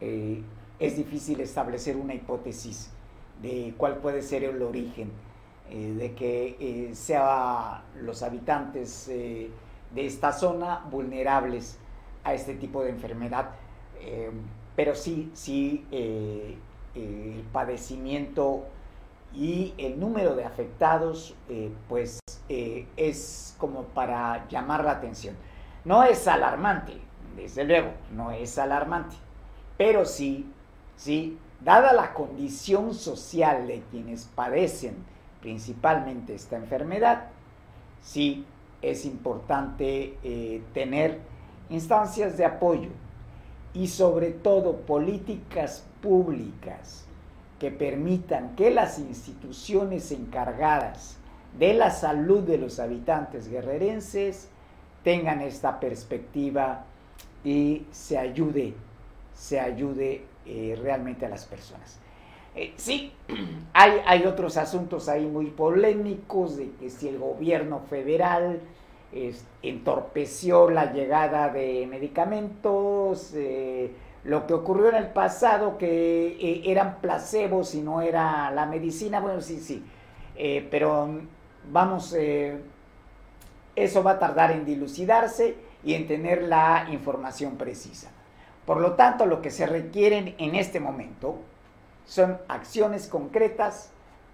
eh, 0.00 0.42
es 0.78 0.96
difícil 0.96 1.40
establecer 1.40 1.96
una 1.96 2.14
hipótesis 2.14 2.90
de 3.42 3.74
cuál 3.76 3.98
puede 3.98 4.22
ser 4.22 4.44
el 4.44 4.60
origen 4.62 5.10
eh, 5.70 5.94
de 5.96 6.14
que 6.14 6.90
sean 6.94 7.82
los 8.00 8.22
habitantes 8.22 9.06
de 9.06 9.50
esta 9.94 10.32
zona 10.32 10.84
vulnerables 10.90 11.78
a 12.24 12.34
este 12.34 12.54
tipo 12.54 12.82
de 12.82 12.90
enfermedad. 12.90 13.50
pero 14.74 14.94
sí, 14.94 15.30
sí 15.34 15.84
el 16.94 17.44
padecimiento 17.52 18.66
y 19.34 19.74
el 19.78 20.00
número 20.00 20.34
de 20.34 20.44
afectados, 20.44 21.34
eh, 21.48 21.70
pues 21.88 22.18
eh, 22.48 22.86
es 22.96 23.54
como 23.58 23.82
para 23.84 24.48
llamar 24.48 24.84
la 24.84 24.92
atención. 24.92 25.36
No 25.84 26.02
es 26.04 26.26
alarmante, 26.26 26.94
desde 27.36 27.64
luego, 27.64 27.90
no 28.12 28.30
es 28.30 28.58
alarmante, 28.58 29.16
pero 29.76 30.04
sí, 30.04 30.50
sí, 30.96 31.38
dada 31.60 31.92
la 31.92 32.14
condición 32.14 32.94
social 32.94 33.66
de 33.66 33.82
quienes 33.90 34.26
padecen 34.26 34.96
principalmente 35.40 36.34
esta 36.34 36.56
enfermedad, 36.56 37.28
sí 38.02 38.44
es 38.82 39.04
importante 39.04 40.16
eh, 40.22 40.62
tener 40.72 41.20
instancias 41.68 42.36
de 42.36 42.44
apoyo 42.44 42.88
y 43.78 43.86
sobre 43.86 44.32
todo 44.32 44.78
políticas 44.78 45.84
públicas 46.02 47.06
que 47.60 47.70
permitan 47.70 48.56
que 48.56 48.72
las 48.72 48.98
instituciones 48.98 50.10
encargadas 50.10 51.16
de 51.56 51.74
la 51.74 51.92
salud 51.92 52.42
de 52.42 52.58
los 52.58 52.80
habitantes 52.80 53.48
guerrerenses 53.48 54.48
tengan 55.04 55.40
esta 55.42 55.78
perspectiva 55.78 56.86
y 57.44 57.86
se 57.92 58.18
ayude, 58.18 58.74
se 59.34 59.60
ayude 59.60 60.24
eh, 60.44 60.76
realmente 60.82 61.26
a 61.26 61.28
las 61.28 61.46
personas. 61.46 62.00
Eh, 62.56 62.74
sí, 62.76 63.12
hay, 63.74 63.92
hay, 64.06 64.24
otros 64.24 64.56
asuntos 64.56 65.08
ahí 65.08 65.24
muy 65.24 65.46
polémicos 65.46 66.56
de 66.56 66.72
que 66.72 66.90
si 66.90 67.06
el 67.06 67.18
gobierno 67.18 67.78
federal 67.88 68.60
entorpeció 69.62 70.70
la 70.70 70.92
llegada 70.92 71.48
de 71.48 71.86
medicamentos, 71.86 73.32
eh, 73.34 73.92
lo 74.24 74.46
que 74.46 74.54
ocurrió 74.54 74.90
en 74.90 74.96
el 74.96 75.08
pasado, 75.08 75.78
que 75.78 76.36
eh, 76.40 76.62
eran 76.66 77.00
placebos 77.00 77.74
y 77.74 77.80
no 77.80 78.02
era 78.02 78.50
la 78.50 78.66
medicina, 78.66 79.20
bueno, 79.20 79.40
sí, 79.40 79.58
sí, 79.58 79.84
eh, 80.36 80.66
pero 80.70 81.08
vamos, 81.70 82.14
eh, 82.14 82.60
eso 83.74 84.02
va 84.02 84.12
a 84.12 84.18
tardar 84.18 84.50
en 84.50 84.64
dilucidarse 84.64 85.56
y 85.82 85.94
en 85.94 86.06
tener 86.06 86.42
la 86.42 86.88
información 86.90 87.56
precisa. 87.56 88.10
Por 88.66 88.80
lo 88.80 88.94
tanto, 88.94 89.24
lo 89.24 89.40
que 89.40 89.50
se 89.50 89.66
requieren 89.66 90.34
en 90.38 90.54
este 90.54 90.78
momento 90.78 91.36
son 92.04 92.38
acciones 92.48 93.06
concretas 93.06 93.92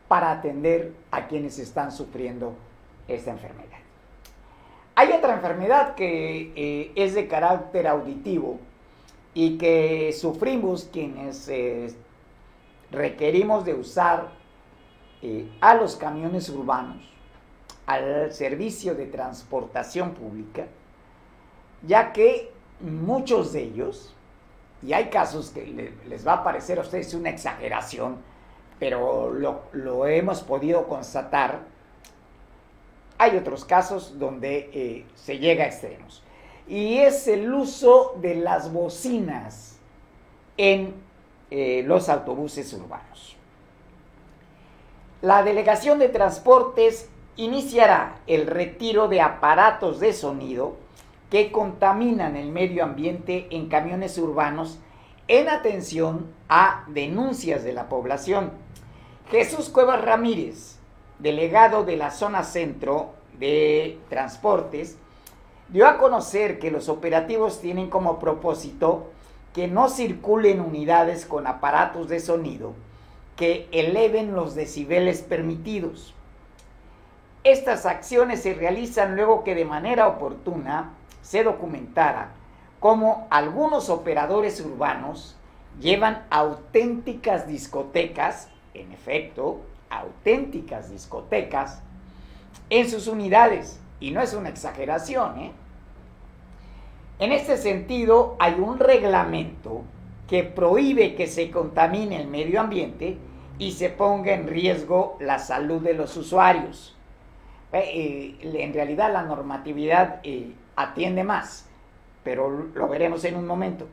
para 0.08 0.32
atender 0.32 0.92
a 1.10 1.28
quienes 1.28 1.58
están 1.58 1.92
sufriendo 1.92 2.54
esta 3.06 3.30
enfermedad. 3.30 3.84
Hay 4.97 5.12
otra 5.12 5.34
enfermedad 5.34 5.95
que 5.95 6.92
es 6.95 7.14
de 7.14 7.26
carácter 7.26 7.86
auditivo, 7.86 8.61
y 9.34 9.59
que 9.59 10.12
sufrimos 10.12 10.88
quienes 10.92 11.49
eh, 11.49 11.92
requerimos 12.92 13.64
de 13.64 13.74
usar 13.74 14.30
eh, 15.20 15.51
a 15.61 15.74
los 15.74 15.97
camiones 15.97 16.49
urbanos, 16.49 17.03
al 17.86 18.32
servicio 18.32 18.95
de 18.95 19.07
transportación 19.07 20.12
pública, 20.14 20.66
ya 21.82 22.12
que 22.12 22.53
muchos 22.80 23.53
de 23.53 23.64
ellos, 23.64 24.14
y 24.82 24.92
hay 24.92 25.07
casos 25.07 25.51
que 25.51 25.92
les 26.07 26.26
va 26.26 26.34
a 26.34 26.45
parecer 26.45 26.78
a 26.78 26.82
ustedes 26.82 27.12
una 27.14 27.30
exageración, 27.30 28.18
pero 28.78 29.32
lo, 29.32 30.07
hemos 30.07 30.42
podido 30.42 30.86
constatar, 30.86 31.61
hay 33.18 33.36
otros 33.36 33.64
casos 33.64 34.18
donde 34.18 34.70
eh, 34.72 35.04
se 35.14 35.38
llega 35.38 35.64
a 35.64 35.68
extremos 35.68 36.22
y 36.66 36.98
es 36.98 37.28
el 37.28 37.52
uso 37.52 38.16
de 38.20 38.36
las 38.36 38.72
bocinas 38.72 39.78
en 40.56 40.94
eh, 41.50 41.82
los 41.86 42.08
autobuses 42.08 42.72
urbanos. 42.72 43.36
La 45.20 45.42
Delegación 45.42 45.98
de 45.98 46.08
Transportes 46.08 47.08
iniciará 47.36 48.16
el 48.26 48.46
retiro 48.46 49.08
de 49.08 49.20
aparatos 49.20 50.00
de 50.00 50.12
sonido 50.12 50.76
que 51.30 51.50
contaminan 51.50 52.36
el 52.36 52.50
medio 52.50 52.84
ambiente 52.84 53.48
en 53.50 53.68
camiones 53.68 54.18
urbanos 54.18 54.78
en 55.26 55.48
atención 55.48 56.26
a 56.48 56.84
denuncias 56.88 57.64
de 57.64 57.72
la 57.72 57.88
población. 57.88 58.52
Jesús 59.30 59.70
Cuevas 59.70 60.04
Ramírez, 60.04 60.73
delegado 61.18 61.84
de 61.84 61.96
la 61.96 62.10
zona 62.10 62.44
centro 62.44 63.14
de 63.38 63.98
transportes, 64.08 64.96
dio 65.68 65.86
a 65.86 65.98
conocer 65.98 66.58
que 66.58 66.70
los 66.70 66.88
operativos 66.88 67.60
tienen 67.60 67.90
como 67.90 68.18
propósito 68.18 69.10
que 69.52 69.68
no 69.68 69.88
circulen 69.88 70.60
unidades 70.60 71.26
con 71.26 71.46
aparatos 71.46 72.08
de 72.08 72.20
sonido 72.20 72.74
que 73.36 73.68
eleven 73.72 74.34
los 74.34 74.54
decibeles 74.54 75.22
permitidos. 75.22 76.14
Estas 77.42 77.84
acciones 77.86 78.42
se 78.42 78.54
realizan 78.54 79.16
luego 79.16 79.44
que 79.44 79.54
de 79.54 79.64
manera 79.64 80.08
oportuna 80.08 80.92
se 81.22 81.42
documentara 81.42 82.30
cómo 82.80 83.26
algunos 83.30 83.90
operadores 83.90 84.60
urbanos 84.60 85.36
llevan 85.80 86.24
auténticas 86.30 87.46
discotecas, 87.46 88.48
en 88.72 88.92
efecto, 88.92 89.60
auténticas 90.01 90.90
discotecas, 90.90 91.82
en 92.70 92.88
sus 92.88 93.07
unidades. 93.07 93.80
Y 94.01 94.11
no 94.11 94.20
es 94.20 94.34
una 94.34 94.49
exageración, 94.49 95.38
¿eh? 95.38 95.53
En 97.18 97.32
este 97.32 97.57
sentido, 97.57 98.36
hay 98.40 98.55
un 98.55 98.78
reglamento 98.78 99.82
que 100.28 100.42
prohíbe 100.42 101.14
que 101.14 101.26
se 101.26 101.51
contamine 101.51 102.20
el 102.20 102.26
medio 102.26 102.61
ambiente 102.61 103.18
y 103.59 103.72
se 103.72 103.88
ponga 103.88 104.32
en 104.32 104.49
riesgo 104.49 105.16
la 105.20 105.38
salud 105.38 105.80
de 105.80 105.95
los 105.95 106.16
usuarios. 106.16 106.97
Eh, 107.72 108.36
en 108.42 108.72
realidad 108.72 109.12
la 109.12 109.22
normatividad 109.22 110.20
eh, 110.22 110.53
atiende 110.76 111.24
más, 111.24 111.68
pero 112.22 112.49
lo 112.51 112.88
veremos 112.88 113.24
en 113.24 113.36
un 113.36 113.47
momento. 113.47 113.86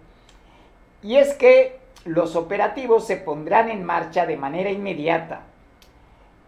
Y 1.03 1.17
es 1.17 1.33
que 1.33 1.79
los 2.05 2.35
operativos 2.35 3.05
se 3.05 3.17
pondrán 3.17 3.69
en 3.69 3.83
marcha 3.83 4.25
de 4.25 4.37
manera 4.37 4.71
inmediata. 4.71 5.43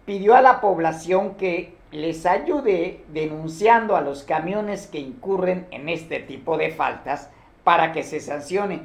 Pidió 0.06 0.36
a 0.36 0.42
la 0.42 0.60
población 0.62 1.36
que 1.36 1.76
les 1.92 2.26
ayude 2.26 3.04
denunciando 3.10 3.96
a 3.96 4.02
los 4.02 4.24
camiones 4.24 4.88
que 4.88 5.00
incurren 5.00 5.68
en 5.72 5.90
este 5.90 6.20
tipo 6.20 6.58
de 6.58 6.72
faltas 6.72 7.30
para 7.64 7.94
que 7.94 8.04
se 8.04 8.20
sancione. 8.20 8.82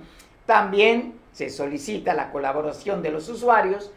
También 0.46 1.14
se 1.32 1.50
solicita 1.50 2.14
la 2.14 2.30
colaboración 2.30 3.02
de 3.02 3.10
los 3.10 3.28
usuarios 3.28 3.90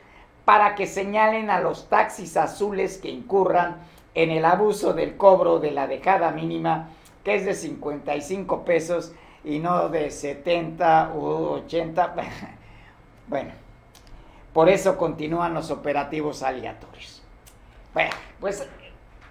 para 0.46 0.76
que 0.76 0.88
señalen 0.88 1.50
a 1.50 1.60
los 1.60 1.90
taxis 1.90 2.38
azules 2.38 2.98
que 2.98 3.10
incurran 3.10 3.78
en 4.16 4.32
el 4.32 4.46
abuso 4.46 4.94
del 4.94 5.18
cobro 5.18 5.60
de 5.60 5.72
la 5.72 5.88
dejada 5.88 6.32
mínima, 6.32 6.90
que 7.24 7.36
es 7.36 7.46
de 7.46 7.54
55 7.54 8.66
pesos 8.66 9.14
y 9.44 9.60
no 9.60 9.90
de 9.90 10.10
70 10.12 11.14
u 11.16 11.22
80. 11.22 12.16
Bueno, 13.28 13.52
por 14.54 14.70
eso 14.70 14.98
continúan 14.98 15.54
los 15.54 15.72
operativos 15.72 16.44
aleatorios. 16.44 17.22
Bueno, 17.94 18.12
pues 18.40 18.68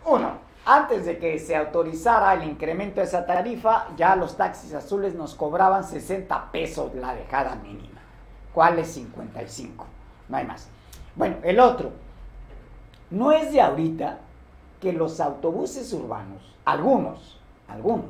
uno, 0.07 0.33
antes 0.65 1.07
de 1.07 1.19
que 1.19 1.39
se 1.39 1.57
autorizara 1.57 2.35
el 2.35 2.45
incremento 2.45 3.01
de 3.01 3.07
esa 3.07 3.27
tarifa, 3.27 3.89
ya 3.97 4.17
los 4.17 4.37
taxis 4.37 4.75
azules 4.75 5.15
nos 5.15 5.35
cobraban 5.35 5.85
60 5.85 6.53
pesos 6.53 6.95
la 6.95 7.15
dejada 7.15 7.57
mínima. 7.57 8.01
¿Cuál 8.53 8.79
es 8.79 8.89
55? 8.93 9.87
No 10.29 10.37
hay 10.37 10.47
más. 10.47 10.69
Bueno, 11.15 11.37
el 11.43 11.61
otro. 11.61 11.91
No 13.11 13.33
es 13.33 13.53
de 13.53 13.61
ahorita 13.61 14.19
que 14.81 14.93
los 14.93 15.21
autobuses 15.21 15.93
urbanos, 15.93 16.57
algunos, 16.65 17.41
algunos, 17.69 18.07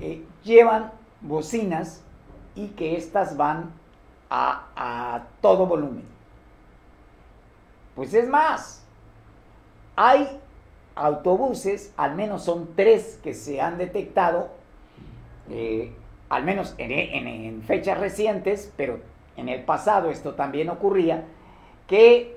eh, 0.00 0.24
llevan 0.42 0.92
bocinas 1.20 2.02
y 2.54 2.68
que 2.68 2.96
éstas 2.96 3.36
van 3.36 3.72
a, 4.30 5.22
todo 5.40 5.66
volumen. 5.66 6.04
Pues 7.94 8.14
es 8.14 8.28
más, 8.28 8.84
hay 9.96 10.40
autobuses, 10.94 11.92
al 11.96 12.14
menos 12.14 12.44
son 12.44 12.70
tres 12.76 13.18
que 13.22 13.34
se 13.34 13.60
han 13.60 13.78
detectado, 13.78 14.48
eh, 15.50 15.92
al 16.28 16.44
menos 16.44 16.74
en, 16.78 17.62
fechas 17.62 17.98
recientes, 17.98 18.72
pero 18.76 19.00
en 19.36 19.48
el 19.48 19.64
pasado 19.64 20.10
esto 20.10 20.34
también 20.34 20.68
ocurría, 20.68 21.24
que 21.86 22.36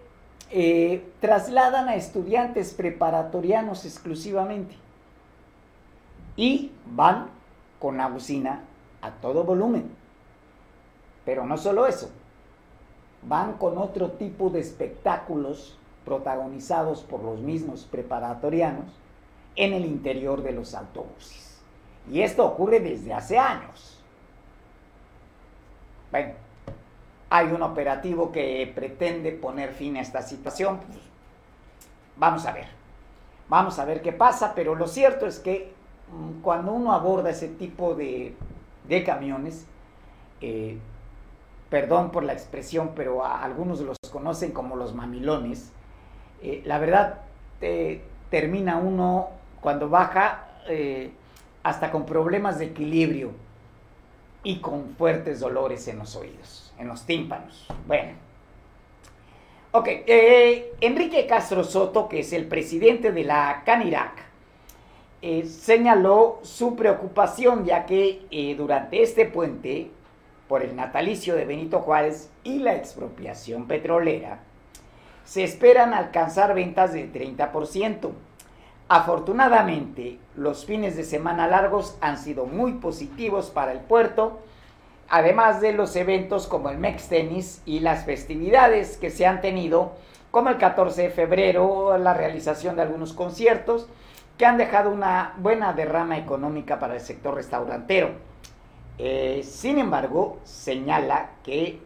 eh, 0.50 1.04
trasladan 1.20 1.90
a 1.90 1.96
estudiantes 1.96 2.74
preparatorianos 2.74 3.86
exclusivamente 3.86 4.76
y 6.36 6.72
van 6.86 7.28
con 7.80 7.98
la 7.98 8.08
bocina 8.08 8.64
a 9.02 9.12
todo 9.12 9.44
volumen. 9.44 10.01
Pero 11.26 11.46
no 11.46 11.58
solo 11.58 11.86
eso, 11.86 12.10
van 13.24 13.54
con 13.54 13.78
otro 13.78 14.12
tipo 14.12 14.50
de 14.50 14.60
espectáculos 14.60 15.78
protagonizados 16.06 17.04
por 17.04 17.24
los 17.24 17.40
mismos 17.40 17.88
preparatorianos 17.90 18.86
en 19.56 19.74
el 19.74 19.86
interior 19.86 20.42
de 20.42 20.54
los 20.54 20.74
autobuses. 20.74 21.62
Y 22.10 22.22
esto 22.22 22.46
ocurre 22.46 22.80
desde 22.80 23.14
hace 23.14 23.38
años. 23.38 24.02
Bueno, 26.12 26.34
hay 27.30 27.48
un 27.48 27.62
operativo 27.62 28.32
que 28.32 28.72
pretende 28.74 29.32
poner 29.32 29.72
fin 29.72 29.98
a 29.98 30.02
esta 30.02 30.22
situación. 30.22 30.80
Vamos 32.18 32.46
a 32.46 32.52
ver. 32.52 32.68
Vamos 33.48 33.80
a 33.80 33.86
ver 33.86 34.02
qué 34.02 34.12
pasa, 34.12 34.54
pero 34.56 34.76
lo 34.76 34.88
cierto 34.88 35.26
es 35.28 35.40
que 35.40 35.74
mm, 36.12 36.42
cuando 36.42 36.74
uno 36.74 36.94
aborda 36.94 37.30
ese 37.30 37.48
tipo 37.48 37.96
de, 37.96 38.36
camiones, 39.06 39.66
eh, 40.42 40.78
perdón 41.72 42.12
por 42.12 42.24
la 42.24 42.34
expresión, 42.34 42.92
pero 42.96 43.26
algunos 43.26 43.80
los 43.80 43.98
conocen 44.12 44.52
como 44.52 44.76
los 44.76 44.94
mamilones, 44.94 45.72
eh, 46.44 46.62
la 46.66 46.78
verdad 46.78 47.22
termina 48.30 48.78
uno 48.78 49.30
cuando 49.62 49.88
baja 49.88 50.50
eh, 50.68 51.12
hasta 51.64 51.90
con 51.90 52.06
problemas 52.06 52.60
de 52.60 52.66
equilibrio 52.66 53.32
y 54.44 54.58
con 54.60 54.96
fuertes 54.98 55.40
dolores 55.40 55.88
en 55.88 56.00
los 56.00 56.16
oídos, 56.16 56.74
en 56.78 56.88
los 56.90 57.06
tímpanos. 57.06 57.68
Bueno. 57.88 58.14
Ok, 59.72 59.88
eh, 59.88 60.74
Enrique 60.82 61.26
Castro 61.26 61.64
Soto, 61.64 62.10
que 62.10 62.20
es 62.20 62.34
el 62.34 62.48
presidente 62.48 63.14
de 63.14 63.24
la 63.24 63.64
CANIRAC, 63.66 64.30
señaló 65.46 66.40
su 66.42 66.76
preocupación 66.76 67.64
ya 67.64 67.86
que 67.86 68.56
durante 68.58 69.02
este 69.04 69.26
puente, 69.26 69.92
por 70.52 70.64
el 70.64 70.76
natalicio 70.76 71.38
de 71.38 71.46
Benito 71.46 71.80
Juárez 71.80 72.30
y 72.44 72.60
la 72.60 72.76
expropiación 72.76 73.68
petrolera, 73.68 74.40
se 75.24 75.46
esperan 75.46 75.94
alcanzar 75.94 76.54
ventas 76.54 76.92
de 76.92 77.10
30%. 77.10 78.10
Afortunadamente, 78.90 80.20
los 80.36 80.66
fines 80.66 80.98
de 80.98 81.06
semana 81.06 81.48
largos 81.48 81.98
han 82.02 82.18
sido 82.18 82.48
muy 82.48 82.74
positivos 82.74 83.50
para 83.50 83.72
el 83.72 83.80
puerto, 83.80 84.42
además 85.08 85.62
de 85.62 85.72
los 85.72 85.96
eventos 85.96 86.48
como 86.48 86.70
el 86.70 86.80
Mex 86.80 87.08
Tennis 87.08 87.62
y 87.66 87.80
las 87.80 88.04
festividades 88.04 88.98
que 88.98 89.10
se 89.10 89.26
han 89.26 89.40
tenido, 89.40 89.94
como 90.32 90.50
el 90.50 90.58
14 90.58 91.04
de 91.04 91.10
febrero, 91.12 91.98
la 91.98 92.14
realización 92.14 92.76
de 92.76 92.82
algunos 92.82 93.14
conciertos, 93.14 93.88
que 94.38 94.46
han 94.46 94.58
dejado 94.58 94.92
una 94.92 95.34
buena 95.38 95.72
derrama 95.72 96.18
económica 96.18 96.78
para 96.78 96.96
el 96.96 97.00
sector 97.00 97.36
restaurantero. 97.36 98.31
Eh, 98.98 99.42
sin 99.44 99.78
embargo, 99.78 100.40
señala 100.44 101.32
que 101.44 101.80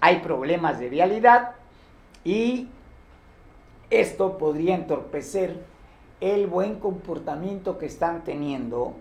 hay 0.00 0.20
problemas 0.20 0.78
de 0.78 0.88
vialidad 0.88 1.52
y 2.24 2.68
esto 3.90 4.38
podría 4.38 4.74
entorpecer 4.74 5.64
el 6.20 6.46
buen 6.46 6.78
comportamiento 6.78 7.78
que 7.78 7.86
están 7.86 8.24
teniendo 8.24 8.94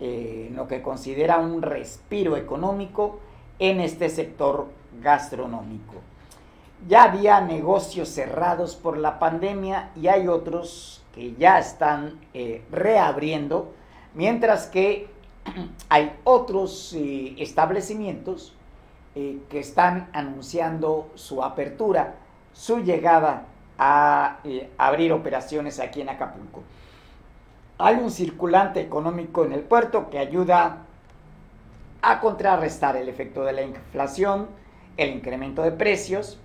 eh, 0.00 0.46
en 0.48 0.56
lo 0.56 0.66
que 0.66 0.82
considera 0.82 1.38
un 1.38 1.62
respiro 1.62 2.36
económico 2.36 3.20
en 3.58 3.80
este 3.80 4.08
sector 4.08 4.66
gastronómico. 5.00 5.94
Ya 6.88 7.04
había 7.04 7.40
negocios 7.40 8.08
cerrados 8.08 8.74
por 8.74 8.96
la 8.96 9.18
pandemia 9.18 9.90
y 9.94 10.08
hay 10.08 10.28
otros 10.28 11.02
que 11.14 11.34
ya 11.34 11.58
están 11.58 12.18
eh, 12.32 12.64
reabriendo, 12.70 13.72
mientras 14.14 14.66
que 14.66 15.08
hay 15.88 16.12
otros 16.24 16.92
eh, 16.94 17.34
establecimientos 17.38 18.54
que 19.12 19.58
están 19.58 20.08
anunciando 20.12 21.10
su 21.16 21.42
apertura, 21.42 22.14
su 22.52 22.78
llegada 22.78 23.44
a 23.82 24.40
eh, 24.44 24.68
abrir 24.76 25.10
operaciones 25.10 25.80
aquí 25.80 26.02
en 26.02 26.10
Acapulco. 26.10 26.62
Hay 27.78 27.96
un 27.96 28.10
circulante 28.10 28.78
económico 28.82 29.42
en 29.42 29.52
el 29.52 29.62
puerto 29.62 30.10
que 30.10 30.18
ayuda 30.18 30.82
a 32.02 32.20
contrarrestar 32.20 32.96
el 32.96 33.08
efecto 33.08 33.42
de 33.42 33.54
la 33.54 33.62
inflación, 33.62 34.48
el 34.98 35.14
incremento 35.14 35.62
de 35.62 35.72
precios 35.72 36.38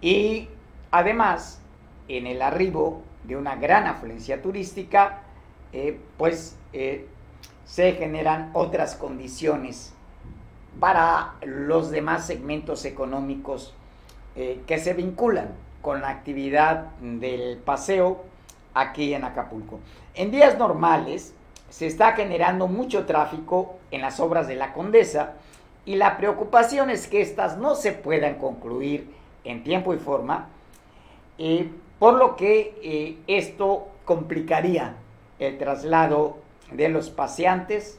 y 0.00 0.48
además 0.92 1.60
en 2.06 2.28
el 2.28 2.40
arribo 2.40 3.02
de 3.24 3.36
una 3.36 3.56
gran 3.56 3.88
afluencia 3.88 4.40
turística, 4.40 5.22
eh, 5.72 5.98
pues 6.16 6.56
eh, 6.72 7.08
se 7.70 7.92
generan 7.92 8.50
otras 8.52 8.96
condiciones 8.96 9.94
para 10.80 11.34
los 11.42 11.92
demás 11.92 12.26
segmentos 12.26 12.84
económicos 12.84 13.74
eh, 14.34 14.60
que 14.66 14.78
se 14.78 14.92
vinculan 14.92 15.50
con 15.80 16.00
la 16.00 16.08
actividad 16.08 16.86
del 17.00 17.58
paseo 17.58 18.24
aquí 18.74 19.14
en 19.14 19.22
Acapulco. 19.22 19.78
En 20.14 20.32
días 20.32 20.58
normales 20.58 21.32
se 21.68 21.86
está 21.86 22.14
generando 22.14 22.66
mucho 22.66 23.06
tráfico 23.06 23.76
en 23.92 24.00
las 24.00 24.18
obras 24.18 24.48
de 24.48 24.56
la 24.56 24.72
Condesa 24.72 25.34
y 25.84 25.94
la 25.94 26.16
preocupación 26.16 26.90
es 26.90 27.06
que 27.06 27.20
éstas 27.20 27.56
no 27.56 27.76
se 27.76 27.92
puedan 27.92 28.34
concluir 28.34 29.14
en 29.44 29.62
tiempo 29.62 29.94
y 29.94 29.98
forma, 29.98 30.48
eh, 31.38 31.70
por 32.00 32.14
lo 32.14 32.34
que 32.34 32.74
eh, 32.82 33.18
esto 33.28 33.86
complicaría 34.04 34.96
el 35.38 35.56
traslado 35.56 36.49
de 36.72 36.88
los 36.88 37.10
paseantes 37.10 37.98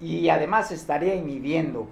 y 0.00 0.28
además 0.30 0.70
estaría 0.70 1.14
inhibiendo 1.14 1.88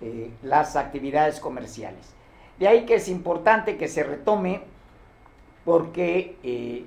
eh, 0.00 0.30
las 0.42 0.74
actividades 0.74 1.38
comerciales. 1.38 2.14
De 2.58 2.66
ahí 2.66 2.86
que 2.86 2.94
es 2.94 3.08
importante 3.08 3.76
que 3.76 3.88
se 3.88 4.02
retome 4.04 4.62
porque 5.64 6.36
eh, 6.42 6.84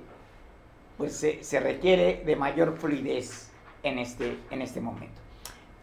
pues 0.98 1.16
se, 1.16 1.60
requiere 1.60 2.22
de 2.26 2.36
mayor 2.36 2.76
fluidez 2.78 3.50
en 3.82 3.98
este, 3.98 4.38
en 4.50 4.62
este 4.62 4.80
momento. 4.80 5.20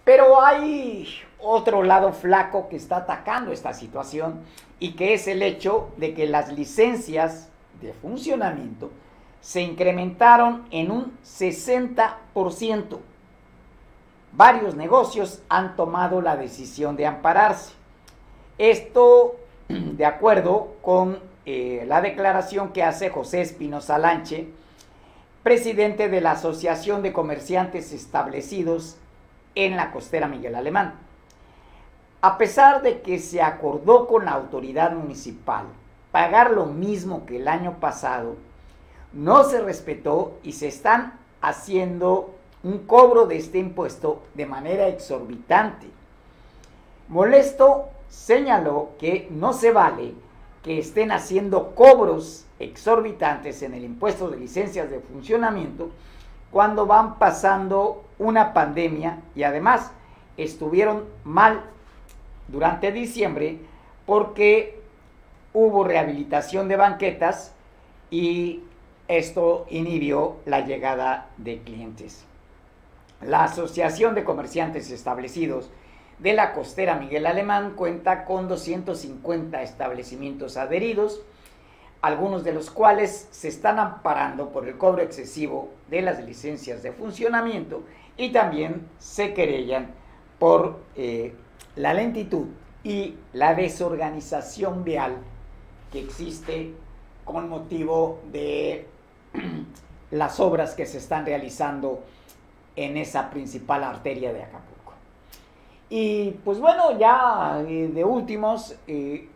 Pero 0.04 0.42
hay 0.42 1.08
otro 1.40 1.84
lado 1.84 2.12
flaco 2.14 2.68
que 2.68 2.76
está 2.76 2.98
atacando 2.98 3.52
esta 3.52 3.74
situación 3.74 4.42
y 4.80 4.94
que 4.94 5.14
es 5.14 5.28
el 5.28 5.42
hecho 5.42 5.94
de 5.98 6.14
que 6.14 6.26
las 6.26 6.52
licencias 6.52 7.50
de 7.82 7.94
funcionamiento 7.94 8.92
se 9.42 9.62
incrementaron 9.62 10.68
en 10.72 10.92
un 10.92 11.18
60%. 11.24 13.00
Varios 14.32 14.76
negocios 14.76 15.42
han 15.50 15.76
tomado 15.76 16.22
la 16.22 16.36
decisión 16.36 16.96
de 16.96 17.08
ampararse. 17.08 17.74
Esto 18.58 19.36
de 19.68 20.06
acuerdo 20.06 20.76
con 20.82 21.20
eh, 21.46 21.84
la 21.88 22.02
declaración 22.02 22.74
que 22.74 22.84
hace 22.84 23.10
José 23.10 23.42
Espinosa 23.42 23.98
Lanche, 23.98 24.50
presidente 25.42 26.10
de 26.10 26.22
la 26.22 26.32
Asociación 26.32 27.02
de 27.02 27.14
Comerciantes 27.14 27.94
Establecidos 27.94 28.98
en 29.56 29.76
la 29.78 29.92
costera 29.92 30.28
Miguel 30.28 30.56
Alemán. 30.56 30.96
A 32.22 32.38
pesar 32.38 32.82
de 32.82 33.02
que 33.02 33.18
se 33.18 33.42
acordó 33.42 34.06
con 34.06 34.26
la 34.26 34.32
autoridad 34.32 34.92
municipal 34.92 35.66
pagar 36.12 36.52
lo 36.52 36.66
mismo 36.66 37.26
que 37.26 37.38
el 37.38 37.48
año 37.48 37.80
pasado, 37.80 38.36
no 39.14 39.44
se 39.44 39.62
respetó 39.62 40.38
y 40.44 40.54
se 40.54 40.68
están 40.68 41.20
haciendo 41.42 42.36
un 42.64 42.80
cobro 42.80 43.26
de 43.26 43.38
este 43.38 43.58
impuesto 43.58 44.24
de 44.34 44.46
manera 44.46 44.88
exorbitante. 44.88 45.88
Molesto 47.08 47.90
señaló 48.10 48.92
que 49.00 49.28
no 49.32 49.54
se 49.54 49.72
vale 49.72 50.14
que 50.64 50.80
estén 50.80 51.12
haciendo 51.12 51.74
cobros 51.74 52.46
exorbitantes 52.60 53.62
en 53.62 53.74
el 53.74 53.84
impuesto 53.84 54.30
de 54.30 54.38
licencias 54.38 54.90
de 54.90 55.00
funcionamiento 55.00 55.90
cuando 56.52 56.86
van 56.86 57.18
pasando 57.18 58.04
una 58.18 58.54
pandemia 58.54 59.22
y 59.36 59.44
además 59.44 59.92
estuvieron 60.36 61.06
mal 61.24 61.64
durante 62.48 62.92
diciembre 62.92 63.60
porque 64.06 64.82
hubo 65.54 65.84
rehabilitación 65.84 66.68
de 66.68 66.76
banquetas 66.76 67.54
y 68.12 68.64
esto 69.10 69.66
inhibió 69.72 70.38
la 70.46 70.62
llegada 70.62 71.30
de 71.38 71.58
clientes. 71.64 72.26
La 73.22 73.44
Asociación 73.46 74.14
de 74.14 74.24
Comerciantes 74.24 74.92
Establecidos 74.92 75.72
de 76.20 76.34
la 76.34 76.54
costera 76.54 76.96
Miguel 76.96 77.26
Alemán 77.26 77.74
cuenta 77.76 78.24
con 78.24 78.48
250 78.48 79.64
establecimientos 79.64 80.58
adheridos, 80.58 81.22
algunos 82.02 82.44
de 82.44 82.54
los 82.54 82.70
cuales 82.70 83.28
se 83.32 83.48
están 83.48 83.80
amparando 83.80 84.52
por 84.52 84.68
el 84.68 84.78
cobro 84.78 85.02
excesivo 85.02 85.70
de 85.90 86.04
las 86.04 86.24
licencias 86.24 86.84
de 86.84 86.92
funcionamiento 86.92 87.84
y 88.16 88.32
también 88.32 88.88
se 89.00 89.34
querellan 89.34 89.92
por 90.38 90.82
eh, 90.96 91.34
la 91.76 91.96
lentitud 91.96 92.46
y 92.84 93.16
la 93.34 93.56
desorganización 93.56 94.84
vial 94.84 95.18
que 95.92 96.00
existe 96.00 96.74
con 97.26 97.50
motivo 97.50 98.20
de 98.32 98.88
las 100.12 100.40
obras 100.40 100.74
que 100.74 100.86
se 100.86 100.98
están 100.98 101.26
realizando 101.26 102.04
en 102.76 102.98
esa 102.98 103.30
principal 103.30 103.84
arteria 103.84 104.32
de 104.34 104.44
Acapulco. 104.44 104.94
Y 105.90 106.32
pues 106.46 106.60
bueno, 106.60 106.98
ya 106.98 107.64
eh, 107.68 107.90
de 107.94 108.04
últimos, 108.04 108.76
eh, 108.88 109.28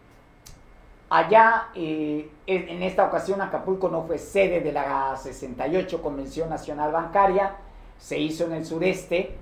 allá 1.10 1.70
eh, 1.76 2.30
en 2.46 2.84
esta 2.84 3.06
ocasión 3.06 3.42
Acapulco 3.42 3.90
no 3.90 4.04
fue 4.04 4.18
sede 4.18 4.62
de 4.62 4.72
la 4.72 5.16
68 5.18 6.02
Convención 6.02 6.50
Nacional 6.50 6.92
Bancaria, 6.92 7.56
se 7.98 8.20
hizo 8.20 8.46
en 8.46 8.54
el 8.54 8.66
sureste, 8.66 9.36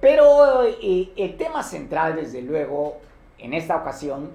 pero 0.00 0.62
el 0.62 1.36
tema 1.38 1.62
central 1.62 2.16
desde 2.16 2.42
luego 2.42 2.98
en 3.38 3.54
esta 3.54 3.76
ocasión 3.76 4.30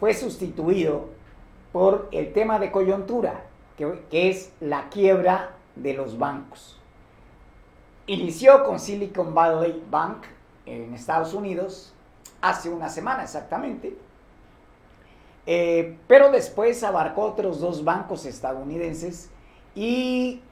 fue 0.00 0.14
sustituido 0.14 1.10
por 1.74 2.08
el 2.12 2.32
tema 2.32 2.60
de 2.60 2.70
coyuntura, 2.70 3.46
que, 3.76 4.30
es 4.30 4.52
la 4.60 4.90
quiebra 4.90 5.56
de 5.74 5.92
los 5.92 6.16
bancos. 6.16 6.78
Inició 8.06 8.62
con 8.62 8.78
Silicon 8.78 9.34
Valley 9.34 9.82
Bank 9.90 10.18
en 10.66 10.94
Estados 10.94 11.34
Unidos 11.34 11.92
hace 12.40 12.68
una 12.68 12.88
semana 12.88 13.24
exactamente, 13.24 13.98
eh, 15.46 15.98
pero 16.06 16.30
después 16.30 16.84
abarcó 16.84 17.22
otros 17.22 17.58
dos 17.58 17.82
bancos 17.82 18.24
estadounidenses 18.24 19.30
y 19.74 20.42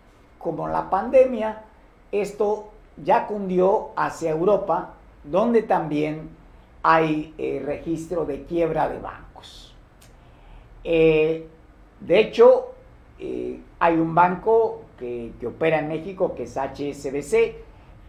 como 0.40 0.66
la 0.66 0.90
pandemia, 0.90 1.62
esto 2.10 2.70
ya 2.96 3.28
cundió 3.28 3.90
hacia 3.94 4.32
Europa, 4.32 4.94
donde 5.22 5.62
también 5.62 6.30
hay 6.82 7.32
eh, 7.38 7.62
registro 7.64 8.24
de 8.24 8.42
quiebra 8.44 8.88
de 8.88 8.98
bancos. 8.98 9.21
Eh, 10.84 11.48
de 12.00 12.18
hecho, 12.18 12.74
eh, 13.18 13.60
hay 13.78 13.94
un 13.96 14.14
banco 14.14 14.84
que, 14.98 15.32
opera 15.46 15.80
en 15.80 15.88
México, 15.88 16.34
que 16.34 16.44
es 16.44 16.56
HSBC, 16.56 17.56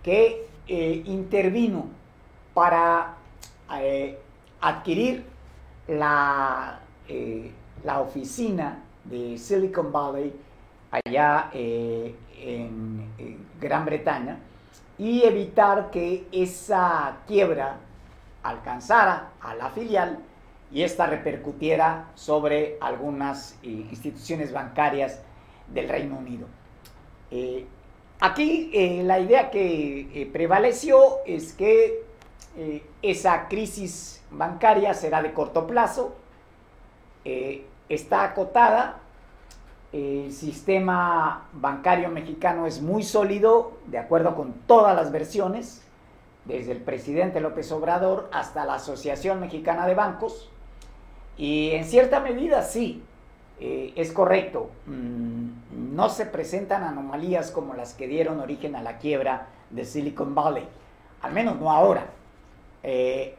que 0.02 0.48
eh, 0.68 1.04
intervino 1.06 1.88
para 2.54 3.18
adquirir 4.62 5.26
la, 5.88 6.80
la, 7.84 8.02
oficina 8.02 8.84
de 9.04 9.38
Silicon 9.38 9.92
Valley 9.92 10.32
allá 10.92 11.50
en 11.54 13.08
Gran 13.60 13.86
Bretaña 13.86 14.38
y 15.00 15.24
evitar 15.24 15.90
que 15.90 16.28
esa 16.32 17.18
quiebra 17.26 17.78
alcanzara 18.44 19.32
a 19.42 19.56
la 19.56 19.70
filial 19.72 20.20
y 20.74 20.82
esta 20.82 21.06
repercutiera 21.06 22.08
sobre 22.16 22.78
algunas 22.82 23.54
eh, 23.62 23.68
instituciones 23.68 24.52
bancarias 24.52 25.22
del 25.68 25.88
Reino 25.88 26.18
Unido. 26.18 26.48
Eh, 27.30 27.68
aquí 28.20 28.72
eh, 28.74 29.04
la 29.04 29.20
idea 29.20 29.52
que 29.52 30.30
prevaleció 30.34 31.20
es 31.28 31.54
que 31.54 32.02
esa 33.02 33.48
crisis 33.48 34.24
bancaria 34.30 34.94
será 34.94 35.24
de 35.24 35.34
corto 35.34 35.66
plazo, 35.66 36.16
está 37.90 38.26
acotada, 38.26 39.00
el 39.92 40.32
sistema 40.32 41.48
bancario 41.54 42.10
mexicano 42.10 42.68
es 42.68 42.80
muy 42.80 43.02
sólido, 43.02 43.72
de 43.88 43.98
acuerdo 43.98 44.36
con 44.36 44.54
todas 44.68 44.96
las 44.96 45.12
versiones, 45.12 45.84
desde 46.46 46.74
el 46.74 46.82
presidente 46.82 47.40
López 47.40 47.72
Obrador 47.72 48.30
hasta 48.32 48.66
la 48.66 48.76
Asociación 48.76 49.40
Mexicana 49.40 49.88
de 49.88 49.96
Bancos, 49.96 50.53
y 51.38 51.72
en 51.72 51.86
cierta 51.86 52.20
medida 52.20 52.62
sí, 52.64 53.04
eh, 53.60 53.94
es 53.96 54.12
correcto. 54.12 54.70
Mm, 54.88 55.96
no 55.96 56.10
se 56.10 56.26
presentan 56.26 56.84
anomalías 56.84 57.52
como 57.52 57.74
las 57.74 57.94
que 57.94 58.08
dieron 58.08 58.40
origen 58.40 58.76
a 58.76 58.84
la 58.84 58.98
quiebra 58.98 59.48
de 59.70 59.86
Silicon 59.86 60.36
Valley, 60.36 60.68
al 61.22 61.34
menos 61.34 61.60
no 61.60 61.72
ahora. 61.72 62.08
Eh, 62.84 63.36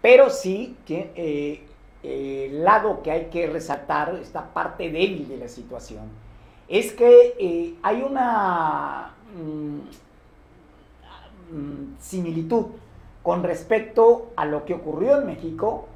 pero 0.00 0.30
sí 0.30 0.76
eh, 0.88 1.64
el 2.02 2.64
lado 2.64 3.02
que 3.02 3.12
hay 3.12 3.26
que 3.26 3.46
resaltar, 3.46 4.14
esta 4.20 4.52
parte 4.52 4.90
débil 4.90 5.28
de 5.28 5.38
la 5.38 5.48
situación, 5.48 6.10
es 6.68 6.92
que 6.92 7.76
hay 7.82 8.02
una 8.02 9.14
mm, 9.34 9.78
mm, 11.56 11.96
similitud 11.98 12.66
con 13.22 13.42
respecto 13.42 14.32
a 14.36 14.44
lo 14.44 14.64
que 14.64 14.74
ocurrió 14.74 15.18
en 15.18 15.26
México 15.26 15.88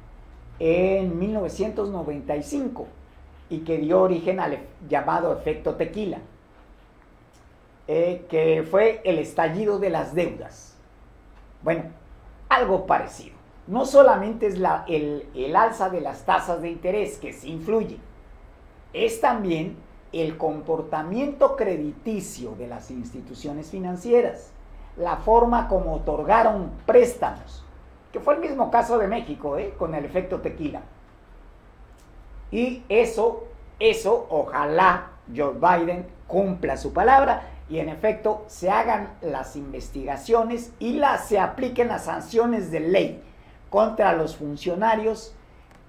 en 0.59 1.17
1995 1.19 2.87
y 3.49 3.59
que 3.63 3.77
dio 3.77 4.01
origen 4.01 4.39
al 4.39 4.59
llamado 4.87 5.33
efecto 5.37 5.75
tequila. 5.75 6.21
eh, 7.87 8.25
que 8.29 8.63
fue 8.69 9.01
el 9.05 9.19
estallido 9.19 9.79
de 9.79 9.89
las 9.89 10.13
deudas. 10.13 10.77
Bueno, 11.61 11.85
algo 12.49 12.85
parecido. 12.85 13.37
No 13.67 13.85
solamente 13.85 14.47
es 14.47 14.57
la, 14.57 14.85
el, 14.87 15.29
el 15.33 15.55
alza 15.55 15.89
de 15.89 16.01
las 16.01 16.25
tasas 16.25 16.61
de 16.61 16.69
interés 16.71 17.17
que 17.19 17.33
se 17.33 17.49
influye, 17.49 18.03
es 18.93 19.21
también 19.21 19.83
el 20.13 20.37
comportamiento 20.37 21.55
crediticio 21.57 22.55
de 22.55 22.67
las 22.67 22.91
instituciones 22.91 23.69
financieras, 23.71 24.53
la 24.95 25.17
forma 25.17 25.67
como 25.67 25.93
otorgaron 25.95 26.71
préstamos, 26.85 27.66
que 28.11 28.19
fue 28.19 28.35
el 28.35 28.41
mismo 28.41 28.71
caso 28.71 28.97
de 28.97 29.07
México, 29.07 29.57
¿eh? 29.57 29.73
con 29.77 29.95
el 29.95 30.05
efecto 30.05 30.41
tequila. 30.41 30.81
Y 32.51 32.83
eso, 32.89 33.45
eso, 33.79 34.27
ojalá 34.29 35.11
Joe 35.35 35.53
Biden 35.53 36.07
cumpla 36.27 36.77
su 36.77 36.93
palabra 36.93 37.49
y 37.69 37.79
en 37.79 37.89
efecto 37.89 38.45
se 38.47 38.69
hagan 38.69 39.09
las 39.21 39.55
investigaciones 39.55 40.71
y 40.79 40.93
las, 40.93 41.27
se 41.27 41.39
apliquen 41.39 41.89
las 41.89 42.05
sanciones 42.05 42.71
de 42.71 42.79
ley 42.79 43.23
contra 43.69 44.13
los 44.13 44.37
funcionarios 44.37 45.33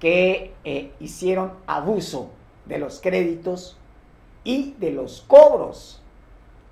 que 0.00 0.54
eh, 0.64 0.92
hicieron 0.98 1.52
abuso 1.66 2.30
de 2.66 2.78
los 2.78 3.00
créditos 3.00 3.78
y 4.44 4.74
de 4.78 4.92
los 4.92 5.24
cobros 5.26 6.02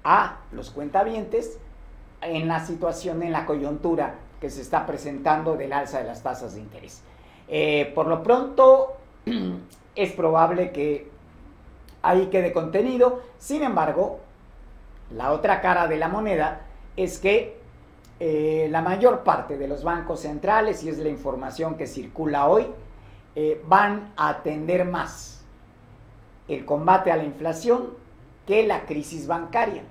a 0.03 0.38
los 0.53 0.70
cuentavientes 0.70 1.59
en 2.22 2.49
la 2.49 2.64
situación, 2.64 3.22
en 3.22 3.32
la 3.32 3.47
coyuntura 3.47 4.14
que 4.41 4.51
se 4.51 4.62
está 4.62 4.87
presentando 4.87 5.57
del 5.57 5.72
alza 5.72 5.99
de 5.99 6.05
las 6.05 6.22
tasas 6.22 6.55
de 6.55 6.61
interés. 6.61 7.03
Eh, 7.49 7.93
por 7.95 8.07
lo 8.07 8.22
pronto, 8.22 8.97
es 9.95 10.12
probable 10.12 10.72
que 10.72 11.11
ahí 12.03 12.26
quede 12.26 12.53
contenido. 12.53 13.22
Sin 13.39 13.62
embargo, 13.62 14.20
la 15.11 15.32
otra 15.32 15.61
cara 15.61 15.87
de 15.87 15.97
la 15.97 16.09
moneda 16.09 16.62
es 16.97 17.18
que 17.18 17.57
eh, 18.18 18.68
la 18.70 18.82
mayor 18.82 19.22
parte 19.22 19.59
de 19.59 19.68
los 19.68 19.84
bancos 19.84 20.20
centrales, 20.20 20.82
y 20.82 20.89
es 20.89 20.99
la 20.99 21.09
información 21.09 21.76
que 21.76 21.87
circula 21.87 22.49
hoy, 22.49 22.66
eh, 23.34 23.62
van 23.66 24.12
a 24.16 24.30
atender 24.30 24.84
más 24.84 25.45
el 26.49 26.64
combate 26.64 27.12
a 27.12 27.16
la 27.16 27.24
inflación 27.24 27.91
que 28.47 28.66
la 28.66 28.87
crisis 28.87 29.26
bancaria. 29.26 29.82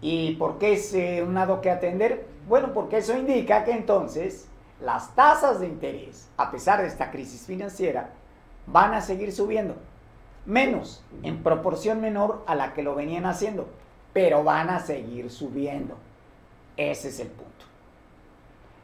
¿Y 0.00 0.34
por 0.34 0.58
qué 0.58 0.72
es 0.72 0.92
un 1.22 1.34
lado 1.34 1.60
que 1.60 1.70
atender? 1.70 2.31
Bueno, 2.48 2.72
porque 2.72 2.98
eso 2.98 3.16
indica 3.16 3.64
que 3.64 3.72
entonces 3.72 4.48
las 4.80 5.14
tasas 5.14 5.60
de 5.60 5.66
interés, 5.66 6.28
a 6.36 6.50
pesar 6.50 6.82
de 6.82 6.88
esta 6.88 7.10
crisis 7.10 7.46
financiera, 7.46 8.10
van 8.66 8.94
a 8.94 9.00
seguir 9.00 9.32
subiendo. 9.32 9.76
Menos, 10.44 11.04
en 11.22 11.42
proporción 11.42 12.00
menor 12.00 12.42
a 12.46 12.56
la 12.56 12.74
que 12.74 12.82
lo 12.82 12.96
venían 12.96 13.26
haciendo, 13.26 13.68
pero 14.12 14.42
van 14.42 14.70
a 14.70 14.80
seguir 14.80 15.30
subiendo. 15.30 15.96
Ese 16.76 17.08
es 17.08 17.20
el 17.20 17.28
punto. 17.28 17.52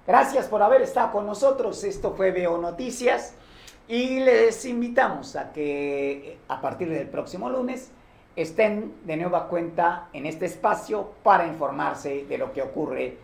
Gracias 0.07 0.47
por 0.47 0.63
haber 0.63 0.83
estado 0.83 1.13
con 1.13 1.27
nosotros. 1.27 1.83
Esto 1.83 2.15
fue 2.15 2.31
Veo 2.31 2.59
Noticias 2.59 3.35
y 3.89 4.21
les 4.21 4.65
invitamos 4.65 5.35
a 5.35 5.53
que 5.53 6.39
a 6.49 6.61
partir 6.61 6.89
del 6.91 7.09
próximo 7.09 7.51
lunes 7.51 7.91
estén 8.37 8.95
de 9.05 9.17
nueva 9.17 9.49
cuenta 9.49 10.09
en 10.13 10.27
este 10.27 10.47
espacio 10.47 11.13
para 11.25 11.47
informarse 11.47 12.25
de 12.27 12.39
lo 12.39 12.53
que 12.53 12.63
ocurre 12.63 13.19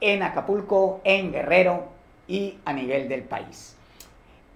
en 0.00 0.22
Acapulco, 0.22 1.00
en 1.04 1.32
Guerrero 1.32 1.84
y 2.26 2.58
a 2.64 2.72
nivel 2.72 3.08
del 3.08 3.22
país. 3.22 3.76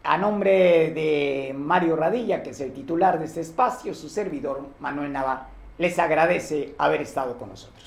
A 0.02 0.18
nombre 0.18 0.90
de 0.90 1.54
Mario 1.56 1.96
Radilla, 1.96 2.42
que 2.42 2.50
es 2.50 2.60
el 2.60 2.72
titular 2.72 3.18
de 3.18 3.24
este 3.24 3.40
espacio, 3.40 3.94
su 3.94 4.08
servidor 4.08 4.62
Manuel 4.80 5.12
Nava, 5.12 5.48
les 5.78 5.98
agradece 5.98 6.74
haber 6.78 7.02
estado 7.02 7.38
con 7.38 7.48
nosotros. 7.48 7.83